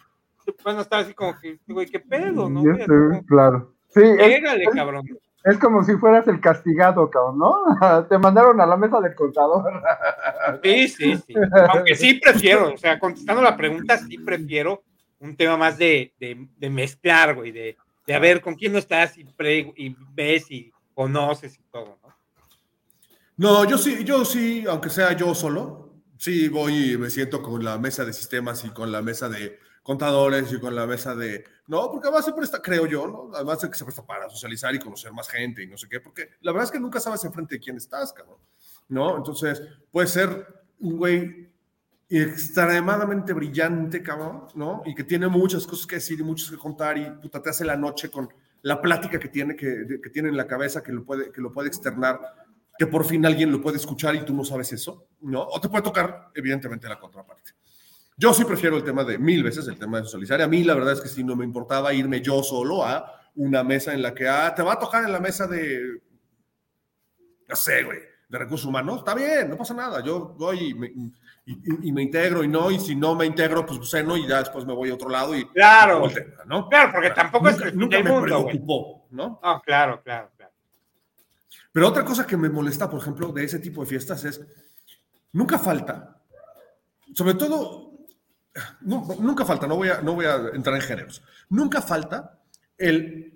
van 0.63 0.77
a 0.77 0.81
estar 0.81 1.01
así 1.01 1.13
como 1.13 1.39
que, 1.39 1.59
güey, 1.67 1.87
qué 1.87 1.99
pedo, 1.99 2.49
¿no? 2.49 2.63
claro. 3.25 3.75
Sí, 3.89 4.01
Pégale, 4.01 4.65
cabrón. 4.73 5.07
Es 5.43 5.57
como 5.57 5.83
si 5.83 5.95
fueras 5.95 6.27
el 6.27 6.41
castigado, 6.41 7.09
cabrón, 7.09 7.39
¿no? 7.39 8.05
Te 8.09 8.17
mandaron 8.17 8.59
a 8.59 8.65
la 8.65 8.77
mesa 8.77 8.99
del 8.99 9.15
contador. 9.15 9.63
Sí, 10.63 10.87
sí, 10.87 11.15
sí. 11.27 11.33
Aunque 11.69 11.95
sí 11.95 12.15
prefiero, 12.15 12.73
o 12.73 12.77
sea, 12.77 12.97
contestando 12.99 13.41
la 13.41 13.55
pregunta, 13.55 13.97
sí 13.97 14.17
prefiero 14.17 14.83
un 15.19 15.35
tema 15.35 15.57
más 15.57 15.77
de, 15.77 16.11
de, 16.19 16.69
mezclar, 16.69 17.35
güey, 17.35 17.51
de, 17.51 17.77
de 18.07 18.13
a 18.15 18.19
ver 18.19 18.41
con 18.41 18.55
quién 18.55 18.73
no 18.73 18.79
estás 18.79 19.15
y, 19.17 19.27
y 19.75 19.95
ves 20.13 20.49
y 20.49 20.71
conoces 20.95 21.55
y 21.55 21.61
todo, 21.71 21.99
¿no? 22.01 22.09
No, 23.37 23.63
yo 23.63 23.77
sí, 23.77 24.03
yo 24.03 24.25
sí, 24.25 24.65
aunque 24.67 24.89
sea 24.89 25.13
yo 25.13 25.33
solo, 25.33 25.93
sí 26.17 26.49
voy 26.49 26.93
y 26.93 26.97
me 26.97 27.09
siento 27.09 27.41
con 27.41 27.63
la 27.63 27.77
mesa 27.77 28.03
de 28.03 28.11
sistemas 28.11 28.65
y 28.65 28.69
con 28.69 28.91
la 28.91 29.01
mesa 29.01 29.29
de 29.29 29.59
contadores 29.83 30.51
y 30.51 30.59
con 30.59 30.75
la 30.75 30.85
mesa 30.85 31.15
de... 31.15 31.43
No, 31.67 31.89
porque 31.91 32.07
además 32.07 32.25
se 32.25 32.33
presta, 32.33 32.61
creo 32.61 32.85
yo, 32.85 33.07
¿no? 33.07 33.31
Además 33.35 33.61
de 33.61 33.69
que 33.69 33.77
se 33.77 33.85
presta 33.85 34.05
para 34.05 34.29
socializar 34.29 34.73
y 34.73 34.79
conocer 34.79 35.13
más 35.13 35.29
gente 35.29 35.63
y 35.63 35.67
no 35.67 35.77
sé 35.77 35.87
qué, 35.87 35.99
porque 35.99 36.29
la 36.41 36.51
verdad 36.51 36.65
es 36.65 36.71
que 36.71 36.79
nunca 36.79 36.99
sabes 36.99 37.23
enfrente 37.23 37.55
de 37.55 37.61
quién 37.61 37.77
estás, 37.77 38.11
cabrón, 38.13 38.39
¿no? 38.87 39.17
Entonces, 39.17 39.61
puede 39.91 40.07
ser 40.07 40.47
un 40.79 40.97
güey 40.97 41.49
extremadamente 42.09 43.33
brillante, 43.33 44.01
cabrón, 44.01 44.45
¿no? 44.55 44.81
Y 44.85 44.95
que 44.95 45.03
tiene 45.03 45.27
muchas 45.27 45.67
cosas 45.67 45.85
que 45.85 45.95
decir 45.95 46.19
y 46.19 46.23
muchas 46.23 46.49
que 46.49 46.57
contar 46.57 46.97
y 46.97 47.09
puta, 47.21 47.41
te 47.41 47.51
hace 47.51 47.63
la 47.63 47.77
noche 47.77 48.09
con 48.09 48.29
la 48.63 48.81
plática 48.81 49.19
que 49.19 49.29
tiene, 49.29 49.55
que, 49.55 49.99
que 50.01 50.09
tiene 50.09 50.29
en 50.29 50.37
la 50.37 50.47
cabeza, 50.47 50.81
que 50.81 50.91
lo, 50.91 51.05
puede, 51.05 51.31
que 51.31 51.39
lo 51.39 51.51
puede 51.51 51.67
externar, 51.67 52.19
que 52.77 52.87
por 52.87 53.05
fin 53.05 53.25
alguien 53.25 53.51
lo 53.51 53.61
puede 53.61 53.77
escuchar 53.77 54.15
y 54.15 54.25
tú 54.25 54.33
no 54.33 54.43
sabes 54.43 54.73
eso, 54.73 55.07
¿no? 55.21 55.43
O 55.43 55.61
te 55.61 55.69
puede 55.69 55.83
tocar, 55.83 56.31
evidentemente, 56.33 56.87
la 56.87 56.99
contraparte. 56.99 57.51
Yo 58.19 58.33
sí 58.33 58.43
prefiero 58.43 58.75
el 58.75 58.83
tema 58.83 59.05
de 59.05 59.17
mil 59.17 59.43
veces, 59.43 59.65
el 59.69 59.79
tema 59.79 59.99
de 59.99 60.03
socializar. 60.03 60.41
A 60.41 60.47
mí 60.47 60.65
la 60.65 60.75
verdad 60.75 60.91
es 60.91 60.99
que 60.99 61.07
sí 61.07 61.23
no 61.23 61.37
me 61.37 61.45
importaba 61.45 61.93
irme 61.93 62.19
yo 62.19 62.43
solo 62.43 62.83
a 62.83 63.15
una 63.35 63.63
mesa 63.63 63.93
en 63.93 64.01
la 64.01 64.13
que, 64.13 64.27
ah, 64.27 64.53
te 64.53 64.61
va 64.61 64.73
a 64.73 64.79
tocar 64.79 65.05
en 65.05 65.13
la 65.13 65.21
mesa 65.21 65.47
de, 65.47 66.01
no 67.47 67.55
sé, 67.55 67.83
güey, 67.83 67.99
de 68.27 68.37
recursos 68.37 68.67
humanos. 68.67 68.97
Está 68.97 69.15
bien, 69.15 69.49
no 69.49 69.55
pasa 69.55 69.73
nada. 69.73 70.03
Yo 70.03 70.35
voy 70.37 70.71
y 70.71 70.73
me, 70.73 70.91
y, 71.45 71.91
me 71.93 72.01
integro 72.01 72.43
y 72.43 72.49
no, 72.49 72.69
y 72.69 72.77
si 72.77 72.93
no 72.93 73.15
me 73.15 73.25
integro, 73.25 73.65
pues 73.65 73.89
ceno 73.89 74.17
y 74.17 74.27
ya 74.27 74.39
después 74.39 74.65
me 74.65 74.73
voy 74.73 74.89
a 74.89 74.95
otro 74.95 75.07
lado 75.07 75.33
y... 75.33 75.47
Claro, 75.51 76.03
¿no? 76.45 76.67
claro, 76.67 76.91
porque 76.91 77.11
tampoco 77.11 77.47
es 77.47 77.55
que 77.55 77.71
nunca 77.71 78.03
me 78.03 78.21
preocupó, 78.21 79.07
¿no? 79.11 79.39
Ah, 79.41 79.61
claro, 79.65 80.03
claro, 80.03 80.29
claro. 80.35 80.51
Pero 81.71 81.87
otra 81.87 82.03
cosa 82.03 82.27
que 82.27 82.35
me 82.35 82.49
molesta, 82.49 82.89
por 82.89 82.99
ejemplo, 82.99 83.31
de 83.31 83.45
ese 83.45 83.59
tipo 83.59 83.79
de 83.79 83.87
fiestas 83.87 84.25
es, 84.25 84.45
nunca 85.31 85.57
falta, 85.57 86.21
sobre 87.13 87.35
todo 87.35 87.88
nunca 88.81 89.45
falta, 89.45 89.67
no 89.67 89.75
voy, 89.75 89.89
a, 89.89 90.01
no 90.01 90.15
voy 90.15 90.25
a 90.25 90.35
entrar 90.53 90.75
en 90.75 90.81
géneros. 90.81 91.23
Nunca 91.49 91.81
falta 91.81 92.39
el, 92.77 93.33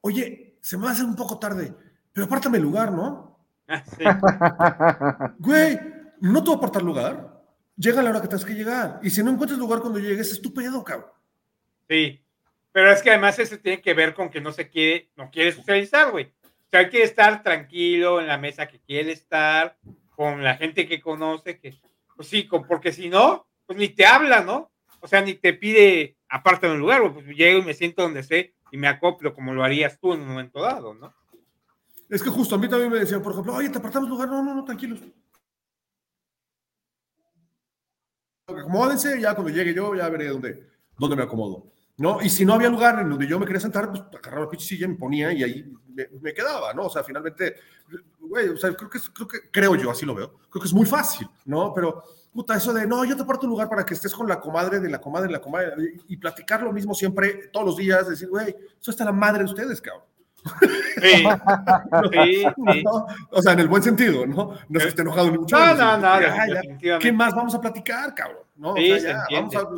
oye, 0.00 0.58
se 0.60 0.76
me 0.76 0.84
va 0.84 0.90
a 0.90 0.92
hacer 0.92 1.04
un 1.04 1.16
poco 1.16 1.38
tarde, 1.38 1.74
pero 2.12 2.26
apártame 2.26 2.58
el 2.58 2.64
lugar, 2.64 2.92
¿no? 2.92 3.46
Ah, 3.68 5.34
Güey, 5.38 5.78
no 6.20 6.42
te 6.42 6.46
voy 6.46 6.54
a 6.54 6.58
apartar 6.58 6.82
lugar. 6.82 7.42
Llega 7.76 8.00
a 8.00 8.02
la 8.02 8.10
hora 8.10 8.20
que 8.20 8.28
tienes 8.28 8.44
que 8.44 8.54
llegar. 8.54 9.00
Y 9.02 9.10
si 9.10 9.22
no 9.22 9.30
encuentras 9.30 9.58
lugar 9.58 9.80
cuando 9.80 9.98
llegues, 9.98 10.30
es 10.30 10.40
tu 10.40 10.54
pedo, 10.54 10.84
cabrón. 10.84 11.10
Sí. 11.88 12.20
Pero 12.72 12.90
es 12.90 13.02
que 13.02 13.10
además 13.10 13.38
eso 13.38 13.58
tiene 13.58 13.80
que 13.80 13.94
ver 13.94 14.14
con 14.14 14.30
que 14.30 14.40
no 14.40 14.52
se 14.52 14.68
quiere, 14.68 15.10
no 15.16 15.30
quiere 15.30 15.52
socializar, 15.52 16.10
güey. 16.10 16.32
O 16.44 16.70
sea, 16.70 16.80
hay 16.80 16.88
que 16.88 17.02
estar 17.02 17.42
tranquilo 17.42 18.20
en 18.20 18.26
la 18.26 18.38
mesa 18.38 18.66
que 18.66 18.80
quiere 18.80 19.12
estar, 19.12 19.76
con 20.10 20.42
la 20.42 20.56
gente 20.56 20.86
que 20.86 21.00
conoce, 21.00 21.58
que, 21.58 21.74
pues 22.16 22.28
sí, 22.28 22.48
porque 22.68 22.92
si 22.92 23.08
no, 23.08 23.46
pues 23.66 23.78
ni 23.78 23.88
te 23.88 24.06
habla, 24.06 24.42
¿no? 24.42 24.70
O 25.00 25.08
sea, 25.08 25.20
ni 25.20 25.34
te 25.34 25.52
pide 25.54 26.16
aparte 26.28 26.66
de 26.66 26.72
un 26.74 26.80
lugar, 26.80 27.12
pues 27.12 27.26
llego 27.26 27.60
y 27.60 27.64
me 27.64 27.74
siento 27.74 28.02
donde 28.02 28.22
sé 28.22 28.54
y 28.70 28.76
me 28.76 28.88
acoplo 28.88 29.34
como 29.34 29.52
lo 29.52 29.62
harías 29.62 29.98
tú 30.00 30.14
en 30.14 30.20
un 30.22 30.28
momento 30.28 30.60
dado, 30.60 30.94
¿no? 30.94 31.14
Es 32.08 32.22
que 32.22 32.30
justo 32.30 32.54
a 32.54 32.58
mí 32.58 32.68
también 32.68 32.90
me 32.90 32.98
decían, 32.98 33.22
por 33.22 33.32
ejemplo, 33.32 33.54
oye, 33.54 33.70
te 33.70 33.78
apartamos 33.78 34.08
lugar, 34.08 34.28
no, 34.28 34.42
no, 34.42 34.54
no, 34.54 34.64
tranquilos. 34.64 35.00
acomódense, 38.46 39.20
ya 39.20 39.34
cuando 39.34 39.52
llegue 39.52 39.74
yo 39.74 39.94
ya 39.94 40.08
veré 40.08 40.28
dónde, 40.28 40.68
dónde 40.98 41.16
me 41.16 41.22
acomodo. 41.22 41.72
¿no? 41.96 42.20
Y 42.20 42.28
si 42.28 42.44
no 42.44 42.54
había 42.54 42.68
lugar 42.68 42.98
en 43.00 43.08
donde 43.08 43.26
yo 43.26 43.38
me 43.38 43.46
quería 43.46 43.60
sentar, 43.60 43.90
pues 43.90 44.02
agarraba 44.02 44.44
la 44.44 44.50
pinche 44.50 44.66
silla, 44.66 44.88
me 44.88 44.96
ponía 44.96 45.32
y 45.32 45.42
ahí 45.42 45.72
me, 46.20 46.34
quedaba, 46.34 46.72
¿no? 46.74 46.86
O 46.86 46.90
sea, 46.90 47.02
finalmente, 47.02 47.56
güey, 48.20 48.48
o 48.48 48.56
sea, 48.56 48.74
creo 48.74 48.90
que, 48.90 48.98
creo 49.12 49.28
que, 49.28 49.38
creo 49.50 49.74
yo, 49.76 49.90
así 49.90 50.04
lo 50.04 50.14
veo, 50.14 50.34
creo 50.50 50.62
que 50.62 50.68
es 50.68 50.74
muy 50.74 50.86
fácil, 50.86 51.28
¿no? 51.44 51.72
Pero, 51.74 52.02
puta, 52.32 52.56
eso 52.56 52.72
de, 52.72 52.86
no, 52.86 53.04
yo 53.04 53.16
te 53.16 53.24
parto 53.24 53.46
un 53.46 53.50
lugar 53.50 53.68
para 53.68 53.84
que 53.84 53.94
estés 53.94 54.14
con 54.14 54.28
la 54.28 54.40
comadre 54.40 54.80
de 54.80 54.90
la 54.90 55.00
comadre 55.00 55.28
de 55.28 55.32
la 55.32 55.40
comadre 55.40 55.94
y, 56.08 56.16
platicar 56.16 56.62
lo 56.62 56.72
mismo 56.72 56.94
siempre, 56.94 57.48
todos 57.52 57.66
los 57.66 57.76
días, 57.76 58.08
decir, 58.08 58.28
güey, 58.28 58.54
eso 58.80 58.90
está 58.90 59.04
la 59.04 59.12
madre 59.12 59.44
de 59.44 59.50
ustedes, 59.50 59.80
cabrón. 59.80 60.04
Sí, 61.00 61.24
sí, 62.12 62.44
sí. 62.72 62.84
O 63.30 63.40
sea, 63.40 63.54
en 63.54 63.60
el 63.60 63.68
buen 63.68 63.82
sentido, 63.82 64.26
¿no? 64.26 64.52
No 64.68 64.80
se 64.80 64.88
esté 64.88 65.00
enojado 65.00 65.30
ni 65.30 65.38
mucho. 65.38 65.56
No, 65.56 65.74
no, 65.74 65.98
no. 65.98 66.98
¿Qué 67.00 67.12
más 67.12 67.34
vamos 67.34 67.54
a 67.54 67.60
platicar, 67.60 68.14
cabrón? 68.14 68.42
¿No? 68.56 68.74
Sí, 68.74 68.92
vamos 69.32 69.56
a, 69.56 69.68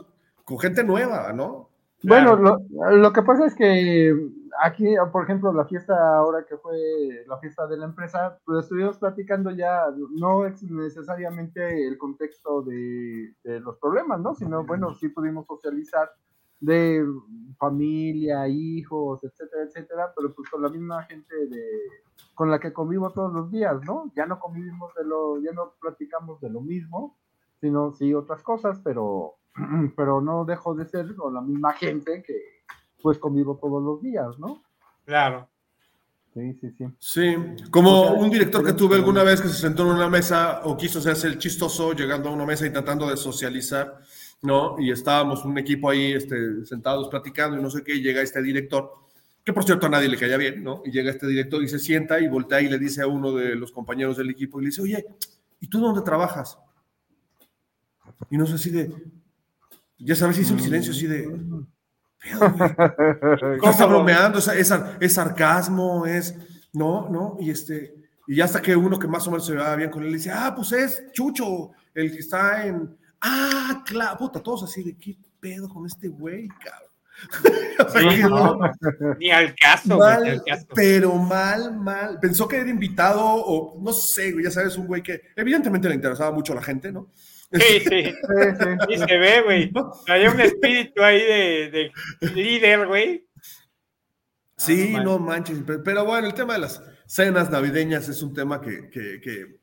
con 0.44 0.58
gente 0.58 0.82
nueva, 0.82 1.32
¿no? 1.32 1.70
Bueno, 2.02 2.36
lo, 2.36 2.60
lo, 2.90 3.12
que 3.12 3.22
pasa 3.22 3.46
es 3.46 3.54
que 3.54 4.14
aquí, 4.62 4.94
por 5.12 5.24
ejemplo, 5.24 5.52
la 5.52 5.64
fiesta 5.64 5.94
ahora 6.16 6.44
que 6.44 6.56
fue 6.56 7.24
la 7.26 7.38
fiesta 7.38 7.66
de 7.66 7.76
la 7.76 7.86
empresa, 7.86 8.38
pues 8.44 8.64
estuvimos 8.64 8.98
platicando 8.98 9.50
ya, 9.50 9.84
no 10.10 10.46
es 10.46 10.62
necesariamente 10.62 11.86
el 11.86 11.98
contexto 11.98 12.62
de, 12.62 13.34
de 13.44 13.60
los 13.60 13.76
problemas, 13.78 14.20
¿no? 14.20 14.34
Sino, 14.34 14.64
bueno, 14.64 14.94
sí 14.94 15.08
pudimos 15.08 15.46
socializar 15.46 16.10
de 16.60 17.04
familia, 17.58 18.48
hijos, 18.48 19.22
etcétera, 19.24 19.64
etcétera, 19.64 20.12
pero 20.16 20.34
pues 20.34 20.48
con 20.48 20.62
la 20.62 20.68
misma 20.68 21.02
gente 21.04 21.34
de, 21.46 21.62
con 22.34 22.50
la 22.50 22.58
que 22.58 22.72
convivo 22.72 23.10
todos 23.10 23.32
los 23.32 23.50
días, 23.50 23.82
¿no? 23.84 24.10
Ya 24.14 24.26
no 24.26 24.38
convivimos 24.38 24.94
de 24.94 25.04
lo, 25.04 25.40
ya 25.40 25.52
no 25.52 25.74
platicamos 25.80 26.40
de 26.40 26.50
lo 26.50 26.60
mismo, 26.60 27.18
sino 27.60 27.92
sí 27.92 28.14
otras 28.14 28.42
cosas, 28.42 28.80
pero, 28.82 29.34
pero 29.96 30.20
no 30.20 30.44
dejo 30.44 30.74
de 30.74 30.86
ser 30.86 31.14
con 31.14 31.34
la 31.34 31.40
misma 31.40 31.72
gente 31.72 32.22
que 32.22 32.56
pues 33.06 33.18
convivo 33.18 33.56
todos 33.56 33.80
los 33.80 34.02
días, 34.02 34.36
¿no? 34.36 34.64
Claro. 35.04 35.48
Sí, 36.34 36.54
sí, 36.54 36.72
sí. 36.76 36.84
Sí, 36.98 37.36
como 37.70 38.14
un 38.14 38.28
director 38.28 38.66
que 38.66 38.72
tuve 38.72 38.96
alguna 38.96 39.22
vez 39.22 39.40
que 39.40 39.46
se 39.46 39.54
sentó 39.54 39.84
en 39.84 39.90
una 39.90 40.08
mesa 40.08 40.62
o 40.64 40.76
quiso 40.76 40.98
hacerse 40.98 41.28
el 41.28 41.38
chistoso 41.38 41.92
llegando 41.92 42.28
a 42.28 42.32
una 42.32 42.44
mesa 42.44 42.66
y 42.66 42.70
tratando 42.70 43.08
de 43.08 43.16
socializar 43.16 44.00
¿no? 44.42 44.74
Y 44.80 44.90
estábamos 44.90 45.44
un 45.44 45.56
equipo 45.56 45.88
ahí 45.88 46.14
este, 46.14 46.66
sentados 46.66 47.06
platicando 47.08 47.56
y 47.56 47.62
no 47.62 47.70
sé 47.70 47.84
qué, 47.84 47.94
y 47.94 48.02
llega 48.02 48.22
este 48.22 48.42
director, 48.42 48.90
que 49.44 49.52
por 49.52 49.62
cierto 49.62 49.86
a 49.86 49.88
nadie 49.88 50.08
le 50.08 50.16
caía 50.16 50.36
bien, 50.36 50.64
¿no? 50.64 50.82
Y 50.84 50.90
llega 50.90 51.12
este 51.12 51.28
director 51.28 51.62
y 51.62 51.68
se 51.68 51.78
sienta 51.78 52.18
y 52.18 52.26
voltea 52.26 52.60
y 52.60 52.68
le 52.68 52.80
dice 52.80 53.02
a 53.02 53.06
uno 53.06 53.30
de 53.30 53.54
los 53.54 53.70
compañeros 53.70 54.16
del 54.16 54.30
equipo 54.30 54.58
y 54.58 54.64
le 54.64 54.70
dice, 54.70 54.82
oye, 54.82 55.06
¿y 55.60 55.68
tú 55.68 55.78
dónde 55.78 56.02
trabajas? 56.02 56.58
Y 58.30 58.36
no 58.36 58.46
sé 58.46 58.58
si 58.58 58.70
de, 58.70 58.92
ya 59.96 60.16
sabes, 60.16 60.40
hizo 60.40 60.54
el 60.54 60.60
silencio 60.60 60.90
así 60.90 61.06
de, 61.06 61.30
¿cómo 63.60 63.70
está 63.70 63.86
bromeando? 63.86 64.38
Es, 64.38 64.48
es, 64.48 64.74
es, 65.00 65.12
sarcasmo, 65.14 66.06
es, 66.06 66.34
no, 66.72 67.08
no, 67.08 67.36
y 67.40 67.50
este, 67.50 67.94
y 68.26 68.40
hasta 68.40 68.60
que 68.60 68.74
uno 68.74 68.98
que 68.98 69.06
más 69.06 69.26
o 69.26 69.30
menos 69.30 69.46
se 69.46 69.54
va 69.54 69.76
bien 69.76 69.90
con 69.90 70.02
él 70.02 70.10
le 70.10 70.16
dice, 70.16 70.30
ah, 70.32 70.52
pues 70.54 70.72
es 70.72 71.12
Chucho, 71.12 71.70
el 71.94 72.10
que 72.10 72.18
está 72.18 72.66
en, 72.66 72.96
Ah, 73.20 73.82
claro, 73.84 74.18
puta, 74.18 74.40
todos 74.40 74.64
así 74.64 74.82
de 74.82 74.96
qué 74.96 75.16
pedo 75.40 75.68
con 75.68 75.86
este 75.86 76.08
güey, 76.08 76.48
cabrón. 76.48 76.90
Ni, 79.18 79.30
al 79.30 79.54
caso, 79.54 79.98
Pero 80.74 81.14
mal, 81.14 81.76
mal. 81.76 82.18
Pensó 82.20 82.46
que 82.46 82.56
era 82.56 82.68
invitado 82.68 83.22
o 83.22 83.80
no 83.80 83.92
sé, 83.92 84.34
ya 84.42 84.50
sabes, 84.50 84.76
un 84.76 84.86
güey 84.86 85.02
que 85.02 85.20
evidentemente 85.34 85.88
le 85.88 85.94
interesaba 85.94 86.32
mucho 86.32 86.52
a 86.52 86.56
la 86.56 86.62
gente, 86.62 86.92
¿no? 86.92 87.10
Sí, 87.52 87.80
sí. 87.80 88.14
sí, 88.88 88.98
se 88.98 89.18
ve, 89.18 89.42
güey. 89.42 89.72
Hay 90.08 90.26
un 90.26 90.40
espíritu 90.40 91.02
ahí 91.02 91.20
de, 91.20 91.92
de 92.20 92.30
líder, 92.30 92.86
güey. 92.86 93.26
Sí, 94.56 94.94
ah, 94.96 95.02
no, 95.02 95.18
manches. 95.18 95.58
Pero, 95.84 96.04
bueno, 96.04 96.26
el 96.26 96.34
tema 96.34 96.54
de 96.54 96.60
las 96.60 96.82
cenas 97.06 97.50
navideñas 97.50 98.08
es 98.08 98.22
un 98.22 98.34
tema 98.34 98.60
que, 98.60 98.90
que 98.90 99.58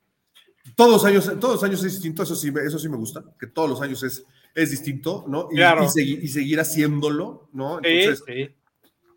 todos 0.76 0.92
los 0.92 1.06
años, 1.06 1.26
todos 1.40 1.56
los 1.56 1.64
años 1.64 1.84
es 1.84 1.94
distinto, 1.94 2.24
eso 2.24 2.36
sí, 2.36 2.52
eso 2.66 2.80
sí 2.80 2.88
me 2.90 2.98
gusta, 2.98 3.24
que 3.40 3.48
todos 3.48 3.70
los 3.70 3.82
años 3.82 4.02
es, 4.04 4.26
es 4.56 4.72
distinto, 4.72 5.26
¿no? 5.28 5.50
Y, 5.52 5.62
y, 6.02 6.28
seguir 6.28 6.60
haciéndolo, 6.60 7.50
¿no? 7.54 7.80
Entonces, 7.84 8.24
sí, 8.26 8.34
sí. 8.34 8.56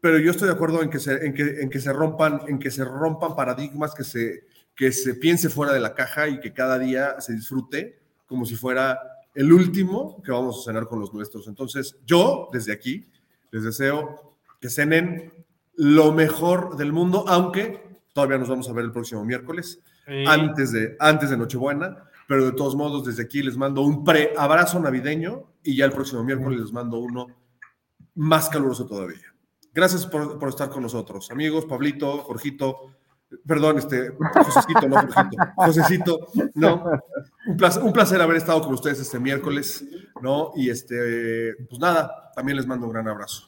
Pero 0.01 0.19
yo 0.19 0.31
estoy 0.31 0.49
de 0.49 0.55
acuerdo 0.55 0.83
en 0.83 0.91
que 0.91 0.99
se, 0.99 1.27
en 1.27 1.35
que, 1.35 1.61
en 1.61 1.71
que 1.71 1.81
se 1.81 1.93
rompan, 1.93 2.43
en 2.49 2.59
que 2.59 2.71
se 2.71 2.85
rompan 2.85 3.35
paradigmas, 3.35 3.95
que 3.95 4.05
se, 4.05 4.45
que 4.75 4.93
se 4.93 5.15
piense 5.15 5.49
fuera 5.49 5.73
de 5.73 5.81
la 5.81 5.95
caja 5.95 6.29
y 6.29 6.39
que 6.39 6.53
cada 6.53 6.79
día 6.79 7.21
se 7.21 7.33
disfrute 7.33 7.99
como 8.27 8.45
si 8.45 8.55
fuera 8.57 8.99
el 9.35 9.53
último 9.53 10.23
que 10.23 10.33
vamos 10.33 10.61
a 10.61 10.71
cenar 10.71 10.87
con 10.87 11.01
los 11.01 11.13
nuestros. 11.13 11.49
Entonces, 11.49 11.97
yo 12.07 12.49
desde 12.53 12.73
aquí 12.73 13.07
les 13.51 13.65
deseo 13.65 14.37
que 14.61 14.69
cenen 14.69 15.33
lo 15.75 16.13
mejor 16.13 16.77
del 16.77 16.93
mundo, 16.93 17.25
aunque 17.29 17.83
todavía 18.13 18.39
nos 18.39 18.49
vamos 18.49 18.69
a 18.69 18.73
ver 18.73 18.85
el 18.85 18.93
próximo 18.93 19.25
miércoles 19.25 19.81
antes, 20.27 20.73
de, 20.73 20.97
antes 21.01 21.31
de 21.31 21.37
Nochebuena, 21.37 22.06
pero 22.29 22.45
de 22.45 22.53
todos 22.53 22.75
modos 22.75 23.05
desde 23.05 23.23
aquí 23.23 23.43
les 23.43 23.57
mando 23.57 23.83
un 23.83 24.05
pre-abrazo 24.05 24.81
navideño 24.81 25.45
y 25.63 25.77
ya 25.77 25.85
el 25.85 25.93
próximo 25.93 26.25
miércoles 26.25 26.61
les 26.61 26.73
mando 26.73 26.99
uno 26.99 27.27
más 28.15 28.49
caluroso 28.49 28.87
todavía. 28.87 29.35
Gracias 29.73 30.07
por, 30.07 30.39
por 30.39 30.49
estar 30.49 30.71
con 30.71 30.83
nosotros, 30.83 31.31
amigos, 31.31 31.67
Pablito, 31.67 32.19
Jorgito, 32.19 32.97
perdón, 33.47 33.79
este, 33.79 34.11
Josecito, 34.11 34.89
no 34.89 34.97
Jorgito, 34.97 35.37
Josecito, 35.57 36.19
no, 36.55 36.85
un 37.47 37.57
placer, 37.57 37.83
un 37.83 37.93
placer 37.93 38.21
haber 38.21 38.37
estado 38.37 38.63
con 38.63 38.75
ustedes 38.75 39.01
este 39.01 39.19
miércoles, 39.19 39.85
¿no? 40.23 40.53
Y 40.55 40.71
este, 40.71 41.55
pues 41.69 41.81
nada, 41.81 42.33
también 42.35 42.57
les 42.57 42.67
mando 42.67 42.87
un 42.87 42.93
gran 42.93 43.09
abrazo. 43.09 43.47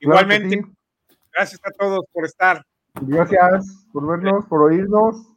Igualmente, 0.00 0.62
gracias 1.32 1.60
a 1.64 1.70
todos 1.70 2.04
por 2.12 2.26
estar. 2.26 2.64
Gracias 3.00 3.86
por 3.92 4.06
vernos, 4.06 4.44
por 4.46 4.62
oírnos. 4.62 5.33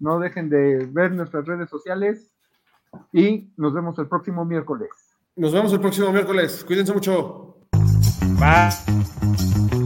No 0.00 0.18
dejen 0.18 0.48
de 0.48 0.86
ver 0.90 1.12
nuestras 1.12 1.46
redes 1.46 1.68
sociales 1.68 2.30
y 3.12 3.50
nos 3.56 3.74
vemos 3.74 3.98
el 3.98 4.08
próximo 4.08 4.44
miércoles. 4.44 4.90
Nos 5.36 5.52
vemos 5.52 5.72
el 5.72 5.80
próximo 5.80 6.10
miércoles. 6.12 6.64
Cuídense 6.66 6.92
mucho. 6.92 7.56
Bye. 8.38 9.85